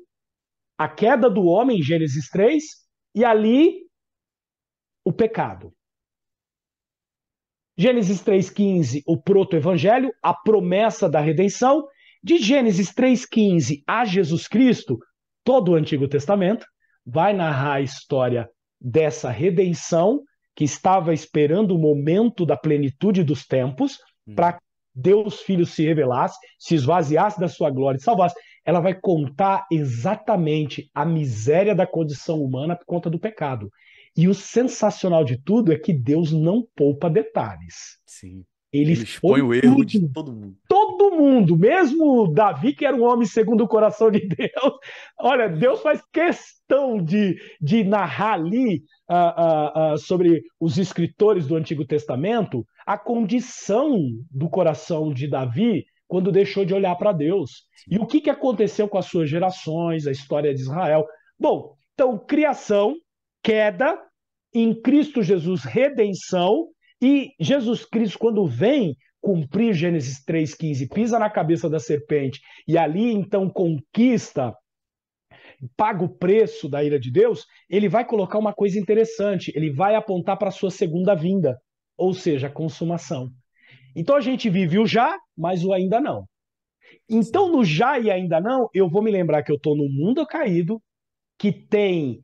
a 0.76 0.88
queda 0.88 1.30
do 1.30 1.44
homem, 1.44 1.82
Gênesis 1.82 2.28
3, 2.28 2.62
e 3.14 3.24
ali 3.24 3.81
o 5.04 5.12
pecado. 5.12 5.72
Gênesis 7.76 8.22
3,15, 8.22 9.02
o 9.06 9.20
proto-evangelho, 9.20 10.12
a 10.22 10.34
promessa 10.34 11.08
da 11.08 11.20
redenção. 11.20 11.86
De 12.22 12.38
Gênesis 12.38 12.92
3,15 12.92 13.82
a 13.86 14.04
Jesus 14.04 14.46
Cristo, 14.46 14.98
todo 15.42 15.72
o 15.72 15.74
Antigo 15.74 16.06
Testamento 16.06 16.64
vai 17.04 17.32
narrar 17.32 17.74
a 17.74 17.80
história 17.80 18.48
dessa 18.80 19.30
redenção 19.30 20.22
que 20.54 20.64
estava 20.64 21.14
esperando 21.14 21.74
o 21.74 21.78
momento 21.78 22.44
da 22.44 22.56
plenitude 22.56 23.24
dos 23.24 23.46
tempos 23.46 23.98
hum. 24.26 24.34
para 24.34 24.60
Deus 24.94 25.40
Filho 25.40 25.64
se 25.64 25.84
revelasse, 25.84 26.38
se 26.58 26.74
esvaziasse 26.74 27.40
da 27.40 27.48
sua 27.48 27.70
glória 27.70 27.96
e 27.96 28.02
salvasse. 28.02 28.34
Ela 28.64 28.78
vai 28.78 28.94
contar 28.94 29.66
exatamente 29.72 30.90
a 30.94 31.04
miséria 31.04 31.74
da 31.74 31.86
condição 31.86 32.42
humana 32.42 32.76
por 32.76 32.84
conta 32.84 33.08
do 33.08 33.18
pecado. 33.18 33.70
E 34.16 34.28
o 34.28 34.34
sensacional 34.34 35.24
de 35.24 35.36
tudo 35.42 35.72
é 35.72 35.78
que 35.78 35.92
Deus 35.92 36.32
não 36.32 36.66
poupa 36.76 37.08
detalhes. 37.08 37.98
Sim. 38.06 38.44
Ele, 38.72 38.92
Ele 38.92 39.02
expõe 39.02 39.42
o 39.42 39.52
erro 39.52 39.84
de 39.84 40.08
todo 40.08 40.32
mundo. 40.32 40.56
Todo 40.66 41.14
mundo, 41.14 41.58
mesmo 41.58 42.32
Davi, 42.32 42.74
que 42.74 42.86
era 42.86 42.96
um 42.96 43.02
homem 43.02 43.26
segundo 43.26 43.64
o 43.64 43.68
coração 43.68 44.10
de 44.10 44.26
Deus. 44.26 44.50
Olha, 45.20 45.46
Deus 45.48 45.82
faz 45.82 46.02
questão 46.10 47.02
de, 47.02 47.36
de 47.60 47.84
narrar 47.84 48.34
ali 48.34 48.82
uh, 49.10 49.90
uh, 49.90 49.94
uh, 49.94 49.98
sobre 49.98 50.42
os 50.58 50.78
escritores 50.78 51.46
do 51.46 51.54
Antigo 51.54 51.84
Testamento 51.84 52.64
a 52.86 52.96
condição 52.98 53.98
do 54.30 54.48
coração 54.48 55.12
de 55.12 55.28
Davi 55.28 55.84
quando 56.08 56.32
deixou 56.32 56.64
de 56.64 56.74
olhar 56.74 56.94
para 56.96 57.12
Deus. 57.12 57.64
E 57.88 57.98
o 57.98 58.06
que, 58.06 58.20
que 58.20 58.30
aconteceu 58.30 58.88
com 58.88 58.98
as 58.98 59.06
suas 59.06 59.28
gerações, 59.28 60.06
a 60.06 60.10
história 60.10 60.54
de 60.54 60.60
Israel. 60.60 61.06
Bom, 61.38 61.74
então, 61.94 62.18
criação, 62.18 62.94
queda, 63.42 63.98
em 64.54 64.74
Cristo 64.80 65.22
Jesus, 65.22 65.64
redenção, 65.64 66.68
e 67.00 67.32
Jesus 67.40 67.84
Cristo, 67.84 68.18
quando 68.18 68.46
vem 68.46 68.96
cumprir 69.20 69.72
Gênesis 69.72 70.24
3,15, 70.24 70.88
pisa 70.92 71.18
na 71.18 71.30
cabeça 71.30 71.68
da 71.68 71.78
serpente, 71.78 72.40
e 72.66 72.76
ali 72.76 73.12
então 73.12 73.48
conquista, 73.48 74.54
paga 75.76 76.04
o 76.04 76.08
preço 76.08 76.68
da 76.68 76.82
ira 76.82 76.98
de 76.98 77.10
Deus, 77.10 77.46
ele 77.68 77.88
vai 77.88 78.04
colocar 78.04 78.38
uma 78.38 78.52
coisa 78.52 78.78
interessante, 78.78 79.52
ele 79.54 79.70
vai 79.70 79.94
apontar 79.94 80.36
para 80.36 80.48
a 80.48 80.52
sua 80.52 80.70
segunda 80.70 81.14
vinda, 81.14 81.60
ou 81.96 82.12
seja, 82.12 82.48
a 82.48 82.50
consumação. 82.50 83.30
Então 83.94 84.16
a 84.16 84.20
gente 84.20 84.50
vive 84.50 84.78
o 84.78 84.86
já, 84.86 85.18
mas 85.36 85.64
o 85.64 85.72
ainda 85.72 86.00
não. 86.00 86.26
Então, 87.08 87.50
no 87.50 87.64
já 87.64 87.98
e 87.98 88.10
ainda 88.10 88.40
não, 88.40 88.68
eu 88.74 88.88
vou 88.88 89.02
me 89.02 89.10
lembrar 89.10 89.42
que 89.42 89.52
eu 89.52 89.56
estou 89.56 89.76
no 89.76 89.88
mundo 89.88 90.26
caído, 90.26 90.82
que 91.38 91.52
tem 91.52 92.22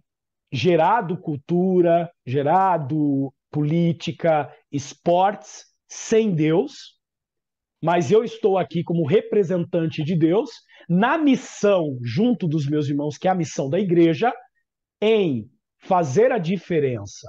gerado 0.53 1.21
cultura, 1.21 2.11
gerado 2.27 3.33
política, 3.51 4.53
esportes 4.71 5.65
sem 5.89 6.35
Deus, 6.35 6.99
mas 7.83 8.11
eu 8.11 8.25
estou 8.25 8.59
aqui 8.59 8.83
como 8.83 9.07
representante 9.07 10.03
de 10.03 10.17
Deus, 10.17 10.51
na 10.89 11.17
missão, 11.17 11.97
junto 12.03 12.49
dos 12.49 12.67
meus 12.67 12.89
irmãos, 12.89 13.17
que 13.17 13.29
é 13.29 13.31
a 13.31 13.35
missão 13.35 13.69
da 13.69 13.79
igreja, 13.79 14.33
em 15.01 15.49
fazer 15.79 16.33
a 16.33 16.39
diferença. 16.39 17.29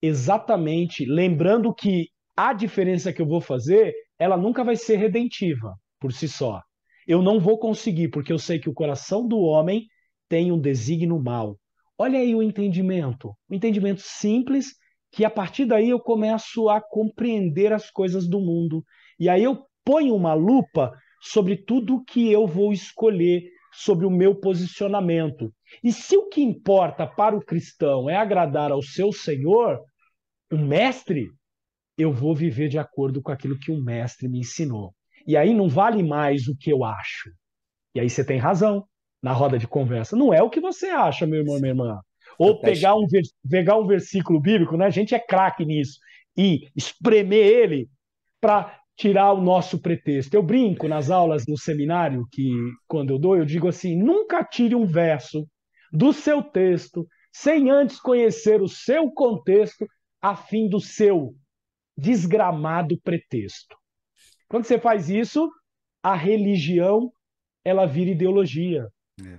Exatamente, 0.00 1.04
lembrando 1.04 1.74
que 1.74 2.08
a 2.36 2.52
diferença 2.52 3.12
que 3.12 3.22
eu 3.22 3.26
vou 3.26 3.40
fazer, 3.40 3.94
ela 4.18 4.36
nunca 4.36 4.62
vai 4.62 4.76
ser 4.76 4.96
redentiva 4.96 5.74
por 5.98 6.12
si 6.12 6.28
só. 6.28 6.60
Eu 7.06 7.22
não 7.22 7.40
vou 7.40 7.58
conseguir, 7.58 8.08
porque 8.08 8.32
eu 8.32 8.38
sei 8.38 8.58
que 8.58 8.68
o 8.68 8.74
coração 8.74 9.26
do 9.26 9.38
homem 9.38 9.86
tem 10.28 10.52
um 10.52 10.60
desígnio 10.60 11.20
mal. 11.20 11.58
Olha 11.96 12.18
aí 12.18 12.34
o 12.34 12.42
entendimento. 12.42 13.34
O 13.48 13.54
entendimento 13.54 14.00
simples, 14.02 14.74
que 15.12 15.24
a 15.24 15.30
partir 15.30 15.64
daí 15.64 15.90
eu 15.90 16.00
começo 16.00 16.68
a 16.68 16.80
compreender 16.80 17.72
as 17.72 17.90
coisas 17.90 18.28
do 18.28 18.40
mundo. 18.40 18.84
E 19.18 19.28
aí 19.28 19.44
eu 19.44 19.64
ponho 19.84 20.14
uma 20.14 20.34
lupa 20.34 20.92
sobre 21.20 21.56
tudo 21.56 22.04
que 22.04 22.30
eu 22.30 22.46
vou 22.46 22.72
escolher, 22.72 23.44
sobre 23.72 24.06
o 24.06 24.10
meu 24.10 24.34
posicionamento. 24.34 25.52
E 25.82 25.92
se 25.92 26.16
o 26.16 26.28
que 26.28 26.40
importa 26.40 27.06
para 27.06 27.36
o 27.36 27.44
cristão 27.44 28.10
é 28.10 28.16
agradar 28.16 28.72
ao 28.72 28.82
seu 28.82 29.12
Senhor, 29.12 29.80
o 30.52 30.58
mestre, 30.58 31.30
eu 31.96 32.12
vou 32.12 32.34
viver 32.34 32.68
de 32.68 32.78
acordo 32.78 33.22
com 33.22 33.30
aquilo 33.30 33.58
que 33.58 33.70
o 33.70 33.82
mestre 33.82 34.28
me 34.28 34.40
ensinou. 34.40 34.92
E 35.26 35.36
aí 35.36 35.54
não 35.54 35.68
vale 35.68 36.02
mais 36.02 36.48
o 36.48 36.56
que 36.56 36.70
eu 36.70 36.84
acho. 36.84 37.30
E 37.94 38.00
aí 38.00 38.10
você 38.10 38.24
tem 38.24 38.38
razão 38.38 38.84
na 39.24 39.32
roda 39.32 39.58
de 39.58 39.66
conversa. 39.66 40.14
Não 40.14 40.34
é 40.34 40.42
o 40.42 40.50
que 40.50 40.60
você 40.60 40.88
acha, 40.88 41.26
meu 41.26 41.40
irmão, 41.40 41.56
minha 41.56 41.70
irmã. 41.70 41.98
Ou 42.38 42.60
pegar 42.60 42.94
um, 42.94 43.06
pegar 43.48 43.78
um 43.78 43.86
versículo 43.86 44.38
bíblico, 44.38 44.76
né? 44.76 44.84
A 44.84 44.90
gente 44.90 45.14
é 45.14 45.18
craque 45.18 45.64
nisso. 45.64 45.98
E 46.36 46.68
espremer 46.76 47.46
ele 47.46 47.88
para 48.38 48.78
tirar 48.94 49.32
o 49.32 49.40
nosso 49.40 49.80
pretexto. 49.80 50.34
Eu 50.34 50.42
brinco 50.42 50.86
nas 50.86 51.08
aulas 51.08 51.46
no 51.48 51.56
seminário 51.56 52.28
que 52.30 52.50
quando 52.86 53.14
eu 53.14 53.18
dou, 53.18 53.34
eu 53.34 53.46
digo 53.46 53.66
assim: 53.66 53.96
nunca 53.96 54.44
tire 54.44 54.74
um 54.74 54.84
verso 54.84 55.48
do 55.90 56.12
seu 56.12 56.42
texto 56.42 57.06
sem 57.32 57.70
antes 57.70 57.98
conhecer 57.98 58.60
o 58.60 58.68
seu 58.68 59.10
contexto 59.10 59.86
a 60.20 60.36
fim 60.36 60.68
do 60.68 60.80
seu 60.80 61.34
desgramado 61.96 63.00
pretexto. 63.02 63.74
Quando 64.48 64.66
você 64.66 64.78
faz 64.78 65.08
isso, 65.08 65.50
a 66.02 66.14
religião 66.14 67.10
ela 67.64 67.86
vira 67.86 68.10
ideologia. 68.10 68.86
É. 69.20 69.38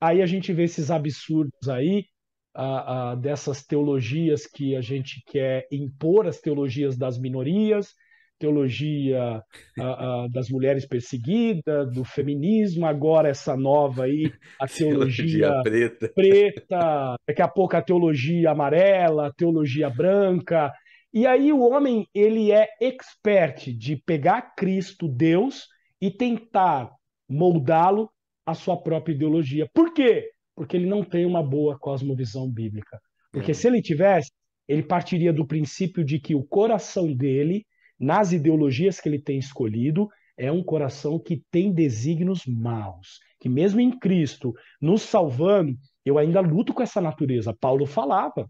Aí 0.00 0.22
a 0.22 0.26
gente 0.26 0.52
vê 0.52 0.64
esses 0.64 0.90
absurdos 0.90 1.68
aí, 1.68 2.06
a, 2.54 3.10
a, 3.10 3.14
dessas 3.14 3.64
teologias 3.64 4.46
que 4.46 4.76
a 4.76 4.80
gente 4.80 5.22
quer 5.26 5.66
impor, 5.70 6.26
as 6.26 6.40
teologias 6.40 6.96
das 6.96 7.18
minorias, 7.18 7.94
teologia 8.38 9.42
a, 9.80 10.26
das 10.30 10.48
mulheres 10.50 10.86
perseguidas, 10.86 11.90
do 11.92 12.04
feminismo, 12.04 12.86
agora 12.86 13.28
essa 13.28 13.56
nova 13.56 14.04
aí, 14.04 14.32
a 14.60 14.66
teologia, 14.68 15.48
teologia 15.48 15.62
preta. 15.62 16.12
preta, 16.14 17.16
daqui 17.26 17.42
a 17.42 17.48
pouco 17.48 17.76
a 17.76 17.82
teologia 17.82 18.50
amarela, 18.50 19.28
a 19.28 19.32
teologia 19.32 19.88
branca. 19.88 20.72
E 21.12 21.26
aí 21.26 21.52
o 21.52 21.60
homem, 21.60 22.06
ele 22.14 22.52
é 22.52 22.68
expert 22.80 23.72
de 23.72 23.96
pegar 23.96 24.54
Cristo, 24.56 25.08
Deus, 25.08 25.66
e 26.00 26.10
tentar 26.10 26.90
moldá-lo 27.28 28.10
à 28.46 28.54
sua 28.54 28.76
própria 28.76 29.14
ideologia. 29.14 29.68
Por 29.72 29.92
quê? 29.92 30.30
Porque 30.54 30.76
ele 30.76 30.86
não 30.86 31.02
tem 31.02 31.26
uma 31.26 31.42
boa 31.42 31.78
cosmovisão 31.78 32.50
bíblica. 32.50 33.00
Porque 33.32 33.50
é. 33.50 33.54
se 33.54 33.66
ele 33.66 33.82
tivesse, 33.82 34.30
ele 34.68 34.82
partiria 34.82 35.32
do 35.32 35.46
princípio 35.46 36.04
de 36.04 36.18
que 36.18 36.34
o 36.34 36.44
coração 36.44 37.12
dele, 37.12 37.66
nas 37.98 38.32
ideologias 38.32 39.00
que 39.00 39.08
ele 39.08 39.20
tem 39.20 39.38
escolhido, 39.38 40.08
é 40.36 40.50
um 40.50 40.62
coração 40.62 41.18
que 41.18 41.42
tem 41.50 41.72
desígnios 41.72 42.44
maus. 42.46 43.20
Que 43.40 43.48
mesmo 43.48 43.80
em 43.80 43.98
Cristo, 43.98 44.54
nos 44.80 45.02
salvando, 45.02 45.76
eu 46.04 46.18
ainda 46.18 46.40
luto 46.40 46.72
com 46.72 46.82
essa 46.82 47.00
natureza. 47.00 47.54
Paulo 47.54 47.86
falava. 47.86 48.48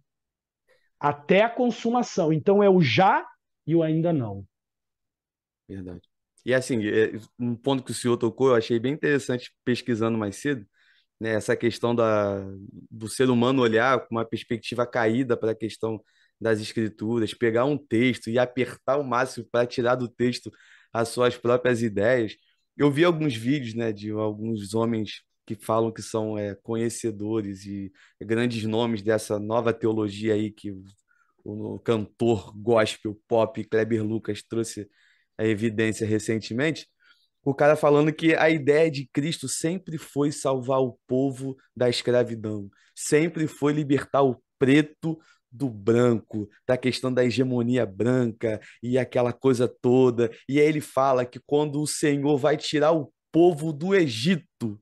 Até 0.99 1.43
a 1.43 1.51
consumação. 1.51 2.33
Então 2.33 2.63
é 2.63 2.69
o 2.69 2.81
já 2.81 3.25
e 3.67 3.75
o 3.75 3.83
ainda 3.83 4.13
não. 4.13 4.45
Verdade. 5.69 6.14
E 6.45 6.53
assim, 6.55 6.87
é, 6.87 7.13
um 7.39 7.57
ponto 7.57 7.83
que 7.83 7.91
o 7.91 7.95
senhor 7.95 8.17
tocou, 8.17 8.49
eu 8.49 8.55
achei 8.57 8.79
bem 8.79 8.93
interessante 8.93 9.53
pesquisando 9.65 10.19
mais 10.19 10.37
cedo, 10.37 10.67
né, 11.21 11.31
essa 11.35 11.57
questão 11.57 11.95
da, 11.95 12.41
do 12.91 13.09
ser 13.09 13.31
humano 13.31 13.63
olhar 13.63 14.01
com 14.01 14.17
uma 14.17 14.25
perspectiva 14.25 14.87
caída 14.87 15.37
para 15.37 15.53
a 15.53 15.55
questão 15.55 16.03
das 16.41 16.61
escrituras, 16.61 17.33
pegar 17.35 17.65
um 17.65 17.79
texto 17.79 18.29
e 18.31 18.39
apertar 18.39 18.99
o 18.99 19.05
máximo 19.05 19.47
para 19.51 19.67
tirar 19.67 19.95
do 19.95 20.09
texto 20.09 20.51
as 20.93 21.09
suas 21.09 21.37
próprias 21.37 21.83
ideias. 21.83 22.37
Eu 22.77 22.91
vi 22.91 23.05
alguns 23.05 23.35
vídeos 23.35 23.75
né, 23.75 23.93
de 23.93 24.11
alguns 24.11 24.75
homens 24.75 25.23
que 25.47 25.55
falam 25.55 25.93
que 25.93 26.03
são 26.03 26.39
é, 26.39 26.55
conhecedores 26.57 27.65
e 27.67 27.93
grandes 28.21 28.65
nomes 28.65 29.03
dessa 29.03 29.39
nova 29.39 29.73
teologia 29.73 30.35
aí 30.35 30.51
que 30.51 30.73
o 31.45 31.79
cantor 31.81 32.53
gospel 32.57 33.21
pop 33.29 33.63
Kleber 33.65 34.03
Lucas 34.03 34.43
trouxe 34.43 34.89
a 35.39 35.45
evidência 35.45 36.07
recentemente, 36.07 36.87
o 37.45 37.55
cara 37.55 37.77
falando 37.77 38.13
que 38.13 38.35
a 38.35 38.49
ideia 38.49 38.91
de 38.91 39.09
Cristo 39.13 39.49
sempre 39.49 39.99
foi 39.99 40.33
salvar 40.33 40.81
o 40.81 40.99
povo 41.07 41.57
da 41.77 41.89
escravidão, 41.91 42.71
sempre 42.95 43.47
foi 43.47 43.73
libertar 43.73 44.23
o 44.23 44.43
preto 44.59 45.19
do 45.51 45.69
branco, 45.71 46.49
da 46.67 46.77
questão 46.77 47.13
da 47.13 47.25
hegemonia 47.25 47.87
branca 47.87 48.61
e 48.83 48.99
aquela 48.99 49.33
coisa 49.33 49.69
toda. 49.69 50.31
E 50.49 50.59
aí 50.59 50.67
ele 50.67 50.81
fala 50.81 51.25
que 51.25 51.39
quando 51.47 51.81
o 51.81 51.87
Senhor 51.87 52.37
vai 52.39 52.57
tirar 52.57 52.93
o 52.93 53.13
povo 53.31 53.73
do 53.73 53.95
Egito, 53.95 54.81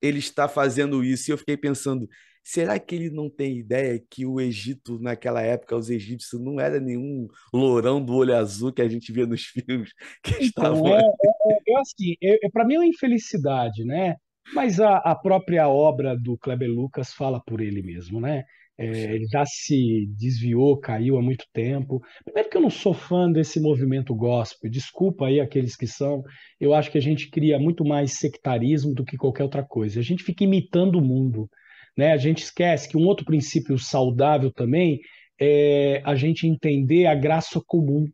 ele 0.00 0.18
está 0.18 0.46
fazendo 0.46 1.02
isso. 1.02 1.30
E 1.30 1.32
eu 1.32 1.38
fiquei 1.38 1.56
pensando, 1.56 2.08
será 2.44 2.78
que 2.78 2.94
ele 2.94 3.10
não 3.10 3.30
tem 3.30 3.58
ideia 3.58 3.98
que 4.10 4.26
o 4.26 4.40
Egito, 4.40 4.98
naquela 5.00 5.42
época, 5.42 5.76
os 5.76 5.88
egípcios 5.90 6.40
não 6.40 6.60
era 6.60 6.78
nenhum 6.78 7.26
lourão 7.52 8.04
do 8.04 8.14
olho 8.14 8.36
azul 8.36 8.72
que 8.72 8.82
a 8.82 8.88
gente 8.88 9.10
via 9.12 9.26
nos 9.26 9.42
filmes 9.66 9.90
que 10.22 10.44
Então, 10.44 10.86
é, 10.86 10.98
ali? 10.98 11.02
é, 11.02 11.72
é 11.72 11.80
assim, 11.80 12.14
é, 12.22 12.48
para 12.50 12.64
mim 12.66 12.74
é 12.74 12.78
uma 12.78 12.86
infelicidade, 12.86 13.84
né? 13.84 14.16
Mas 14.52 14.78
a, 14.78 14.98
a 14.98 15.14
própria 15.14 15.68
obra 15.68 16.16
do 16.16 16.36
Kleber 16.38 16.70
Lucas 16.70 17.12
fala 17.12 17.40
por 17.44 17.60
ele 17.60 17.82
mesmo, 17.82 18.20
né? 18.20 18.44
É, 18.76 19.18
já 19.30 19.44
se 19.46 20.06
desviou, 20.18 20.78
caiu 20.80 21.16
há 21.16 21.22
muito 21.22 21.44
tempo. 21.52 22.02
Primeiro 22.24 22.50
que 22.50 22.56
eu 22.56 22.60
não 22.60 22.70
sou 22.70 22.92
fã 22.92 23.30
desse 23.30 23.60
movimento 23.60 24.14
gospel, 24.14 24.68
desculpa 24.70 25.26
aí 25.26 25.40
aqueles 25.40 25.76
que 25.76 25.86
são. 25.86 26.22
Eu 26.60 26.74
acho 26.74 26.90
que 26.90 26.98
a 26.98 27.00
gente 27.00 27.30
cria 27.30 27.58
muito 27.58 27.84
mais 27.84 28.18
sectarismo 28.18 28.92
do 28.92 29.04
que 29.04 29.16
qualquer 29.16 29.44
outra 29.44 29.64
coisa. 29.64 30.00
A 30.00 30.02
gente 30.02 30.24
fica 30.24 30.42
imitando 30.44 30.98
o 30.98 31.04
mundo, 31.04 31.48
né? 31.96 32.12
A 32.12 32.16
gente 32.16 32.42
esquece 32.42 32.88
que 32.88 32.96
um 32.96 33.04
outro 33.04 33.24
princípio 33.24 33.78
saudável 33.78 34.52
também 34.52 35.00
é 35.40 36.02
a 36.04 36.14
gente 36.14 36.46
entender 36.46 37.06
a 37.06 37.14
graça 37.14 37.60
comum. 37.66 38.06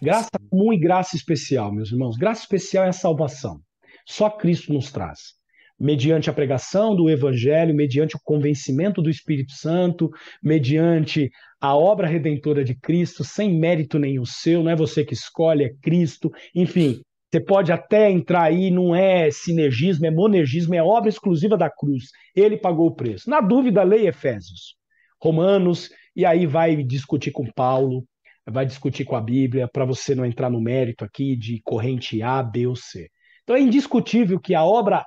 Graça 0.00 0.30
comum 0.50 0.72
e 0.72 0.78
graça 0.78 1.16
especial, 1.16 1.72
meus 1.72 1.92
irmãos. 1.92 2.16
Graça 2.16 2.42
especial 2.42 2.84
é 2.84 2.88
a 2.88 2.92
salvação. 2.92 3.60
Só 4.06 4.28
Cristo 4.28 4.72
nos 4.72 4.90
traz. 4.90 5.34
Mediante 5.78 6.30
a 6.30 6.32
pregação 6.32 6.94
do 6.94 7.10
Evangelho, 7.10 7.74
mediante 7.74 8.16
o 8.16 8.20
convencimento 8.22 9.02
do 9.02 9.10
Espírito 9.10 9.52
Santo, 9.52 10.10
mediante 10.42 11.30
a 11.60 11.76
obra 11.76 12.06
redentora 12.06 12.64
de 12.64 12.74
Cristo, 12.74 13.24
sem 13.24 13.58
mérito 13.58 13.98
nenhum 13.98 14.24
seu, 14.24 14.62
não 14.62 14.70
é 14.70 14.76
você 14.76 15.04
que 15.04 15.14
escolhe, 15.14 15.64
é 15.64 15.74
Cristo. 15.80 16.30
Enfim, 16.54 17.00
você 17.32 17.40
pode 17.40 17.72
até 17.72 18.10
entrar 18.10 18.42
aí, 18.42 18.70
não 18.70 18.94
é 18.94 19.30
sinergismo, 19.30 20.04
é 20.04 20.10
monergismo, 20.10 20.74
é 20.74 20.82
obra 20.82 21.08
exclusiva 21.08 21.56
da 21.56 21.70
cruz. 21.70 22.10
Ele 22.36 22.58
pagou 22.58 22.88
o 22.88 22.94
preço. 22.94 23.30
Na 23.30 23.40
dúvida, 23.40 23.82
leia 23.82 24.10
Efésios, 24.10 24.76
Romanos, 25.18 25.88
e 26.14 26.26
aí 26.26 26.44
vai 26.44 26.76
discutir 26.82 27.30
com 27.30 27.50
Paulo, 27.50 28.04
vai 28.46 28.66
discutir 28.66 29.06
com 29.06 29.16
a 29.16 29.20
Bíblia, 29.20 29.66
para 29.66 29.86
você 29.86 30.14
não 30.14 30.26
entrar 30.26 30.50
no 30.50 30.60
mérito 30.60 31.06
aqui 31.06 31.34
de 31.34 31.62
corrente 31.64 32.20
A, 32.20 32.42
B 32.42 32.66
ou 32.66 32.76
C. 32.76 33.08
Então 33.44 33.56
é 33.56 33.60
indiscutível 33.60 34.38
que 34.38 34.54
a 34.54 34.62
obra 34.62 35.02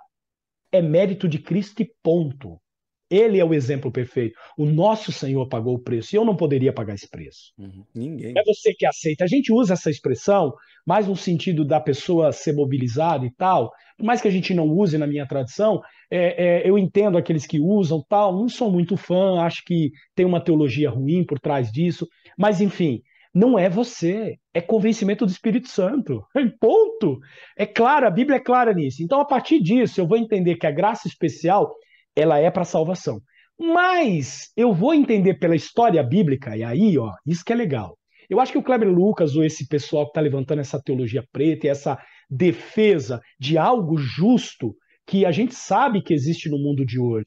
é 0.71 0.81
mérito 0.81 1.27
de 1.27 1.37
Cristo 1.37 1.83
e 1.83 1.91
ponto. 2.01 2.59
Ele 3.09 3.39
é 3.39 3.45
o 3.45 3.53
exemplo 3.53 3.91
perfeito. 3.91 4.35
O 4.57 4.65
nosso 4.65 5.11
Senhor 5.11 5.47
pagou 5.47 5.75
o 5.75 5.79
preço 5.79 6.15
e 6.15 6.17
eu 6.17 6.25
não 6.25 6.35
poderia 6.35 6.73
pagar 6.73 6.95
esse 6.95 7.09
preço. 7.09 7.53
Uhum. 7.57 7.85
É 7.95 7.99
Ninguém. 7.99 8.33
você 8.45 8.73
que 8.73 8.85
aceita. 8.85 9.23
A 9.23 9.27
gente 9.27 9.53
usa 9.53 9.73
essa 9.73 9.91
expressão 9.91 10.53
mais 10.85 11.07
no 11.07 11.15
sentido 11.15 11.63
da 11.63 11.79
pessoa 11.79 12.31
ser 12.31 12.53
mobilizada 12.53 13.25
e 13.25 13.31
tal. 13.31 13.71
Por 13.97 14.05
mais 14.05 14.21
que 14.21 14.27
a 14.27 14.31
gente 14.31 14.53
não 14.53 14.67
use 14.67 14.97
na 14.97 15.05
minha 15.05 15.27
tradição, 15.27 15.81
é, 16.09 16.63
é, 16.63 16.69
eu 16.69 16.77
entendo 16.77 17.17
aqueles 17.17 17.45
que 17.45 17.59
usam 17.59 18.03
tal. 18.09 18.33
Não 18.35 18.49
sou 18.49 18.71
muito 18.71 18.97
fã, 18.97 19.41
acho 19.41 19.63
que 19.63 19.91
tem 20.15 20.25
uma 20.25 20.43
teologia 20.43 20.89
ruim 20.89 21.23
por 21.23 21.39
trás 21.39 21.71
disso. 21.71 22.07
Mas, 22.37 22.59
enfim, 22.59 23.01
não 23.33 23.59
é 23.59 23.69
você. 23.69 24.37
É 24.53 24.61
convencimento 24.61 25.25
do 25.25 25.31
Espírito 25.31 25.67
Santo. 25.67 26.23
Ponto. 26.59 27.19
É 27.55 27.65
claro, 27.65 28.07
a 28.07 28.11
Bíblia 28.11 28.37
é 28.37 28.43
clara 28.43 28.73
nisso. 28.73 29.03
Então, 29.03 29.19
a 29.19 29.25
partir 29.25 29.61
disso, 29.61 30.01
eu 30.01 30.07
vou 30.07 30.17
entender 30.17 30.55
que 30.55 30.65
a 30.65 30.71
graça 30.71 31.07
especial 31.07 31.75
ela 32.15 32.39
é 32.39 32.49
para 32.49 32.63
salvação. 32.63 33.21
Mas 33.59 34.51
eu 34.55 34.73
vou 34.73 34.93
entender 34.93 35.35
pela 35.35 35.55
história 35.55 36.03
bíblica, 36.03 36.55
e 36.57 36.63
aí, 36.63 36.97
ó, 36.97 37.11
isso 37.25 37.43
que 37.43 37.53
é 37.53 37.55
legal. 37.55 37.97
Eu 38.29 38.39
acho 38.39 38.51
que 38.51 38.57
o 38.57 38.63
Kleber 38.63 38.89
Lucas, 38.89 39.35
ou 39.35 39.43
esse 39.43 39.67
pessoal 39.67 40.05
que 40.05 40.09
está 40.11 40.21
levantando 40.21 40.59
essa 40.59 40.81
teologia 40.81 41.23
preta 41.31 41.67
e 41.67 41.69
essa 41.69 41.97
defesa 42.29 43.21
de 43.39 43.57
algo 43.57 43.97
justo 43.97 44.75
que 45.05 45.25
a 45.25 45.31
gente 45.31 45.53
sabe 45.53 46.01
que 46.01 46.13
existe 46.13 46.49
no 46.49 46.57
mundo 46.57 46.85
de 46.85 46.99
hoje. 46.99 47.25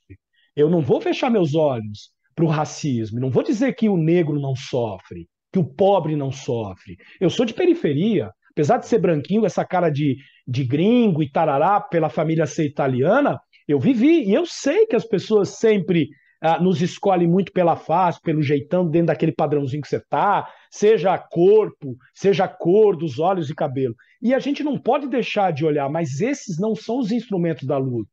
Eu 0.56 0.68
não 0.68 0.80
vou 0.80 1.00
fechar 1.00 1.30
meus 1.30 1.54
olhos 1.54 2.10
para 2.34 2.44
o 2.44 2.48
racismo, 2.48 3.20
não 3.20 3.30
vou 3.30 3.42
dizer 3.42 3.74
que 3.74 3.88
o 3.88 3.96
negro 3.96 4.40
não 4.40 4.54
sofre, 4.54 5.28
que 5.52 5.58
o 5.58 5.64
pobre 5.64 6.16
não 6.16 6.32
sofre. 6.32 6.96
Eu 7.20 7.30
sou 7.30 7.46
de 7.46 7.54
periferia, 7.54 8.30
apesar 8.50 8.78
de 8.78 8.86
ser 8.86 8.98
branquinho, 8.98 9.46
essa 9.46 9.64
cara 9.64 9.88
de, 9.88 10.16
de 10.46 10.64
gringo 10.64 11.22
e 11.22 11.30
tarará 11.30 11.80
pela 11.80 12.08
família 12.08 12.46
ser 12.46 12.66
italiana, 12.66 13.40
eu 13.68 13.78
vivi 13.78 14.24
e 14.24 14.34
eu 14.34 14.46
sei 14.46 14.86
que 14.86 14.96
as 14.96 15.04
pessoas 15.04 15.50
sempre 15.58 16.08
ah, 16.40 16.58
nos 16.60 16.80
escolhem 16.80 17.28
muito 17.28 17.52
pela 17.52 17.76
face, 17.76 18.20
pelo 18.20 18.42
jeitão, 18.42 18.88
dentro 18.88 19.08
daquele 19.08 19.32
padrãozinho 19.32 19.82
que 19.82 19.88
você 19.88 20.00
tá, 20.00 20.48
seja 20.70 21.18
corpo, 21.18 21.96
seja 22.14 22.48
cor 22.48 22.96
dos 22.96 23.18
olhos 23.18 23.50
e 23.50 23.54
cabelo. 23.54 23.94
E 24.22 24.32
a 24.32 24.38
gente 24.38 24.62
não 24.62 24.78
pode 24.78 25.08
deixar 25.08 25.52
de 25.52 25.64
olhar, 25.64 25.88
mas 25.90 26.20
esses 26.20 26.58
não 26.58 26.74
são 26.74 26.98
os 26.98 27.12
instrumentos 27.12 27.66
da 27.66 27.76
luta. 27.76 28.10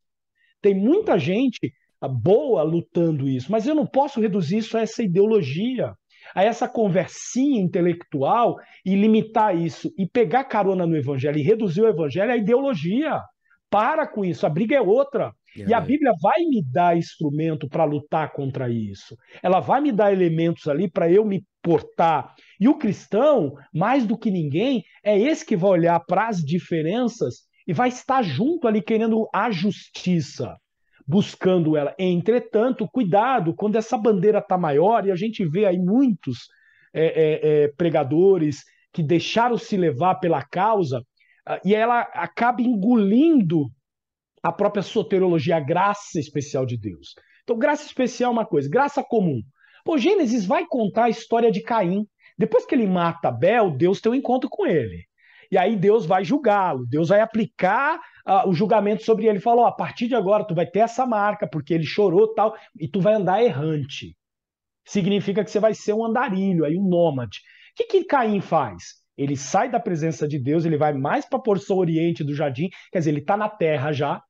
Tem 0.62 0.74
muita 0.74 1.18
gente 1.18 1.74
ah, 2.02 2.08
boa 2.08 2.64
lutando 2.64 3.30
isso, 3.30 3.52
mas 3.52 3.68
eu 3.68 3.76
não 3.76 3.86
posso 3.86 4.20
reduzir 4.20 4.58
isso 4.58 4.78
a 4.78 4.82
essa 4.82 5.04
ideologia, 5.04 5.94
a 6.34 6.44
essa 6.44 6.68
conversinha 6.68 7.62
intelectual 7.62 8.58
e 8.84 8.96
limitar 8.96 9.56
isso 9.56 9.94
e 9.98 10.08
pegar 10.08 10.46
carona 10.46 10.88
no 10.88 10.98
evangelho 10.98 11.38
e 11.38 11.44
reduzir 11.44 11.82
o 11.82 11.88
evangelho 11.88 12.32
à 12.32 12.38
ideologia. 12.38 13.22
Para 13.70 14.08
com 14.08 14.26
isso, 14.26 14.46
a 14.46 14.50
briga 14.50 14.76
é 14.76 14.82
outra. 14.82 15.34
E 15.56 15.74
a. 15.74 15.80
Bíblia 15.80 16.12
vai 16.22 16.40
me 16.50 16.64
dar 16.64 16.98
instrumento 16.98 17.68
para 17.68 17.84
lutar 17.86 18.32
contra 18.34 18.70
isso. 18.70 19.16
Ela 19.42 19.60
vai 19.60 19.80
me 19.80 19.92
dar 19.92 20.12
elementos 20.12 20.68
ali 20.68 20.90
para 20.90 21.10
eu 21.10 21.24
me 21.24 21.44
portar. 21.62 22.36
E 22.60 22.68
o 22.68 22.78
cristão, 22.78 23.56
mais 23.74 24.06
do 24.06 24.18
que 24.18 24.30
ninguém, 24.30 24.84
é 25.04 25.18
esse 25.18 25.46
que 25.46 25.56
vai 25.56 25.72
olhar 25.72 26.00
para 26.02 26.28
as 26.28 26.38
diferenças 26.38 27.46
e 27.68 27.74
vai 27.74 27.90
estar 27.90 28.22
junto 28.22 28.68
ali 28.68 28.82
querendo 28.82 29.28
a 29.34 29.50
justiça, 29.50 30.56
buscando 31.08 31.76
ela. 31.76 31.96
Entretanto, 31.98 32.88
cuidado, 32.92 33.56
quando 33.56 33.76
essa 33.76 33.98
bandeira 33.98 34.40
está 34.40 34.58
maior, 34.58 35.06
e 35.06 35.12
a 35.12 35.16
gente 35.16 35.48
vê 35.48 35.66
aí 35.66 35.78
muitos 35.78 36.48
é, 36.94 37.06
é, 37.06 37.64
é, 37.64 37.68
pregadores 37.76 38.64
que 38.94 39.04
deixaram 39.04 39.58
se 39.58 39.76
levar 39.76 40.16
pela 40.16 40.44
causa, 40.44 41.02
ah, 41.46 41.60
e 41.64 41.76
ela 41.76 42.02
acaba 42.02 42.62
engolindo 42.62 43.70
a 44.46 44.52
própria 44.52 44.84
soteriologia, 44.84 45.58
a 45.58 45.60
graça 45.60 46.20
especial 46.20 46.68
de 46.68 46.78
Deus. 46.78 47.16
Então, 47.44 47.58
graça 47.58 47.84
especial 47.84 48.30
é 48.30 48.34
uma 48.34 48.46
coisa, 48.46 48.70
graça 48.70 49.04
comum. 49.04 49.42
Pô, 49.84 49.98
Gênesis 49.98 50.46
vai 50.46 50.68
contar 50.68 51.06
a 51.06 51.10
história 51.10 51.52
de 51.52 51.64
Caim. 51.64 52.06
Depois 52.38 52.64
que 52.64 52.76
ele 52.76 52.86
mata 52.86 53.30
Abel, 53.30 53.72
Deus 53.72 54.00
tem 54.00 54.12
um 54.12 54.16
encontro 54.16 54.48
com 54.48 54.68
ele. 54.68 55.04
E 55.52 55.58
aí 55.58 55.76
Deus 55.76 56.06
vai 56.06 56.24
julgá-lo, 56.24 56.86
Deus 56.88 57.10
vai 57.10 57.22
aplicar 57.22 58.00
uh, 58.28 58.48
o 58.48 58.54
julgamento 58.54 59.04
sobre 59.04 59.26
ele. 59.26 59.40
Falou: 59.40 59.64
oh, 59.64 59.68
a 59.68 59.72
partir 59.72 60.08
de 60.08 60.14
agora 60.14 60.46
tu 60.46 60.54
vai 60.54 60.68
ter 60.68 60.80
essa 60.80 61.08
marca, 61.08 61.48
porque 61.48 61.74
ele 61.74 61.84
chorou 61.84 62.32
tal, 62.36 62.56
e 62.80 62.88
tu 62.88 63.02
vai 63.02 63.16
andar 63.16 63.44
errante. 63.44 64.16
Significa 64.86 65.44
que 65.44 65.50
você 65.50 65.60
vai 65.60 65.74
ser 65.74 65.94
um 65.94 66.06
andarilho, 66.06 66.66
aí 66.66 66.78
um 66.78 66.88
nômade. 66.88 67.40
O 67.72 67.78
que, 67.78 67.86
que 67.86 68.04
Caim 68.04 68.42
faz? 68.42 68.84
Ele 69.18 69.36
sai 69.36 69.72
da 69.72 69.80
presença 69.80 70.28
de 70.28 70.38
Deus, 70.38 70.66
ele 70.66 70.78
vai 70.78 70.94
mais 70.94 71.28
para 71.28 71.40
a 71.40 71.42
porção 71.42 71.78
oriente 71.78 72.24
do 72.24 72.36
jardim, 72.36 72.70
quer 72.92 73.00
dizer, 73.00 73.10
ele 73.10 73.22
está 73.22 73.36
na 73.36 73.50
terra 73.50 73.92
já, 73.92 74.22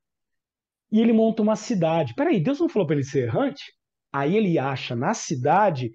e 0.90 1.00
ele 1.00 1.12
monta 1.12 1.42
uma 1.42 1.56
cidade. 1.56 2.14
Peraí, 2.14 2.40
Deus 2.40 2.60
não 2.60 2.68
falou 2.68 2.86
para 2.86 2.96
ele 2.96 3.04
ser 3.04 3.24
errante? 3.24 3.64
Aí 4.12 4.36
ele 4.36 4.58
acha 4.58 4.94
na 4.94 5.14
cidade 5.14 5.90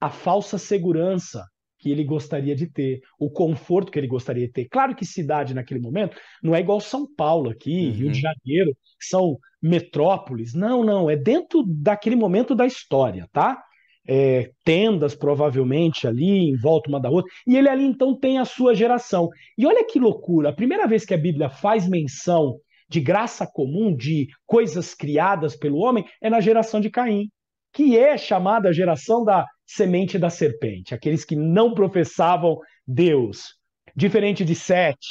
a 0.00 0.10
falsa 0.10 0.58
segurança 0.58 1.44
que 1.82 1.90
ele 1.90 2.04
gostaria 2.04 2.54
de 2.54 2.68
ter, 2.70 3.00
o 3.18 3.28
conforto 3.28 3.90
que 3.90 3.98
ele 3.98 4.06
gostaria 4.06 4.46
de 4.46 4.52
ter. 4.52 4.68
Claro 4.68 4.94
que 4.94 5.04
cidade 5.04 5.52
naquele 5.52 5.80
momento 5.80 6.16
não 6.40 6.54
é 6.54 6.60
igual 6.60 6.80
São 6.80 7.12
Paulo 7.12 7.50
aqui, 7.50 7.86
uhum. 7.86 7.92
Rio 7.92 8.12
de 8.12 8.20
Janeiro, 8.20 8.76
são 9.00 9.36
metrópoles. 9.60 10.54
Não, 10.54 10.84
não, 10.84 11.10
é 11.10 11.16
dentro 11.16 11.64
daquele 11.66 12.14
momento 12.14 12.54
da 12.54 12.64
história, 12.64 13.28
tá? 13.32 13.60
É, 14.06 14.52
tendas 14.64 15.14
provavelmente 15.14 16.06
ali 16.06 16.50
em 16.50 16.56
volta 16.56 16.88
uma 16.88 17.00
da 17.00 17.10
outra, 17.10 17.30
e 17.46 17.56
ele 17.56 17.68
ali 17.68 17.84
então 17.84 18.16
tem 18.16 18.38
a 18.38 18.44
sua 18.44 18.74
geração. 18.74 19.28
E 19.58 19.66
olha 19.66 19.84
que 19.84 19.98
loucura, 19.98 20.50
a 20.50 20.54
primeira 20.54 20.86
vez 20.86 21.04
que 21.04 21.14
a 21.14 21.18
Bíblia 21.18 21.50
faz 21.50 21.88
menção 21.88 22.58
de 22.92 23.00
graça 23.00 23.46
comum, 23.46 23.96
de 23.96 24.28
coisas 24.46 24.94
criadas 24.94 25.56
pelo 25.56 25.78
homem, 25.78 26.04
é 26.20 26.28
na 26.28 26.40
geração 26.40 26.80
de 26.80 26.90
Caim, 26.90 27.28
que 27.72 27.96
é 27.98 28.18
chamada 28.18 28.68
a 28.68 28.72
geração 28.72 29.24
da 29.24 29.46
semente 29.66 30.18
da 30.18 30.28
serpente, 30.28 30.94
aqueles 30.94 31.24
que 31.24 31.34
não 31.34 31.74
professavam 31.74 32.58
Deus. 32.86 33.54
Diferente 33.96 34.44
de 34.44 34.54
Sete, 34.54 35.06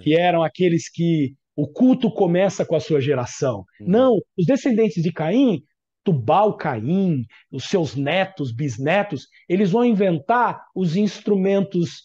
que 0.00 0.18
eram 0.18 0.42
aqueles 0.42 0.90
que 0.90 1.34
o 1.56 1.66
culto 1.66 2.10
começa 2.10 2.64
com 2.64 2.76
a 2.76 2.80
sua 2.80 3.00
geração. 3.00 3.64
Não, 3.80 4.16
os 4.36 4.46
descendentes 4.46 5.02
de 5.02 5.12
Caim 5.12 5.62
Tubal 6.06 6.56
Caim, 6.56 7.24
os 7.50 7.64
seus 7.64 7.96
netos, 7.96 8.54
bisnetos, 8.54 9.26
eles 9.48 9.72
vão 9.72 9.84
inventar 9.84 10.62
os 10.72 10.94
instrumentos 10.94 12.04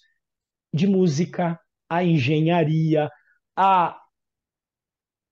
de 0.74 0.88
música, 0.88 1.60
a 1.88 2.04
engenharia, 2.04 3.08
a 3.56 3.96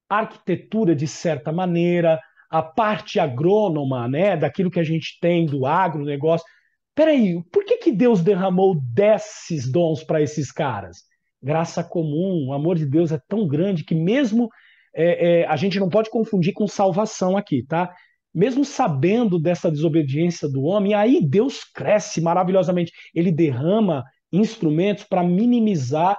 arquitetura 0.09 0.95
de 0.95 1.07
certa 1.07 1.51
maneira, 1.51 2.19
a 2.49 2.63
parte 2.63 3.19
agrônoma, 3.19 4.07
né, 4.07 4.35
daquilo 4.35 4.71
que 4.71 4.79
a 4.79 4.83
gente 4.83 5.19
tem 5.21 5.45
do 5.45 5.65
agronegócio. 5.65 6.45
Peraí, 6.95 7.41
por 7.51 7.63
que, 7.63 7.77
que 7.77 7.91
Deus 7.91 8.21
derramou 8.21 8.75
desses 8.81 9.71
dons 9.71 10.03
para 10.03 10.21
esses 10.21 10.51
caras? 10.51 11.03
Graça 11.41 11.83
comum, 11.83 12.47
o 12.47 12.53
amor 12.53 12.75
de 12.75 12.85
Deus 12.85 13.11
é 13.11 13.21
tão 13.27 13.47
grande 13.47 13.85
que 13.85 13.95
mesmo 13.95 14.49
é, 14.93 15.41
é, 15.41 15.47
a 15.47 15.55
gente 15.55 15.79
não 15.79 15.87
pode 15.87 16.09
confundir 16.09 16.53
com 16.53 16.67
salvação 16.67 17.37
aqui, 17.37 17.63
tá? 17.63 17.93
Mesmo 18.33 18.65
sabendo 18.65 19.39
dessa 19.39 19.71
desobediência 19.71 20.49
do 20.49 20.63
homem, 20.63 20.93
aí 20.93 21.21
Deus 21.21 21.63
cresce 21.63 22.19
maravilhosamente. 22.19 22.91
Ele 23.13 23.31
derrama 23.31 24.03
instrumentos 24.31 25.03
para 25.03 25.23
minimizar 25.23 26.17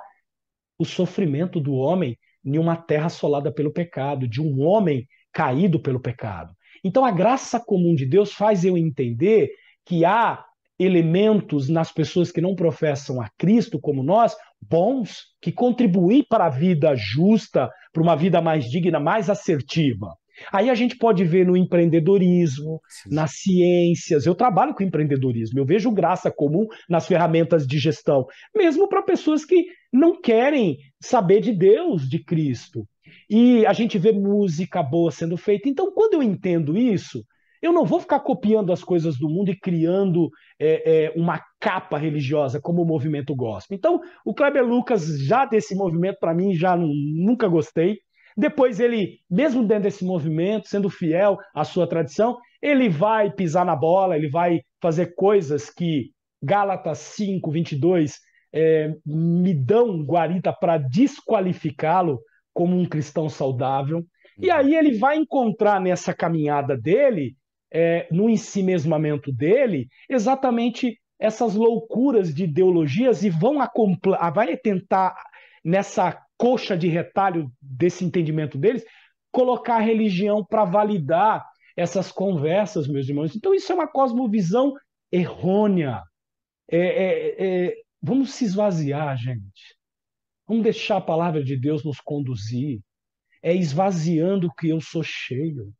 o 0.78 0.84
sofrimento 0.84 1.60
do 1.60 1.74
homem 1.74 2.16
em 2.44 2.58
uma 2.58 2.76
terra 2.76 3.06
assolada 3.06 3.52
pelo 3.52 3.72
pecado, 3.72 4.26
de 4.26 4.40
um 4.40 4.60
homem 4.62 5.06
caído 5.32 5.80
pelo 5.80 6.00
pecado. 6.00 6.54
Então 6.84 7.04
a 7.04 7.10
graça 7.10 7.60
comum 7.60 7.94
de 7.94 8.06
Deus 8.06 8.32
faz 8.32 8.64
eu 8.64 8.76
entender 8.76 9.50
que 9.84 10.04
há 10.04 10.44
elementos 10.78 11.68
nas 11.68 11.92
pessoas 11.92 12.32
que 12.32 12.40
não 12.40 12.54
professam 12.54 13.20
a 13.20 13.28
Cristo 13.36 13.78
como 13.78 14.02
nós, 14.02 14.34
bons, 14.60 15.26
que 15.40 15.52
contribuem 15.52 16.24
para 16.26 16.46
a 16.46 16.50
vida 16.50 16.94
justa, 16.96 17.70
para 17.92 18.02
uma 18.02 18.16
vida 18.16 18.40
mais 18.40 18.64
digna, 18.64 18.98
mais 18.98 19.28
assertiva. 19.28 20.16
Aí 20.52 20.70
a 20.70 20.74
gente 20.74 20.96
pode 20.96 21.24
ver 21.24 21.46
no 21.46 21.56
empreendedorismo, 21.56 22.80
Sim. 22.88 23.14
nas 23.14 23.32
ciências. 23.32 24.26
Eu 24.26 24.34
trabalho 24.34 24.74
com 24.74 24.82
empreendedorismo, 24.82 25.58
eu 25.58 25.64
vejo 25.64 25.90
graça 25.90 26.30
comum 26.30 26.66
nas 26.88 27.06
ferramentas 27.06 27.66
de 27.66 27.78
gestão, 27.78 28.26
mesmo 28.54 28.88
para 28.88 29.02
pessoas 29.02 29.44
que 29.44 29.66
não 29.92 30.20
querem 30.20 30.78
saber 31.00 31.40
de 31.40 31.52
Deus, 31.52 32.08
de 32.08 32.22
Cristo. 32.22 32.86
E 33.28 33.64
a 33.66 33.72
gente 33.72 33.98
vê 33.98 34.12
música 34.12 34.82
boa 34.82 35.10
sendo 35.10 35.36
feita. 35.36 35.68
Então, 35.68 35.92
quando 35.92 36.14
eu 36.14 36.22
entendo 36.22 36.76
isso, 36.76 37.24
eu 37.62 37.72
não 37.72 37.84
vou 37.84 38.00
ficar 38.00 38.20
copiando 38.20 38.72
as 38.72 38.82
coisas 38.82 39.18
do 39.18 39.28
mundo 39.28 39.50
e 39.50 39.58
criando 39.58 40.30
é, 40.58 41.06
é, 41.06 41.12
uma 41.14 41.40
capa 41.58 41.98
religiosa 41.98 42.60
como 42.60 42.82
o 42.82 42.86
movimento 42.86 43.34
gospel. 43.34 43.76
Então, 43.76 44.00
o 44.24 44.34
Kleber 44.34 44.64
Lucas, 44.64 45.20
já 45.24 45.44
desse 45.44 45.74
movimento, 45.74 46.18
para 46.18 46.34
mim, 46.34 46.54
já 46.54 46.76
nunca 46.76 47.48
gostei. 47.48 47.98
Depois 48.40 48.80
ele, 48.80 49.20
mesmo 49.30 49.62
dentro 49.66 49.82
desse 49.82 50.02
movimento, 50.02 50.66
sendo 50.66 50.88
fiel 50.88 51.36
à 51.54 51.62
sua 51.62 51.86
tradição, 51.86 52.38
ele 52.62 52.88
vai 52.88 53.30
pisar 53.30 53.66
na 53.66 53.76
bola, 53.76 54.16
ele 54.16 54.30
vai 54.30 54.62
fazer 54.80 55.14
coisas 55.14 55.68
que 55.68 56.10
Gálatas 56.42 56.96
5, 57.00 57.50
22 57.50 58.18
é, 58.50 58.94
me 59.04 59.52
dão 59.52 60.02
guarita 60.02 60.54
para 60.54 60.78
desqualificá-lo 60.78 62.18
como 62.54 62.74
um 62.78 62.86
cristão 62.86 63.28
saudável. 63.28 64.06
E 64.38 64.48
uhum. 64.48 64.56
aí 64.56 64.74
ele 64.74 64.96
vai 64.96 65.18
encontrar 65.18 65.78
nessa 65.78 66.14
caminhada 66.14 66.78
dele, 66.78 67.36
é, 67.70 68.08
no 68.10 68.30
ensimesmamento 68.30 69.30
dele, 69.30 69.86
exatamente 70.08 70.98
essas 71.18 71.54
loucuras 71.54 72.34
de 72.34 72.44
ideologias 72.44 73.22
e 73.22 73.28
vão 73.28 73.58
vai 74.32 74.56
tentar 74.56 75.14
nessa 75.62 76.18
coxa 76.40 76.74
de 76.74 76.88
retalho 76.88 77.52
desse 77.60 78.02
entendimento 78.02 78.56
deles, 78.56 78.82
colocar 79.30 79.76
a 79.76 79.80
religião 79.80 80.42
para 80.42 80.64
validar 80.64 81.46
essas 81.76 82.10
conversas, 82.10 82.88
meus 82.88 83.06
irmãos. 83.06 83.36
Então, 83.36 83.54
isso 83.54 83.70
é 83.70 83.74
uma 83.74 83.86
cosmovisão 83.86 84.72
errônea. 85.12 86.02
É, 86.66 86.78
é, 86.78 87.66
é, 87.68 87.74
vamos 88.00 88.32
se 88.32 88.46
esvaziar, 88.46 89.18
gente. 89.18 89.76
Vamos 90.48 90.64
deixar 90.64 90.96
a 90.96 91.02
palavra 91.02 91.44
de 91.44 91.58
Deus 91.58 91.84
nos 91.84 92.00
conduzir. 92.00 92.80
É 93.42 93.54
esvaziando 93.54 94.50
que 94.58 94.70
eu 94.70 94.80
sou 94.80 95.02
cheio. 95.02 95.70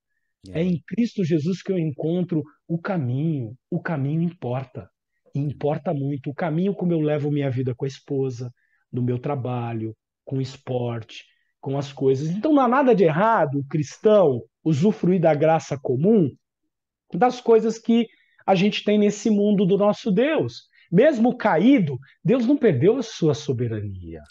É. 0.51 0.61
é 0.61 0.63
em 0.63 0.79
Cristo 0.87 1.25
Jesus 1.25 1.63
que 1.63 1.73
eu 1.73 1.79
encontro 1.79 2.43
o 2.69 2.79
caminho. 2.79 3.57
O 3.71 3.81
caminho 3.81 4.21
importa. 4.21 4.91
E 5.35 5.39
importa 5.39 5.95
muito. 5.95 6.29
O 6.29 6.35
caminho 6.35 6.75
como 6.75 6.93
eu 6.93 7.01
levo 7.01 7.31
minha 7.31 7.51
vida 7.51 7.75
com 7.75 7.87
a 7.87 7.89
esposa, 7.89 8.53
no 8.93 9.03
meu 9.03 9.19
trabalho, 9.19 9.97
com 10.31 10.41
esporte, 10.41 11.25
com 11.61 11.77
as 11.77 11.93
coisas. 11.93 12.31
Então 12.31 12.53
não 12.53 12.63
há 12.63 12.69
nada 12.69 12.95
de 12.95 13.03
errado 13.03 13.59
o 13.59 13.67
cristão 13.67 14.41
usufruir 14.65 15.21
da 15.21 15.35
graça 15.35 15.77
comum 15.77 16.31
das 17.13 17.41
coisas 17.41 17.81
que 17.81 18.07
a 18.47 18.55
gente 18.55 18.85
tem 18.85 18.97
nesse 18.97 19.29
mundo 19.29 19.67
do 19.67 19.77
nosso 19.77 20.13
Deus. 20.13 20.69
Mesmo 20.91 21.37
caído, 21.37 21.99
Deus 22.25 22.47
não 22.47 22.57
perdeu 22.57 22.97
a 22.97 23.03
sua 23.03 23.35
soberania. 23.35 24.23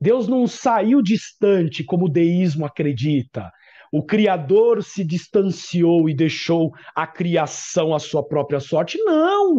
Deus 0.00 0.26
não 0.26 0.46
saiu 0.46 1.02
distante 1.02 1.84
como 1.84 2.06
o 2.06 2.10
deísmo 2.10 2.64
acredita. 2.64 3.52
O 3.92 4.02
Criador 4.02 4.82
se 4.82 5.04
distanciou 5.04 6.08
e 6.08 6.14
deixou 6.14 6.72
a 6.96 7.06
criação 7.06 7.94
à 7.94 7.98
sua 7.98 8.26
própria 8.26 8.58
sorte. 8.58 8.96
Não! 9.04 9.58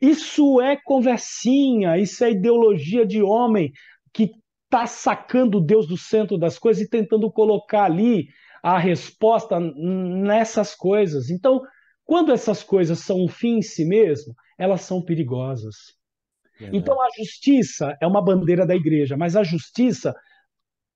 Isso 0.00 0.58
é 0.62 0.74
conversinha, 0.82 1.98
isso 1.98 2.24
é 2.24 2.30
ideologia 2.30 3.04
de 3.04 3.22
homem 3.22 3.70
que 4.12 4.39
está 4.70 4.86
sacando 4.86 5.60
Deus 5.60 5.86
do 5.88 5.96
centro 5.96 6.38
das 6.38 6.56
coisas 6.56 6.80
e 6.80 6.88
tentando 6.88 7.30
colocar 7.30 7.84
ali 7.84 8.28
a 8.62 8.78
resposta 8.78 9.58
nessas 9.58 10.76
coisas. 10.76 11.28
Então, 11.28 11.60
quando 12.04 12.32
essas 12.32 12.62
coisas 12.62 13.00
são 13.00 13.24
um 13.24 13.28
fim 13.28 13.58
em 13.58 13.62
si 13.62 13.84
mesmo, 13.84 14.32
elas 14.56 14.82
são 14.82 15.02
perigosas. 15.02 15.74
Então, 16.72 17.00
a 17.00 17.08
justiça 17.16 17.96
é 18.00 18.06
uma 18.06 18.22
bandeira 18.22 18.66
da 18.66 18.76
igreja, 18.76 19.16
mas 19.16 19.34
a 19.34 19.42
justiça 19.42 20.14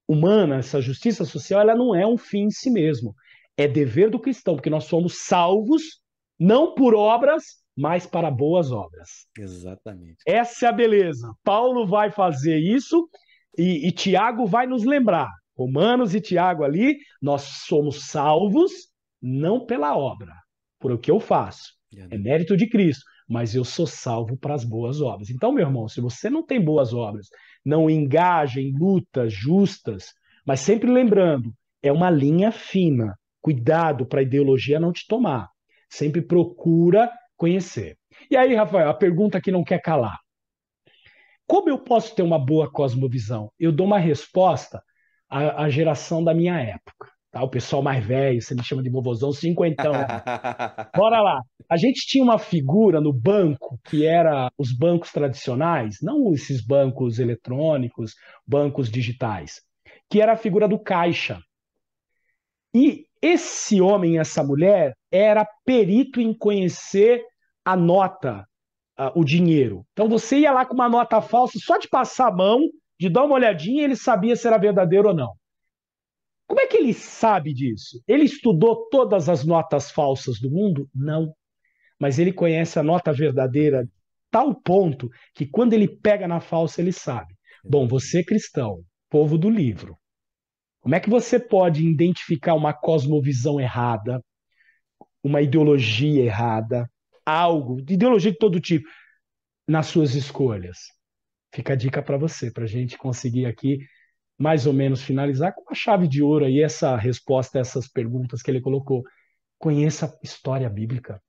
humana, 0.07 0.57
essa 0.57 0.81
justiça 0.81 1.25
social, 1.25 1.63
ela 1.63 1.75
não 1.75 1.95
é 1.95 2.07
um 2.07 2.19
fim 2.19 2.45
em 2.45 2.51
si 2.51 2.71
mesmo. 2.71 3.15
É 3.57 3.67
dever 3.67 4.11
do 4.11 4.21
cristão, 4.21 4.57
porque 4.57 4.69
nós 4.69 4.85
somos 4.85 5.25
salvos 5.25 6.01
não 6.39 6.75
por 6.75 6.95
obras, 6.95 7.45
mas 7.77 8.07
para 8.07 8.31
boas 8.31 8.71
obras. 8.71 9.27
Exatamente. 9.39 10.19
Essa 10.27 10.67
é 10.67 10.69
a 10.69 10.73
beleza. 10.73 11.33
Paulo 11.43 11.87
vai 11.87 12.11
fazer 12.11 12.59
isso 12.59 13.09
e, 13.59 13.89
e 13.89 13.93
Tiago 13.93 14.47
vai 14.47 14.67
nos 14.67 14.85
lembrar, 14.85 15.31
Romanos 15.57 16.15
e 16.15 16.21
Tiago 16.21 16.65
ali, 16.65 16.99
nós 17.21 17.43
somos 17.67 18.07
salvos 18.09 18.73
não 19.23 19.65
pela 19.65 19.97
obra, 19.97 20.33
por 20.79 20.93
o 20.93 20.99
que 20.99 21.11
eu 21.11 21.21
faço. 21.21 21.73
É 22.11 22.19
mérito 22.19 22.57
de 22.57 22.69
Cristo, 22.69 23.05
mas 23.29 23.55
eu 23.55 23.65
sou 23.65 23.87
salvo 23.87 24.37
para 24.37 24.55
as 24.55 24.65
boas 24.65 25.01
obras. 25.01 25.31
Então, 25.31 25.53
meu 25.53 25.67
irmão, 25.67 25.89
se 25.89 26.01
você 26.01 26.29
não 26.29 26.45
tem 26.45 26.61
boas 26.61 26.93
obras, 26.93 27.29
não 27.65 27.89
engaja 27.89 28.61
em 28.61 28.77
lutas 28.77 29.33
justas, 29.33 30.13
mas 30.47 30.61
sempre 30.61 30.91
lembrando, 30.91 31.53
é 31.83 31.93
uma 31.93 32.11
linha 32.11 32.51
fina. 32.51 33.15
Cuidado 33.41 34.07
para 34.07 34.21
a 34.21 34.23
ideologia 34.23 34.81
não 34.81 34.93
te 34.93 35.07
tomar. 35.07 35.49
Sempre 35.89 36.23
procura 36.23 37.11
conhecer. 37.37 37.97
E 38.31 38.37
aí, 38.37 38.55
Rafael, 38.55 38.89
a 38.89 38.95
pergunta 38.95 39.41
que 39.41 39.53
não 39.53 39.63
quer 39.63 39.81
calar. 39.81 40.19
Como 41.47 41.69
eu 41.69 41.79
posso 41.79 42.15
ter 42.15 42.23
uma 42.23 42.39
boa 42.39 42.71
cosmovisão? 42.71 43.53
Eu 43.59 43.71
dou 43.71 43.87
uma 43.87 43.99
resposta 43.99 44.83
à, 45.29 45.65
à 45.65 45.71
geração 45.71 46.23
da 46.25 46.33
minha 46.33 46.59
época. 46.59 47.09
Tá? 47.31 47.43
O 47.43 47.49
pessoal 47.49 47.83
mais 47.83 48.05
velho, 48.05 48.41
você 48.41 48.55
me 48.55 48.63
chama 48.63 48.83
de 48.83 48.89
vovozão, 48.89 49.33
cinquentão. 49.33 49.93
Bora 50.97 51.21
lá. 51.21 51.43
A 51.69 51.77
gente 51.77 52.07
tinha 52.07 52.23
uma 52.23 52.39
figura 52.39 53.01
no 53.01 53.13
banco 53.13 53.79
que 53.85 54.07
era 54.07 54.51
os 54.57 54.73
bancos 54.73 55.11
tradicionais, 55.11 55.99
não 56.01 56.33
esses 56.33 56.65
bancos 56.65 57.19
eletrônicos, 57.19 58.15
bancos 58.47 58.89
digitais, 58.89 59.61
que 60.09 60.21
era 60.21 60.33
a 60.33 60.37
figura 60.37 60.69
do 60.69 60.79
caixa. 60.79 61.41
E 62.73 63.05
esse 63.21 63.81
homem, 63.81 64.19
essa 64.19 64.45
mulher, 64.45 64.95
era 65.11 65.47
perito 65.65 66.21
em 66.21 66.33
conhecer 66.33 67.25
a 67.65 67.77
nota 67.77 68.47
uh, 68.99 69.19
o 69.19 69.25
dinheiro. 69.25 69.87
Então 69.93 70.09
você 70.09 70.39
ia 70.41 70.53
lá 70.53 70.65
com 70.65 70.75
uma 70.75 70.89
nota 70.89 71.21
falsa, 71.21 71.59
só 71.59 71.79
de 71.79 71.89
passar 71.89 72.29
a 72.29 72.35
mão, 72.35 72.61
de 72.99 73.09
dar 73.09 73.25
uma 73.25 73.35
olhadinha, 73.35 73.85
ele 73.85 73.97
sabia 73.97 74.37
se 74.37 74.47
era 74.47 74.59
verdadeiro 74.59 75.09
ou 75.09 75.15
não. 75.15 75.33
Como 76.47 76.61
é 76.61 76.67
que 76.67 76.77
ele 76.77 76.93
sabe 76.93 77.53
disso? 77.53 78.03
Ele 78.07 78.25
estudou 78.25 78.89
todas 78.91 79.29
as 79.29 79.45
notas 79.45 79.91
falsas 79.91 80.39
do 80.39 80.51
mundo? 80.51 80.89
Não. 80.95 81.35
Mas 81.99 82.19
ele 82.19 82.33
conhece 82.33 82.79
a 82.79 82.83
nota 82.83 83.13
verdadeira 83.13 83.89
tal 84.31 84.55
ponto 84.55 85.09
que 85.33 85.47
quando 85.47 85.73
ele 85.73 85.89
pega 85.89 86.27
na 86.27 86.41
falsa, 86.41 86.81
ele 86.81 86.93
sabe. 86.93 87.35
Bom, 87.65 87.87
você 87.87 88.23
cristão, 88.23 88.85
povo 89.09 89.39
do 89.39 89.49
livro, 89.49 89.97
como 90.81 90.95
é 90.95 91.01
que 91.01 91.09
você 91.09 91.41
pode 91.41 91.87
identificar 91.87 92.55
uma 92.55 92.75
cosmovisão 92.75 93.59
errada, 93.59 94.23
uma 95.23 95.41
ideologia 95.41 96.23
errada, 96.25 96.91
algo, 97.25 97.83
de 97.83 97.95
ideologia 97.95 98.33
de 98.33 98.39
todo 98.39 98.61
tipo, 98.61 98.89
nas 99.67 99.87
suas 99.87 100.15
escolhas. 100.15 100.79
Fica 101.55 101.73
a 101.73 101.77
dica 101.77 102.03
para 102.03 102.19
você, 102.19 102.51
para 102.51 102.65
a 102.65 102.69
gente 102.69 102.99
conseguir 102.99 103.47
aqui 103.47 103.79
mais 104.39 104.67
ou 104.67 104.73
menos 104.73 105.03
finalizar 105.03 105.55
com 105.55 105.65
a 105.71 105.75
chave 105.75 106.09
de 106.09 106.23
ouro 106.23 106.45
aí 106.45 106.61
essa 106.61 106.97
resposta 106.97 107.59
a 107.59 107.61
essas 107.61 107.89
perguntas 107.89 108.43
que 108.43 108.51
ele 108.51 108.61
colocou. 108.61 109.03
conheça 109.59 110.07
a 110.07 110.19
história 110.23 110.69
bíblica. 110.69 111.23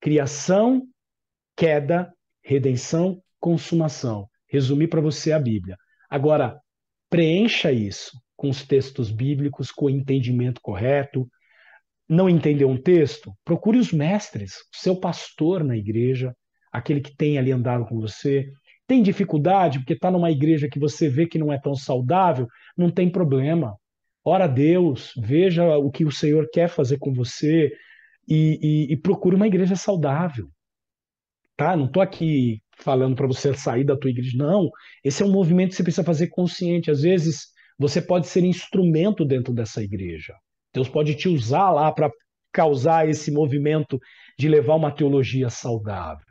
Criação, 0.00 0.86
queda, 1.56 2.12
redenção, 2.42 3.22
consumação. 3.38 4.28
Resumir 4.48 4.88
para 4.88 5.00
você 5.00 5.32
a 5.32 5.38
Bíblia. 5.38 5.76
Agora, 6.10 6.60
preencha 7.08 7.72
isso 7.72 8.20
com 8.36 8.50
os 8.50 8.66
textos 8.66 9.10
bíblicos, 9.10 9.70
com 9.70 9.86
o 9.86 9.90
entendimento 9.90 10.60
correto. 10.60 11.30
Não 12.10 12.28
entendeu 12.28 12.68
um 12.68 12.76
texto? 12.76 13.32
Procure 13.44 13.78
os 13.78 13.92
mestres, 13.92 14.54
o 14.74 14.76
seu 14.76 14.96
pastor 14.98 15.62
na 15.62 15.76
igreja, 15.76 16.34
aquele 16.72 17.00
que 17.00 17.14
tem 17.16 17.38
ali 17.38 17.52
andado 17.52 17.86
com 17.86 18.00
você. 18.00 18.50
Tem 18.84 19.00
dificuldade 19.00 19.78
porque 19.78 19.92
está 19.92 20.10
numa 20.10 20.28
igreja 20.28 20.68
que 20.68 20.80
você 20.80 21.08
vê 21.08 21.24
que 21.28 21.38
não 21.38 21.52
é 21.52 21.60
tão 21.60 21.72
saudável? 21.72 22.48
Não 22.76 22.90
tem 22.90 23.08
problema. 23.08 23.76
Ora 24.24 24.46
a 24.46 24.48
Deus, 24.48 25.12
veja 25.16 25.64
o 25.78 25.88
que 25.88 26.04
o 26.04 26.10
Senhor 26.10 26.48
quer 26.52 26.68
fazer 26.68 26.98
com 26.98 27.14
você 27.14 27.70
e, 28.28 28.58
e, 28.60 28.92
e 28.92 28.96
procure 28.96 29.36
uma 29.36 29.46
igreja 29.46 29.76
saudável. 29.76 30.48
Tá? 31.56 31.76
Não 31.76 31.86
estou 31.86 32.02
aqui 32.02 32.60
falando 32.76 33.14
para 33.14 33.28
você 33.28 33.54
sair 33.54 33.84
da 33.84 33.96
tua 33.96 34.10
igreja. 34.10 34.36
Não, 34.36 34.68
esse 35.04 35.22
é 35.22 35.26
um 35.26 35.30
movimento 35.30 35.70
que 35.70 35.76
você 35.76 35.84
precisa 35.84 36.02
fazer 36.04 36.26
consciente. 36.26 36.90
Às 36.90 37.02
vezes 37.02 37.46
você 37.78 38.02
pode 38.02 38.26
ser 38.26 38.42
instrumento 38.42 39.24
dentro 39.24 39.54
dessa 39.54 39.80
igreja. 39.80 40.34
Deus 40.72 40.88
pode 40.88 41.14
te 41.14 41.28
usar 41.28 41.70
lá 41.70 41.92
para 41.92 42.10
causar 42.52 43.08
esse 43.08 43.30
movimento 43.30 43.98
de 44.38 44.48
levar 44.48 44.74
uma 44.74 44.90
teologia 44.90 45.48
saudável. 45.48 46.26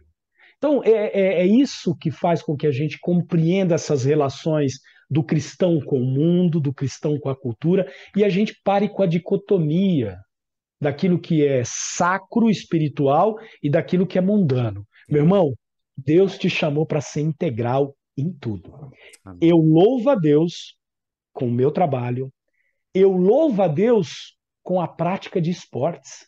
Então, 0.58 0.84
é, 0.84 0.90
é, 0.90 1.42
é, 1.42 1.46
isso 1.46 1.96
que 1.96 2.12
faz 2.12 2.42
com 2.42 2.56
que 2.56 2.68
a 2.68 2.72
gente 2.72 3.00
compreenda 3.00 3.76
essas 3.76 4.04
relações 4.04 4.74
do 5.10 5.24
cristão 5.24 5.80
com 5.80 6.02
o 6.02 6.06
mundo, 6.06 6.60
do 6.60 6.74
cristão 6.74 7.18
com 7.18 7.30
a 7.30 7.36
cultura, 7.36 7.90
e 8.16 8.24
a 8.24 8.30
gente 8.30 8.54
pare 8.64 8.90
com 8.90 9.02
a 9.02 9.08
dicotomia 9.08 10.18
daquilo 10.82 11.20
que 11.20 11.46
é 11.46 11.64
sacro, 11.66 12.50
espiritual 12.50 13.38
e 13.64 13.70
daquilo 13.70 14.06
que 14.06 14.18
é 14.18 14.22
mundano. 14.22 14.86
Meu 15.10 15.24
irmão, 15.24 15.54
Deus 15.98 16.38
te 16.38 16.50
chamou 16.50 16.86
para 16.86 17.02
ser 17.02 17.22
integral 17.22 17.96
em 18.18 18.32
tudo. 18.32 18.92
Amém. 19.24 19.40
Eu 19.42 19.58
louvo 19.58 20.10
a 20.10 20.16
Deus 20.16 20.76
com 21.34 21.48
o 21.48 21.52
meu 21.52 21.72
trabalho, 21.72 22.30
eu 22.94 23.12
louvo 23.12 23.62
a 23.62 23.68
Deus 23.68 24.36
com 24.64 24.80
a 24.82 24.88
prática 24.88 25.42
de 25.42 25.52
esportes. 25.52 26.28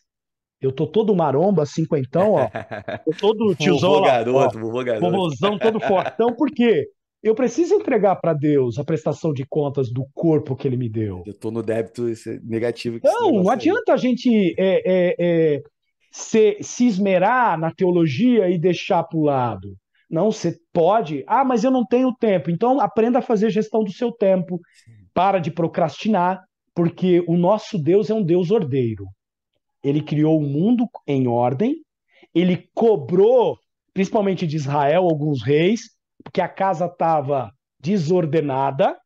Eu 0.60 0.70
tô 0.70 0.86
todo 0.86 1.14
maromba, 1.14 1.66
cinquentão, 1.66 2.34
ó. 2.34 2.48
Tô 3.04 3.10
todo 3.18 3.54
tiozão 3.56 3.90
vovô 3.90 4.04
lá, 4.04 4.12
garoto, 4.12 4.58
ó, 4.58 4.60
vovô 4.60 4.84
garoto. 4.84 5.10
Vovôzão 5.10 5.58
todo 5.58 5.80
fortão, 5.80 6.34
por 6.36 6.48
quê? 6.52 6.86
Eu 7.22 7.34
preciso 7.34 7.74
entregar 7.74 8.16
para 8.16 8.32
Deus 8.32 8.78
a 8.78 8.84
prestação 8.84 9.32
de 9.32 9.44
contas 9.48 9.92
do 9.92 10.04
corpo 10.12 10.56
que 10.56 10.66
ele 10.66 10.76
me 10.76 10.88
deu. 10.88 11.22
Eu 11.26 11.34
tô 11.34 11.50
no 11.50 11.62
débito 11.62 12.04
negativo. 12.42 12.98
não, 13.02 13.42
não 13.42 13.50
adianta 13.50 13.92
a 13.92 13.96
gente 13.96 14.54
é, 14.58 14.82
é, 14.84 15.16
é, 15.18 15.62
se, 16.10 16.58
se 16.60 16.86
esmerar 16.86 17.58
na 17.58 17.72
teologia 17.72 18.48
e 18.48 18.58
deixar 18.58 19.04
para 19.04 19.18
o 19.18 19.22
lado. 19.22 19.76
Não, 20.10 20.30
você 20.30 20.56
pode. 20.72 21.24
Ah, 21.26 21.44
mas 21.44 21.64
eu 21.64 21.70
não 21.70 21.86
tenho 21.86 22.12
tempo. 22.14 22.50
Então 22.50 22.80
aprenda 22.80 23.20
a 23.20 23.22
fazer 23.22 23.50
gestão 23.50 23.82
do 23.82 23.92
seu 23.92 24.12
tempo. 24.12 24.60
Para 25.14 25.38
de 25.38 25.50
procrastinar, 25.50 26.42
porque 26.74 27.24
o 27.26 27.36
nosso 27.36 27.78
Deus 27.78 28.10
é 28.10 28.14
um 28.14 28.22
Deus 28.22 28.50
ordeiro. 28.50 29.06
Ele 29.82 30.02
criou 30.02 30.38
o 30.38 30.46
mundo 30.46 30.86
em 31.06 31.26
ordem, 31.26 31.76
ele 32.34 32.68
cobrou, 32.74 33.58
principalmente 33.92 34.46
de 34.46 34.56
Israel, 34.56 35.04
alguns 35.04 35.42
reis, 35.42 35.90
porque 36.22 36.40
a 36.40 36.48
casa 36.48 36.86
estava 36.86 37.50
desordenada 37.80 38.96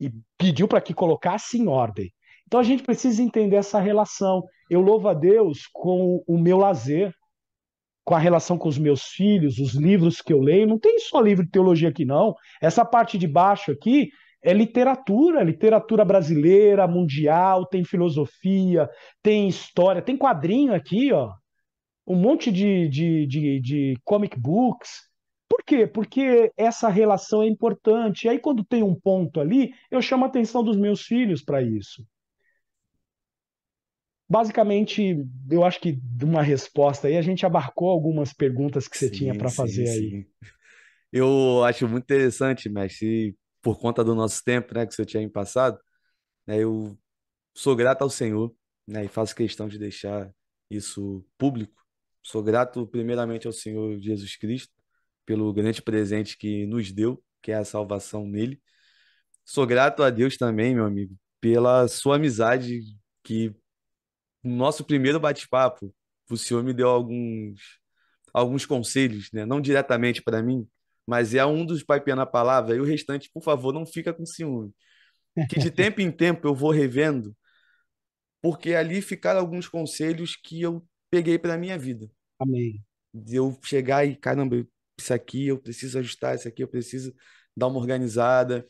e 0.00 0.10
pediu 0.36 0.66
para 0.66 0.80
que 0.80 0.92
colocasse 0.92 1.58
em 1.58 1.68
ordem. 1.68 2.12
Então 2.46 2.60
a 2.60 2.62
gente 2.62 2.82
precisa 2.82 3.22
entender 3.22 3.56
essa 3.56 3.80
relação. 3.80 4.42
Eu 4.68 4.80
louvo 4.80 5.08
a 5.08 5.14
Deus 5.14 5.66
com 5.72 6.22
o 6.26 6.38
meu 6.38 6.58
lazer, 6.58 7.12
com 8.04 8.14
a 8.14 8.18
relação 8.18 8.58
com 8.58 8.68
os 8.68 8.78
meus 8.78 9.02
filhos, 9.02 9.58
os 9.58 9.74
livros 9.74 10.20
que 10.20 10.32
eu 10.32 10.40
leio. 10.40 10.66
Não 10.66 10.78
tem 10.78 10.98
só 10.98 11.20
livro 11.20 11.44
de 11.44 11.50
teologia 11.50 11.88
aqui, 11.88 12.04
não. 12.04 12.34
Essa 12.60 12.84
parte 12.84 13.16
de 13.16 13.26
baixo 13.26 13.72
aqui 13.72 14.10
é 14.42 14.52
literatura, 14.52 15.42
literatura 15.42 16.04
brasileira, 16.04 16.86
mundial, 16.86 17.66
tem 17.66 17.84
filosofia, 17.84 18.88
tem 19.22 19.48
história, 19.48 20.02
tem 20.02 20.16
quadrinho 20.16 20.74
aqui, 20.74 21.12
ó. 21.12 21.32
Um 22.06 22.16
monte 22.16 22.52
de, 22.52 22.88
de, 22.88 23.26
de, 23.26 23.60
de 23.60 23.94
comic 24.04 24.38
books. 24.38 24.90
Por 25.48 25.64
quê? 25.64 25.86
Porque 25.86 26.52
essa 26.56 26.88
relação 26.88 27.42
é 27.42 27.48
importante. 27.48 28.24
E 28.24 28.28
aí, 28.28 28.38
quando 28.38 28.64
tem 28.64 28.82
um 28.82 28.94
ponto 28.94 29.40
ali, 29.40 29.72
eu 29.90 30.00
chamo 30.00 30.24
a 30.24 30.28
atenção 30.28 30.62
dos 30.62 30.76
meus 30.76 31.02
filhos 31.02 31.42
para 31.42 31.60
isso. 31.62 32.04
Basicamente, 34.28 35.24
eu 35.50 35.64
acho 35.64 35.80
que 35.80 35.92
de 35.92 36.24
uma 36.24 36.42
resposta 36.42 37.06
aí, 37.06 37.16
a 37.16 37.22
gente 37.22 37.46
abarcou 37.46 37.88
algumas 37.88 38.32
perguntas 38.32 38.88
que 38.88 38.96
você 38.96 39.08
sim, 39.08 39.14
tinha 39.14 39.34
para 39.34 39.50
fazer 39.50 39.86
sim, 39.86 40.04
aí. 40.04 40.26
Eu 41.12 41.64
acho 41.64 41.88
muito 41.88 42.04
interessante, 42.04 42.68
mestre, 42.68 43.36
por 43.66 43.80
conta 43.80 44.04
do 44.04 44.14
nosso 44.14 44.44
tempo, 44.44 44.72
né, 44.72 44.86
que 44.86 44.94
você 44.94 45.04
tinha 45.04 45.20
em 45.20 45.28
passado, 45.28 45.76
né, 46.46 46.62
eu 46.62 46.96
sou 47.52 47.74
grato 47.74 48.02
ao 48.02 48.08
Senhor, 48.08 48.54
né, 48.86 49.06
e 49.06 49.08
faço 49.08 49.34
questão 49.34 49.66
de 49.66 49.76
deixar 49.76 50.32
isso 50.70 51.26
público. 51.36 51.74
Sou 52.22 52.44
grato 52.44 52.86
primeiramente 52.86 53.44
ao 53.44 53.52
Senhor 53.52 53.98
Jesus 54.00 54.36
Cristo 54.36 54.72
pelo 55.24 55.52
grande 55.52 55.82
presente 55.82 56.38
que 56.38 56.64
nos 56.66 56.92
deu, 56.92 57.20
que 57.42 57.50
é 57.50 57.56
a 57.56 57.64
salvação 57.64 58.24
nele. 58.24 58.62
Sou 59.44 59.66
grato 59.66 60.04
a 60.04 60.10
Deus 60.10 60.36
também, 60.36 60.72
meu 60.72 60.84
amigo, 60.84 61.16
pela 61.40 61.88
sua 61.88 62.14
amizade 62.16 62.82
que 63.24 63.52
no 64.44 64.54
nosso 64.54 64.84
primeiro 64.84 65.18
bate-papo, 65.18 65.92
o 66.30 66.36
senhor 66.36 66.62
me 66.62 66.72
deu 66.72 66.88
alguns, 66.88 67.60
alguns 68.32 68.64
conselhos, 68.64 69.28
né? 69.32 69.44
não 69.44 69.60
diretamente 69.60 70.22
para 70.22 70.40
mim, 70.40 70.68
mas 71.06 71.34
é 71.34 71.44
um 71.46 71.64
dos 71.64 71.82
pai 71.82 72.02
na 72.08 72.26
palavra, 72.26 72.74
e 72.74 72.80
o 72.80 72.84
restante, 72.84 73.30
por 73.32 73.42
favor, 73.42 73.72
não 73.72 73.86
fica 73.86 74.12
com 74.12 74.26
ciúme. 74.26 74.72
Que 75.48 75.58
de 75.58 75.70
tempo 75.70 76.00
em 76.00 76.10
tempo 76.10 76.46
eu 76.48 76.54
vou 76.54 76.70
revendo, 76.70 77.36
porque 78.42 78.74
ali 78.74 79.00
ficaram 79.00 79.40
alguns 79.40 79.68
conselhos 79.68 80.36
que 80.36 80.60
eu 80.62 80.86
peguei 81.10 81.38
para 81.38 81.58
minha 81.58 81.78
vida. 81.78 82.10
Amém. 82.38 82.82
De 83.12 83.36
eu 83.36 83.58
chegar 83.64 84.04
e, 84.04 84.16
caramba, 84.16 84.66
isso 84.98 85.12
aqui 85.14 85.46
eu 85.48 85.58
preciso 85.58 85.98
ajustar, 85.98 86.34
isso 86.34 86.48
aqui 86.48 86.62
eu 86.62 86.68
preciso 86.68 87.14
dar 87.56 87.68
uma 87.68 87.78
organizada 87.78 88.66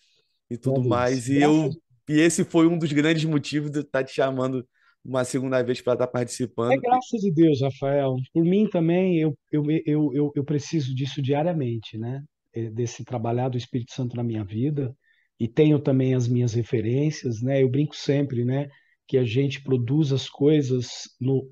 e 0.51 0.57
tudo 0.57 0.89
mais. 0.89 1.28
E 1.28 1.41
eu 1.41 1.70
e 2.09 2.20
esse 2.20 2.45
foi 2.45 2.66
um 2.66 2.78
dos 2.78 2.93
grandes 2.93 3.24
motivos 3.24 3.70
de 3.70 3.80
estar 3.80 4.05
te 4.05 4.14
chamando 4.14 4.66
uma 5.07 5.24
segunda 5.24 5.62
vez 5.62 5.80
para 5.80 5.92
estar 5.92 6.07
participando. 6.09 6.72
É 6.72 6.76
graças 6.76 7.24
a 7.24 7.30
Deus, 7.32 7.61
Rafael. 7.61 8.16
Por 8.32 8.44
mim 8.44 8.68
também, 8.68 9.18
eu, 9.20 9.34
eu, 9.52 9.62
eu, 9.86 10.11
eu, 10.12 10.32
eu 10.34 10.44
preciso 10.44 10.94
disso 10.94 11.22
diariamente, 11.22 11.96
né? 11.96 12.22
É, 12.52 12.70
desse 12.70 13.04
trabalhar 13.04 13.48
do 13.48 13.57
Espírito 13.57 13.92
Santo 13.92 14.16
na 14.16 14.24
minha 14.24 14.44
vida. 14.44 14.94
E 15.38 15.46
tenho 15.46 15.78
também 15.78 16.14
as 16.14 16.26
minhas 16.26 16.54
referências, 16.54 17.40
né? 17.42 17.62
Eu 17.62 17.70
brinco 17.70 17.94
sempre, 17.94 18.44
né? 18.44 18.68
Que 19.07 19.18
a 19.18 19.24
gente 19.24 19.62
produz 19.62 20.12
as 20.12 20.28
coisas 20.28 20.88
no, 21.20 21.48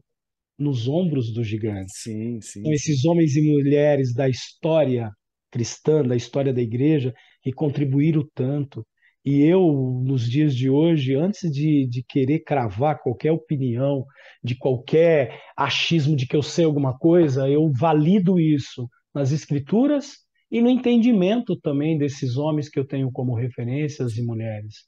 nos 0.58 0.88
ombros 0.88 1.32
dos 1.32 1.46
gigantes. 1.46 1.94
Sim, 2.02 2.40
sim. 2.40 2.60
Então, 2.60 2.72
esses 2.72 3.04
homens 3.04 3.36
e 3.36 3.42
mulheres 3.42 4.12
da 4.12 4.28
história 4.28 5.10
cristã, 5.50 6.02
da 6.02 6.16
história 6.16 6.52
da 6.52 6.60
igreja, 6.60 7.14
que 7.40 7.52
contribuíram 7.52 8.26
tanto, 8.34 8.84
e 9.24 9.42
eu, 9.42 10.02
nos 10.04 10.28
dias 10.28 10.54
de 10.54 10.68
hoje, 10.68 11.14
antes 11.14 11.50
de, 11.50 11.86
de 11.88 12.02
querer 12.02 12.40
cravar 12.40 13.00
qualquer 13.02 13.32
opinião, 13.32 14.04
de 14.42 14.54
qualquer 14.54 15.40
achismo 15.56 16.14
de 16.14 16.26
que 16.26 16.36
eu 16.36 16.42
sei 16.42 16.66
alguma 16.66 16.96
coisa, 16.98 17.48
eu 17.48 17.70
valido 17.72 18.38
isso 18.38 18.86
nas 19.14 19.32
escrituras 19.32 20.18
e 20.50 20.60
no 20.60 20.68
entendimento 20.68 21.56
também 21.56 21.96
desses 21.96 22.36
homens 22.36 22.68
que 22.68 22.78
eu 22.78 22.86
tenho 22.86 23.10
como 23.10 23.34
referências 23.34 24.18
e 24.18 24.22
mulheres. 24.22 24.84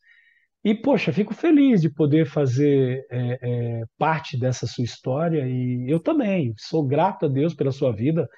E, 0.62 0.74
poxa, 0.74 1.12
fico 1.12 1.32
feliz 1.32 1.80
de 1.80 1.88
poder 1.88 2.26
fazer 2.26 3.06
é, 3.10 3.38
é, 3.40 3.82
parte 3.96 4.38
dessa 4.38 4.66
sua 4.66 4.84
história 4.84 5.46
e 5.48 5.86
eu 5.88 6.00
também 6.00 6.52
sou 6.58 6.84
grato 6.84 7.26
a 7.26 7.28
Deus 7.28 7.54
pela 7.54 7.70
sua 7.70 7.92
vida. 7.92 8.28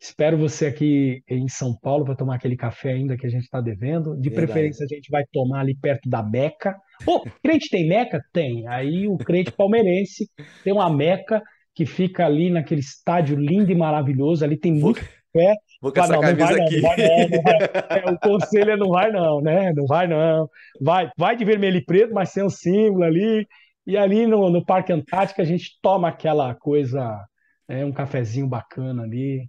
Espero 0.00 0.38
você 0.38 0.66
aqui 0.66 1.22
em 1.28 1.46
São 1.46 1.76
Paulo 1.78 2.06
para 2.06 2.16
tomar 2.16 2.36
aquele 2.36 2.56
café 2.56 2.92
ainda 2.92 3.18
que 3.18 3.26
a 3.26 3.30
gente 3.30 3.42
está 3.42 3.60
devendo. 3.60 4.16
De 4.16 4.30
Verdade. 4.30 4.46
preferência, 4.46 4.86
a 4.86 4.94
gente 4.94 5.10
vai 5.10 5.24
tomar 5.30 5.60
ali 5.60 5.76
perto 5.76 6.08
da 6.08 6.22
Meca. 6.22 6.74
Pô, 7.04 7.22
crente 7.42 7.68
tem 7.68 7.86
Meca? 7.86 8.18
Tem. 8.32 8.66
Aí 8.66 9.06
o 9.06 9.18
crente 9.18 9.52
palmeirense 9.52 10.26
tem 10.64 10.72
uma 10.72 10.88
Meca 10.88 11.42
que 11.74 11.84
fica 11.84 12.24
ali 12.24 12.48
naquele 12.48 12.80
estádio 12.80 13.36
lindo 13.38 13.70
e 13.70 13.74
maravilhoso. 13.74 14.42
Ali 14.42 14.56
tem 14.56 14.72
muito 14.72 15.00
café. 15.00 15.54
Vou 15.82 15.92
com 15.92 16.00
essa 16.00 16.12
não, 16.14 16.20
camisa 16.20 16.56
não 16.56 16.64
aqui. 16.64 16.80
Não, 16.80 16.90
é, 16.90 18.10
o 18.10 18.18
conselho 18.18 18.70
é 18.70 18.76
não 18.76 18.88
vai 18.88 19.12
não, 19.12 19.40
né? 19.42 19.72
Não 19.74 19.86
vai 19.86 20.06
não. 20.06 20.48
Vai, 20.80 21.10
vai 21.16 21.36
de 21.36 21.44
vermelho 21.44 21.76
e 21.76 21.84
preto, 21.84 22.14
mas 22.14 22.30
sem 22.30 22.42
o 22.42 22.48
símbolo 22.48 23.04
ali. 23.04 23.46
E 23.86 23.98
ali 23.98 24.26
no, 24.26 24.48
no 24.48 24.64
Parque 24.64 24.94
Antártico 24.94 25.42
a 25.42 25.44
gente 25.44 25.78
toma 25.82 26.08
aquela 26.08 26.54
coisa, 26.54 27.22
é, 27.68 27.84
um 27.84 27.92
cafezinho 27.92 28.46
bacana 28.46 29.02
ali. 29.02 29.46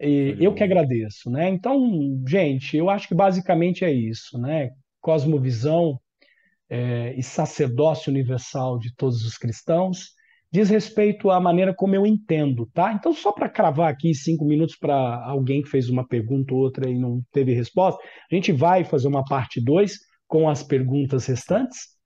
E 0.00 0.36
eu 0.40 0.54
que 0.54 0.62
agradeço, 0.62 1.30
né? 1.30 1.48
Então, 1.48 2.22
gente, 2.26 2.76
eu 2.76 2.88
acho 2.88 3.08
que 3.08 3.14
basicamente 3.14 3.84
é 3.84 3.92
isso, 3.92 4.38
né? 4.38 4.70
Cosmovisão 5.00 5.98
é, 6.68 7.14
e 7.16 7.22
sacerdócio 7.22 8.10
universal 8.10 8.78
de 8.78 8.94
todos 8.94 9.24
os 9.24 9.36
cristãos, 9.36 10.10
diz 10.52 10.70
respeito 10.70 11.30
à 11.30 11.40
maneira 11.40 11.74
como 11.74 11.94
eu 11.94 12.06
entendo, 12.06 12.66
tá? 12.72 12.92
Então, 12.92 13.12
só 13.12 13.32
para 13.32 13.48
cravar 13.48 13.90
aqui 13.90 14.14
cinco 14.14 14.44
minutos 14.44 14.76
para 14.76 15.24
alguém 15.24 15.62
que 15.62 15.68
fez 15.68 15.88
uma 15.88 16.06
pergunta 16.06 16.54
ou 16.54 16.60
outra 16.60 16.88
e 16.88 16.98
não 16.98 17.22
teve 17.32 17.52
resposta, 17.54 18.00
a 18.30 18.34
gente 18.34 18.52
vai 18.52 18.84
fazer 18.84 19.08
uma 19.08 19.24
parte 19.24 19.60
2 19.60 19.98
com 20.26 20.48
as 20.48 20.62
perguntas 20.62 21.26
restantes. 21.26 21.98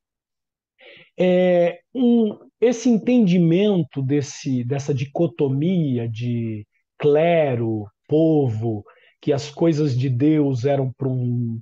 É, 1.18 1.80
um, 1.94 2.38
esse 2.60 2.88
entendimento 2.88 4.02
desse, 4.02 4.64
dessa 4.64 4.94
dicotomia 4.94 6.08
de 6.08 6.66
clero, 7.02 7.84
povo, 8.08 8.84
que 9.20 9.32
as 9.32 9.50
coisas 9.50 9.98
de 9.98 10.08
Deus 10.08 10.64
eram 10.64 10.92
para 10.96 11.08
um 11.08 11.60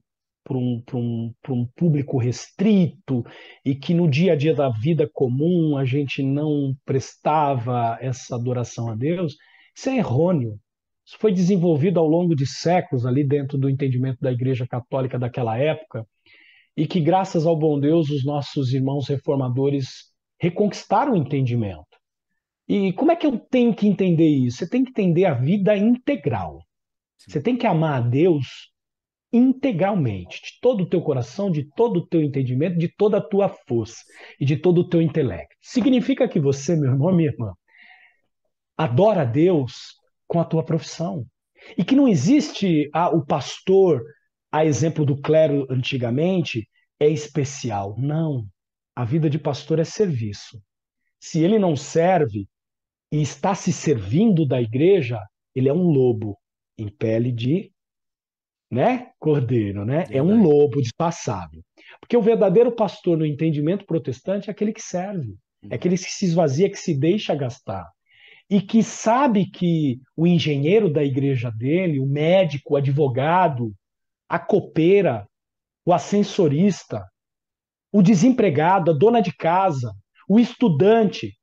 um, 0.57 0.82
um, 0.95 1.34
um 1.49 1.66
público 1.76 2.18
restrito 2.18 3.24
e 3.64 3.74
que 3.74 3.95
no 3.95 4.09
dia 4.09 4.32
a 4.32 4.36
dia 4.36 4.55
da 4.55 4.68
vida 4.68 5.09
comum 5.12 5.76
a 5.76 5.84
gente 5.84 6.22
não 6.22 6.74
prestava 6.84 7.97
essa 8.01 8.34
adoração 8.34 8.88
a 8.88 8.97
Deus, 8.97 9.36
isso 9.76 9.88
é 9.88 9.99
errôneo. 9.99 10.59
Isso 11.07 11.16
foi 11.18 11.32
desenvolvido 11.32 11.99
ao 11.99 12.07
longo 12.07 12.34
de 12.34 12.47
séculos 12.47 13.05
ali 13.05 13.24
dentro 13.24 13.59
do 13.59 13.68
entendimento 13.68 14.18
da 14.20 14.32
Igreja 14.32 14.66
Católica 14.66 15.18
daquela 15.18 15.57
época 15.57 16.07
e 16.76 16.86
que, 16.86 17.01
graças 17.01 17.47
ao 17.47 17.57
bom 17.57 17.78
Deus, 17.78 18.11
os 18.11 18.24
nossos 18.24 18.72
irmãos 18.72 19.09
reformadores 19.09 20.11
reconquistaram 20.41 21.12
o 21.12 21.16
entendimento. 21.16 21.89
E 22.73 22.93
como 22.93 23.11
é 23.11 23.16
que 23.16 23.27
eu 23.27 23.37
tenho 23.37 23.75
que 23.75 23.89
entender 23.89 24.29
isso? 24.29 24.59
Você 24.59 24.68
tem 24.68 24.85
que 24.85 24.91
entender 24.91 25.25
a 25.25 25.35
vida 25.35 25.77
integral. 25.77 26.64
Você 27.18 27.43
tem 27.43 27.57
que 27.57 27.66
amar 27.66 27.97
a 27.97 28.01
Deus 28.01 28.71
integralmente, 29.33 30.41
de 30.41 30.61
todo 30.61 30.85
o 30.85 30.89
teu 30.89 31.03
coração, 31.03 31.51
de 31.51 31.64
todo 31.75 31.97
o 31.97 32.07
teu 32.07 32.23
entendimento, 32.23 32.79
de 32.79 32.87
toda 32.87 33.18
a 33.18 33.21
tua 33.21 33.49
força 33.49 34.05
e 34.39 34.45
de 34.45 34.57
todo 34.57 34.83
o 34.83 34.89
teu 34.89 35.03
intelecto. 35.03 35.57
Significa 35.61 36.29
que 36.29 36.39
você, 36.39 36.77
meu 36.77 36.93
irmão, 36.93 37.12
minha 37.12 37.31
irmã, 37.31 37.53
adora 38.79 39.23
a 39.23 39.25
Deus 39.25 39.97
com 40.29 40.39
a 40.39 40.45
tua 40.45 40.64
profissão. 40.64 41.27
E 41.77 41.83
que 41.83 41.97
não 41.97 42.07
existe 42.07 42.89
ah, 42.95 43.11
o 43.11 43.27
pastor, 43.27 44.01
a 44.53 44.64
exemplo 44.64 45.05
do 45.05 45.21
clero 45.21 45.66
antigamente, 45.68 46.68
é 47.01 47.09
especial. 47.09 47.97
Não. 47.99 48.47
A 48.95 49.05
vida 49.05 49.29
de 49.29 49.41
pastor 49.41 49.81
é 49.81 49.85
serviço. 49.85 50.62
Se 51.18 51.43
ele 51.43 51.59
não 51.59 51.75
serve 51.75 52.47
e 53.11 53.21
está 53.21 53.55
se 53.55 53.73
servindo 53.73 54.47
da 54.47 54.61
igreja, 54.61 55.21
ele 55.55 55.69
é 55.69 55.73
um 55.73 55.89
lobo 55.89 56.39
em 56.79 56.89
pele 56.89 57.33
de 57.33 57.73
né? 58.71 59.11
Cordeiro, 59.19 59.85
né? 59.85 60.05
É 60.11 60.23
um 60.23 60.41
lobo 60.43 60.81
disfarçado. 60.81 61.61
Porque 62.01 62.17
o 62.17 62.23
verdadeiro 62.23 62.71
pastor 62.71 63.19
no 63.19 63.27
entendimento 63.27 63.85
protestante 63.85 64.49
é 64.49 64.53
aquele 64.53 64.73
que 64.73 64.81
serve, 64.81 65.35
é 65.69 65.75
aquele 65.75 65.97
que 65.97 66.05
se 66.05 66.25
esvazia, 66.25 66.71
que 66.71 66.79
se 66.79 66.97
deixa 66.97 67.35
gastar. 67.35 67.91
E 68.49 68.61
que 68.61 68.83
sabe 68.83 69.47
que 69.47 70.01
o 70.17 70.27
engenheiro 70.27 70.93
da 70.93 71.03
igreja 71.03 71.51
dele, 71.51 71.99
o 71.99 72.07
médico, 72.07 72.75
o 72.75 72.77
advogado, 72.77 73.73
a 74.29 74.39
copeira, 74.39 75.27
o 75.85 75.93
ascensorista, 75.93 77.05
o 77.93 78.03
desempregado, 78.03 78.91
a 78.91 78.95
dona 78.95 79.21
de 79.21 79.35
casa, 79.37 79.93
o 80.29 80.39
estudante, 80.39 81.37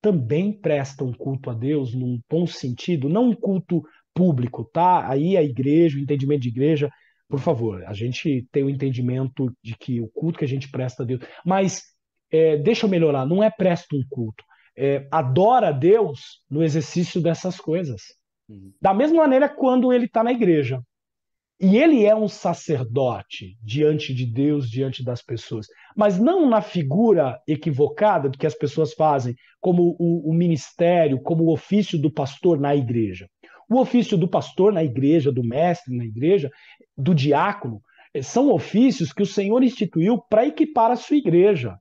também 0.00 0.52
prestam 0.52 1.12
culto 1.12 1.50
a 1.50 1.54
Deus 1.54 1.94
num 1.94 2.20
bom 2.28 2.46
sentido, 2.46 3.08
não 3.08 3.30
um 3.30 3.34
culto 3.34 3.82
público, 4.14 4.64
tá? 4.64 5.08
Aí 5.08 5.36
a 5.36 5.42
igreja, 5.42 5.98
o 5.98 6.00
entendimento 6.00 6.42
de 6.42 6.48
igreja, 6.48 6.90
por 7.28 7.38
favor, 7.38 7.84
a 7.84 7.92
gente 7.92 8.46
tem 8.50 8.64
o 8.64 8.70
entendimento 8.70 9.52
de 9.62 9.76
que 9.76 10.00
o 10.00 10.08
culto 10.08 10.38
que 10.38 10.44
a 10.44 10.48
gente 10.48 10.70
presta 10.70 11.02
a 11.02 11.06
Deus, 11.06 11.20
mas 11.44 11.82
é, 12.30 12.56
deixa 12.56 12.86
eu 12.86 12.90
melhorar, 12.90 13.26
não 13.26 13.42
é 13.42 13.50
presta 13.50 13.94
um 13.94 14.02
culto, 14.08 14.42
é, 14.76 15.06
adora 15.10 15.68
a 15.68 15.72
Deus 15.72 16.42
no 16.50 16.62
exercício 16.62 17.20
dessas 17.20 17.58
coisas. 17.58 18.02
Uhum. 18.48 18.72
Da 18.80 18.92
mesma 18.92 19.18
maneira 19.18 19.48
quando 19.48 19.92
ele 19.92 20.06
está 20.06 20.24
na 20.24 20.32
igreja. 20.32 20.82
E 21.60 21.76
ele 21.76 22.06
é 22.06 22.16
um 22.16 22.26
sacerdote 22.26 23.58
diante 23.62 24.14
de 24.14 24.24
Deus, 24.24 24.70
diante 24.70 25.04
das 25.04 25.20
pessoas, 25.20 25.66
mas 25.94 26.18
não 26.18 26.48
na 26.48 26.62
figura 26.62 27.38
equivocada 27.46 28.30
do 28.30 28.38
que 28.38 28.46
as 28.46 28.54
pessoas 28.54 28.94
fazem, 28.94 29.34
como 29.60 29.94
o, 29.98 30.30
o 30.30 30.32
ministério, 30.32 31.20
como 31.20 31.44
o 31.44 31.52
ofício 31.52 32.00
do 32.00 32.10
pastor 32.10 32.58
na 32.58 32.74
igreja. 32.74 33.28
O 33.68 33.78
ofício 33.78 34.16
do 34.16 34.26
pastor 34.26 34.72
na 34.72 34.82
igreja, 34.82 35.30
do 35.30 35.44
mestre 35.44 35.94
na 35.94 36.04
igreja, 36.04 36.50
do 36.96 37.14
diácono, 37.14 37.82
eh, 38.14 38.22
são 38.22 38.50
ofícios 38.50 39.12
que 39.12 39.22
o 39.22 39.26
Senhor 39.26 39.62
instituiu 39.62 40.18
para 40.30 40.46
equipar 40.46 40.90
a 40.90 40.96
sua 40.96 41.18
igreja. 41.18 41.76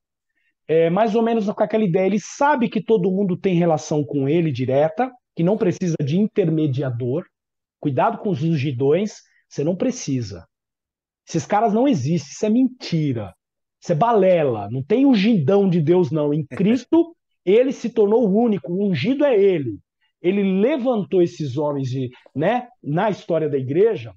É, 0.68 0.90
mais 0.90 1.16
ou 1.16 1.24
menos 1.24 1.50
com 1.50 1.64
aquela 1.64 1.86
ideia. 1.86 2.06
Ele 2.06 2.20
sabe 2.20 2.70
que 2.70 2.84
todo 2.84 3.10
mundo 3.10 3.38
tem 3.38 3.56
relação 3.56 4.04
com 4.04 4.28
ele 4.28 4.52
direta, 4.52 5.10
que 5.36 5.42
não 5.42 5.58
precisa 5.58 5.96
de 6.04 6.20
intermediador. 6.20 7.24
Cuidado 7.80 8.18
com 8.18 8.30
os 8.30 8.44
ungidões, 8.44 9.29
você 9.50 9.64
não 9.64 9.76
precisa. 9.76 10.48
Esses 11.28 11.46
caras 11.46 11.74
não 11.74 11.88
existem, 11.88 12.32
isso 12.32 12.46
é 12.46 12.50
mentira. 12.50 13.34
Isso 13.82 13.92
é 13.92 13.96
balela, 13.96 14.70
não 14.70 14.84
tem 14.84 15.06
ungidão 15.06 15.70
de 15.70 15.82
Deus, 15.82 16.12
não. 16.12 16.34
Em 16.34 16.46
Cristo, 16.46 17.16
ele 17.46 17.72
se 17.72 17.90
tornou 17.90 18.28
o 18.28 18.38
único, 18.38 18.72
o 18.72 18.88
ungido 18.88 19.26
é 19.26 19.38
ele 19.38 19.80
ele 20.22 20.44
levantou 20.60 21.22
esses 21.22 21.58
homens 21.58 21.90
de, 21.90 22.10
né, 22.36 22.68
na 22.84 23.10
história 23.10 23.50
da 23.50 23.58
igreja 23.58 24.14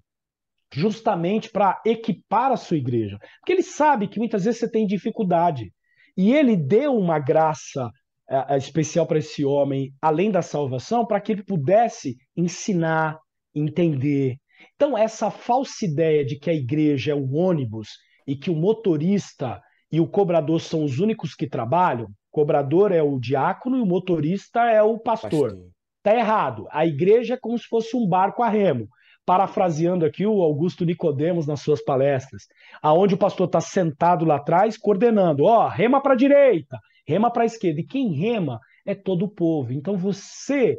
justamente 0.75 1.51
para 1.51 1.81
equipar 1.85 2.51
a 2.51 2.57
sua 2.57 2.79
igreja. 2.79 3.19
Porque 3.39 3.53
ele 3.53 3.63
sabe 3.63 4.09
que 4.09 4.19
muitas 4.19 4.45
vezes 4.45 4.59
você 4.59 4.71
tem 4.71 4.87
dificuldade. 4.87 5.71
E 6.17 6.33
ele 6.33 6.57
deu 6.57 6.97
uma 6.97 7.19
graça 7.19 7.91
é, 8.29 8.57
especial 8.57 9.07
para 9.07 9.19
esse 9.19 9.45
homem, 9.45 9.93
além 10.01 10.31
da 10.31 10.41
salvação, 10.41 11.07
para 11.07 11.21
que 11.21 11.33
ele 11.33 11.45
pudesse 11.45 12.17
ensinar, 12.35 13.19
entender. 13.55 14.39
Então, 14.75 14.97
essa 14.97 15.31
falsa 15.31 15.85
ideia 15.85 16.25
de 16.25 16.39
que 16.39 16.51
a 16.51 16.55
igreja 16.55 17.13
é 17.13 17.15
um 17.15 17.35
ônibus 17.37 17.91
e 18.27 18.37
que 18.37 18.51
o 18.51 18.57
motorista 18.57 19.61
e 19.91 20.01
o 20.01 20.07
cobrador 20.07 20.61
são 20.61 20.85
os 20.85 20.99
únicos 20.99 21.35
que 21.35 21.47
trabalham, 21.47 22.07
o 22.07 22.13
cobrador 22.31 22.93
é 22.93 23.03
o 23.03 23.19
diácono 23.19 23.77
e 23.77 23.81
o 23.81 23.87
motorista 23.87 24.61
é 24.63 24.83
o 24.83 24.99
pastor. 24.99 25.51
pastor. 25.51 25.71
Está 25.99 26.17
errado. 26.17 26.67
A 26.71 26.87
igreja 26.87 27.35
é 27.35 27.37
como 27.37 27.59
se 27.59 27.67
fosse 27.69 27.97
um 27.97 28.09
barco 28.09 28.43
a 28.43 28.49
remo. 28.49 28.89
Parafraseando 29.25 30.05
aqui 30.05 30.27
o 30.27 30.43
Augusto 30.43 30.85
Nicodemos 30.85 31.47
nas 31.47 31.61
suas 31.61 31.81
palestras, 31.85 32.43
aonde 32.83 33.15
o 33.15 33.19
pastor 33.19 33.47
está 33.47 33.61
sentado 33.61 34.25
lá 34.25 34.37
atrás, 34.37 34.77
coordenando, 34.77 35.45
ó, 35.45 35.69
rema 35.69 36.03
para 36.03 36.15
a 36.15 36.17
direita, 36.17 36.77
rema 37.07 37.31
para 37.31 37.45
a 37.45 37.47
esquerda. 37.47 37.81
E 37.81 37.87
quem 37.87 38.13
rema 38.15 38.59
é 38.85 38.97
todo 38.97 39.27
o 39.27 39.31
povo. 39.31 39.73
Então 39.73 39.97
você 39.97 40.77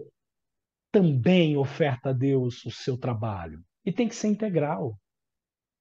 também 0.91 1.55
oferta 1.55 2.09
a 2.09 2.13
Deus 2.13 2.65
o 2.65 2.71
seu 2.71 2.97
trabalho. 2.97 3.59
E 3.85 3.91
tem 3.91 4.07
que 4.07 4.15
ser 4.15 4.27
integral. 4.27 4.97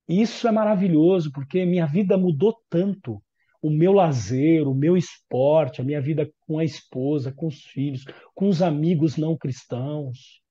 Isso 0.09 0.49
é 0.49 0.53
maravilhoso, 0.53 1.31
porque 1.33 1.65
minha 1.65 1.87
vida 1.87 2.19
mudou 2.19 2.57
tanto 2.69 3.23
o 3.63 3.71
meu 3.71 3.93
lazer, 3.93 4.67
o 4.67 4.75
meu 4.75 4.97
esporte, 4.97 5.81
a 5.81 5.85
minha 5.85 6.01
vida 6.01 6.29
com 6.41 6.59
a 6.59 6.65
esposa, 6.65 7.33
com 7.33 7.47
os 7.47 7.63
filhos, 7.63 8.05
com 8.35 8.49
os 8.49 8.61
amigos 8.61 9.17
não 9.17 9.37
cristãos, 9.37 10.43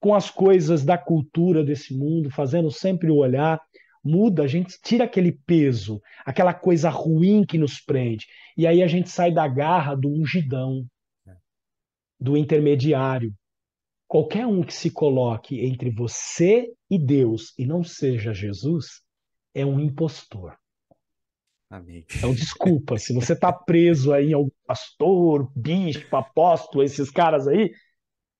com 0.00 0.14
as 0.14 0.30
coisas 0.30 0.84
da 0.84 0.96
cultura 0.96 1.64
desse 1.64 1.92
mundo, 1.92 2.30
fazendo 2.30 2.70
sempre 2.70 3.10
o 3.10 3.16
olhar, 3.16 3.60
muda, 4.04 4.44
a 4.44 4.46
gente 4.46 4.78
tira 4.82 5.04
aquele 5.04 5.32
peso, 5.32 6.00
aquela 6.24 6.54
coisa 6.54 6.88
ruim 6.88 7.44
que 7.44 7.58
nos 7.58 7.80
prende, 7.80 8.26
e 8.56 8.66
aí 8.66 8.82
a 8.82 8.86
gente 8.86 9.08
sai 9.08 9.32
da 9.32 9.46
garra 9.48 9.94
do 9.96 10.08
ungidão, 10.08 10.84
do 12.18 12.36
intermediário. 12.36 13.34
Qualquer 14.06 14.46
um 14.46 14.62
que 14.62 14.74
se 14.74 14.90
coloque 14.90 15.64
entre 15.64 15.90
você 15.90 16.68
e 16.92 16.98
Deus 16.98 17.54
e 17.58 17.64
não 17.64 17.82
seja 17.82 18.34
Jesus 18.34 19.00
é 19.54 19.64
um 19.64 19.80
impostor. 19.80 20.54
Amém. 21.70 22.04
Então, 22.14 22.34
desculpa, 22.34 22.98
se 22.98 23.14
você 23.14 23.32
está 23.32 23.50
preso 23.50 24.12
aí 24.12 24.34
ao 24.34 24.52
pastor, 24.66 25.50
bispo, 25.56 26.14
apóstolo, 26.14 26.84
esses 26.84 27.10
caras 27.10 27.48
aí, 27.48 27.72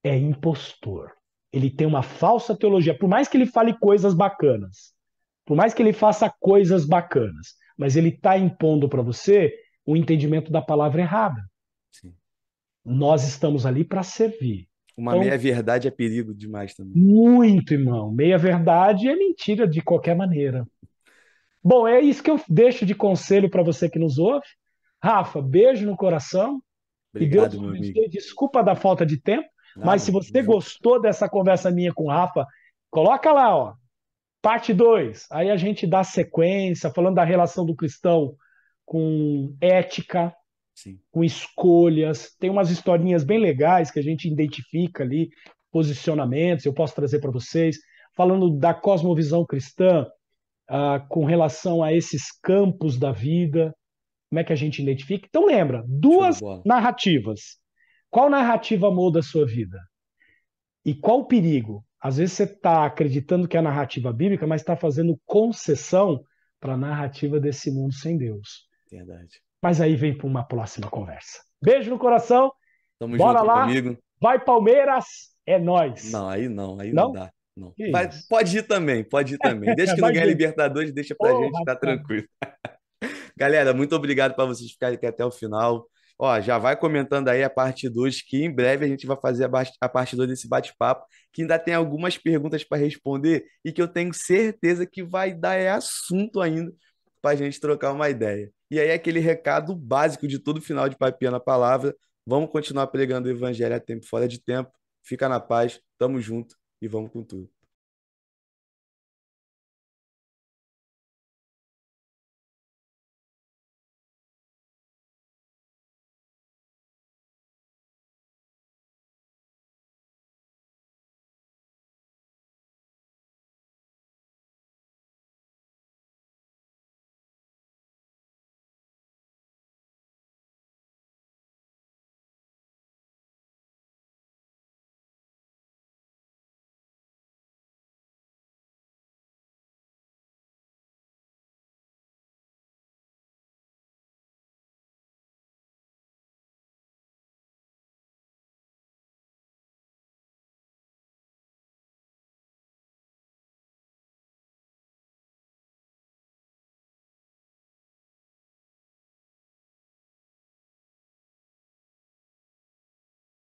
é 0.05 0.15
impostor. 0.15 1.11
Ele 1.51 1.71
tem 1.71 1.87
uma 1.87 2.03
falsa 2.03 2.55
teologia, 2.55 2.97
por 2.97 3.09
mais 3.09 3.27
que 3.27 3.39
ele 3.39 3.47
fale 3.47 3.73
coisas 3.79 4.13
bacanas, 4.13 4.93
por 5.47 5.57
mais 5.57 5.73
que 5.73 5.81
ele 5.81 5.95
faça 5.95 6.31
coisas 6.39 6.85
bacanas, 6.85 7.55
mas 7.75 7.97
ele 7.97 8.11
está 8.11 8.37
impondo 8.37 8.87
para 8.87 9.01
você 9.01 9.51
o 9.87 9.97
entendimento 9.97 10.53
da 10.53 10.61
palavra 10.61 11.01
errada. 11.01 11.43
Sim. 11.91 12.15
Nós 12.85 13.27
estamos 13.27 13.65
ali 13.65 13.83
para 13.83 14.03
servir. 14.03 14.69
Uma 14.97 15.13
então, 15.13 15.25
meia-verdade 15.25 15.89
é 15.89 15.91
perigo 15.91 16.35
demais 16.35 16.75
também. 16.75 16.93
Muito, 16.97 17.73
irmão. 17.73 18.11
Meia-verdade 18.11 19.09
é 19.09 19.17
mentira 19.17 19.67
de 19.67 19.81
qualquer 19.81 20.15
maneira. 20.15 20.67
Bom, 21.65 21.87
é 21.87 22.01
isso 22.01 22.23
que 22.23 22.31
eu 22.31 22.41
deixo 22.49 22.85
de 22.85 22.95
conselho 22.95 23.49
para 23.49 23.63
você 23.63 23.89
que 23.89 23.99
nos 23.99 24.19
ouve. 24.19 24.47
Rafa, 25.03 25.41
beijo 25.41 25.87
no 25.87 25.97
coração. 25.97 26.61
Obrigado, 27.15 27.55
e 27.55 27.59
Deus 27.59 27.69
abençoe. 27.69 28.09
Desculpa 28.09 28.63
da 28.63 28.75
falta 28.75 29.05
de 29.07 29.21
tempo, 29.21 29.49
Não, 29.77 29.87
mas 29.87 30.03
se 30.03 30.11
você 30.11 30.43
gostou 30.43 31.01
dessa 31.01 31.29
conversa 31.29 31.71
minha 31.71 31.93
com 31.93 32.05
o 32.05 32.09
Rafa, 32.09 32.47
coloca 32.91 33.33
lá, 33.33 33.57
ó. 33.57 33.75
Parte 34.41 34.75
2. 34.75 35.27
Aí 35.31 35.51
a 35.51 35.57
gente 35.57 35.87
dá 35.87 36.03
sequência, 36.03 36.91
falando 36.91 37.15
da 37.15 37.25
relação 37.25 37.65
do 37.65 37.77
cristão 37.77 38.35
com 38.85 39.55
ética, 39.61 40.35
Sim. 40.75 40.99
com 41.11 41.23
escolhas. 41.23 42.35
Tem 42.39 42.51
umas 42.51 42.71
historinhas 42.71 43.25
bem 43.25 43.39
legais 43.39 43.91
que 43.91 43.99
a 43.99 44.03
gente 44.03 44.29
identifica 44.29 45.03
ali, 45.03 45.31
posicionamentos, 45.71 46.65
eu 46.65 46.75
posso 46.75 46.95
trazer 46.95 47.21
para 47.21 47.31
vocês, 47.31 47.79
falando 48.15 48.51
da 48.51 48.75
cosmovisão 48.75 49.45
cristã 49.45 50.07
uh, 50.71 51.07
com 51.09 51.25
relação 51.25 51.83
a 51.83 51.93
esses 51.93 52.31
campos 52.43 52.99
da 52.99 53.11
vida, 53.11 53.75
como 54.29 54.41
é 54.41 54.45
que 54.45 54.53
a 54.53 54.57
gente 54.57 54.83
identifica. 54.83 55.27
Então, 55.29 55.47
lembra, 55.47 55.85
duas 55.87 56.41
narrativas. 56.65 57.59
Qual 58.11 58.29
narrativa 58.29 58.91
molda 58.91 59.21
a 59.21 59.23
sua 59.23 59.47
vida? 59.47 59.79
E 60.85 60.95
qual 60.95 61.21
o 61.21 61.27
perigo? 61.27 61.85
Às 62.01 62.17
vezes 62.17 62.35
você 62.35 62.43
está 62.45 62.85
acreditando 62.85 63.47
que 63.47 63.57
é 63.57 63.61
a 63.61 63.63
narrativa 63.63 64.13
bíblica, 64.13 64.47
mas 64.47 64.61
está 64.61 64.77
fazendo 64.77 65.19
concessão 65.25 66.23
para 66.59 66.75
a 66.75 66.77
narrativa 66.77 67.39
desse 67.39 67.71
mundo 67.71 67.95
sem 67.95 68.19
Deus. 68.19 68.67
Verdade. 68.91 69.41
Mas 69.63 69.81
aí 69.81 69.95
vem 69.95 70.17
para 70.17 70.27
uma 70.27 70.43
próxima 70.43 70.91
conversa. 70.91 71.41
Beijo 71.63 71.89
no 71.89 71.99
coração. 71.99 72.53
Tamo 72.99 73.17
Bora 73.17 73.39
junto, 73.39 73.49
lá. 73.49 73.63
amigo. 73.63 73.99
Vai 74.21 74.45
Palmeiras, 74.45 75.05
é 75.47 75.59
nós. 75.59 76.11
Não, 76.11 76.29
aí 76.29 76.49
não, 76.49 76.81
aí 76.81 76.93
não, 76.93 77.05
Não? 77.05 77.13
dá. 77.13 77.31
Não. 77.57 77.75
Mas 77.93 78.27
pode 78.29 78.59
ir 78.59 78.63
também, 78.63 79.05
pode 79.05 79.35
ir 79.35 79.39
também. 79.39 79.75
Desde 79.77 79.95
que 79.95 80.01
não 80.01 80.09
ganhe 80.09 80.21
ver. 80.21 80.31
Libertadores, 80.31 80.93
deixa 80.93 81.15
pra 81.15 81.35
Ô, 81.35 81.45
gente, 81.45 81.65
tá 81.65 81.77
tranquilo. 81.77 82.27
Galera, 83.37 83.73
muito 83.73 83.95
obrigado 83.95 84.35
para 84.35 84.45
vocês 84.47 84.71
ficarem 84.73 84.97
aqui 84.97 85.07
até 85.07 85.25
o 85.25 85.31
final. 85.31 85.87
Ó, 86.19 86.41
já 86.41 86.59
vai 86.59 86.77
comentando 86.77 87.29
aí 87.29 87.43
a 87.43 87.51
parte 87.51 87.89
2, 87.89 88.23
que 88.23 88.45
em 88.45 88.51
breve 88.55 88.85
a 88.85 88.89
gente 88.89 89.07
vai 89.07 89.17
fazer 89.21 89.51
a 89.81 89.89
parte 89.89 90.15
2 90.15 90.29
desse 90.29 90.49
bate-papo, 90.49 91.05
que 91.33 91.43
ainda 91.43 91.59
tem 91.59 91.75
algumas 91.75 92.17
perguntas 92.17 92.63
para 92.63 92.79
responder 92.79 93.45
e 93.65 93.73
que 93.73 93.83
eu 93.83 93.89
tenho 93.89 94.13
certeza 94.15 94.87
que 94.87 95.03
vai 95.03 95.35
dar 95.35 95.55
é 95.55 95.71
assunto 95.71 96.41
ainda 96.41 96.73
para 97.23 97.31
a 97.31 97.37
gente 97.37 97.61
trocar 97.61 97.93
uma 97.93 98.11
ideia. 98.11 98.53
E 98.71 98.81
aí, 98.81 98.91
aquele 98.91 99.21
recado 99.21 99.75
básico 99.77 100.27
de 100.27 100.39
todo 100.39 100.61
final 100.61 100.89
de 100.89 100.97
Papiando 100.97 101.37
a 101.37 101.41
Palavra. 101.41 101.97
Vamos 102.27 102.51
continuar 102.51 102.89
pregando 102.89 103.29
o 103.29 103.33
evangelho 103.33 103.75
a 103.75 103.81
tempo 103.81 104.05
fora 104.07 104.29
de 104.29 104.41
tempo. 104.41 104.71
Fica 105.05 105.29
na 105.29 105.41
paz, 105.41 105.81
tamo 105.99 106.21
junto 106.21 106.57
e 106.81 106.89
vamos 106.89 107.11
com 107.11 107.23
tudo. 107.23 107.62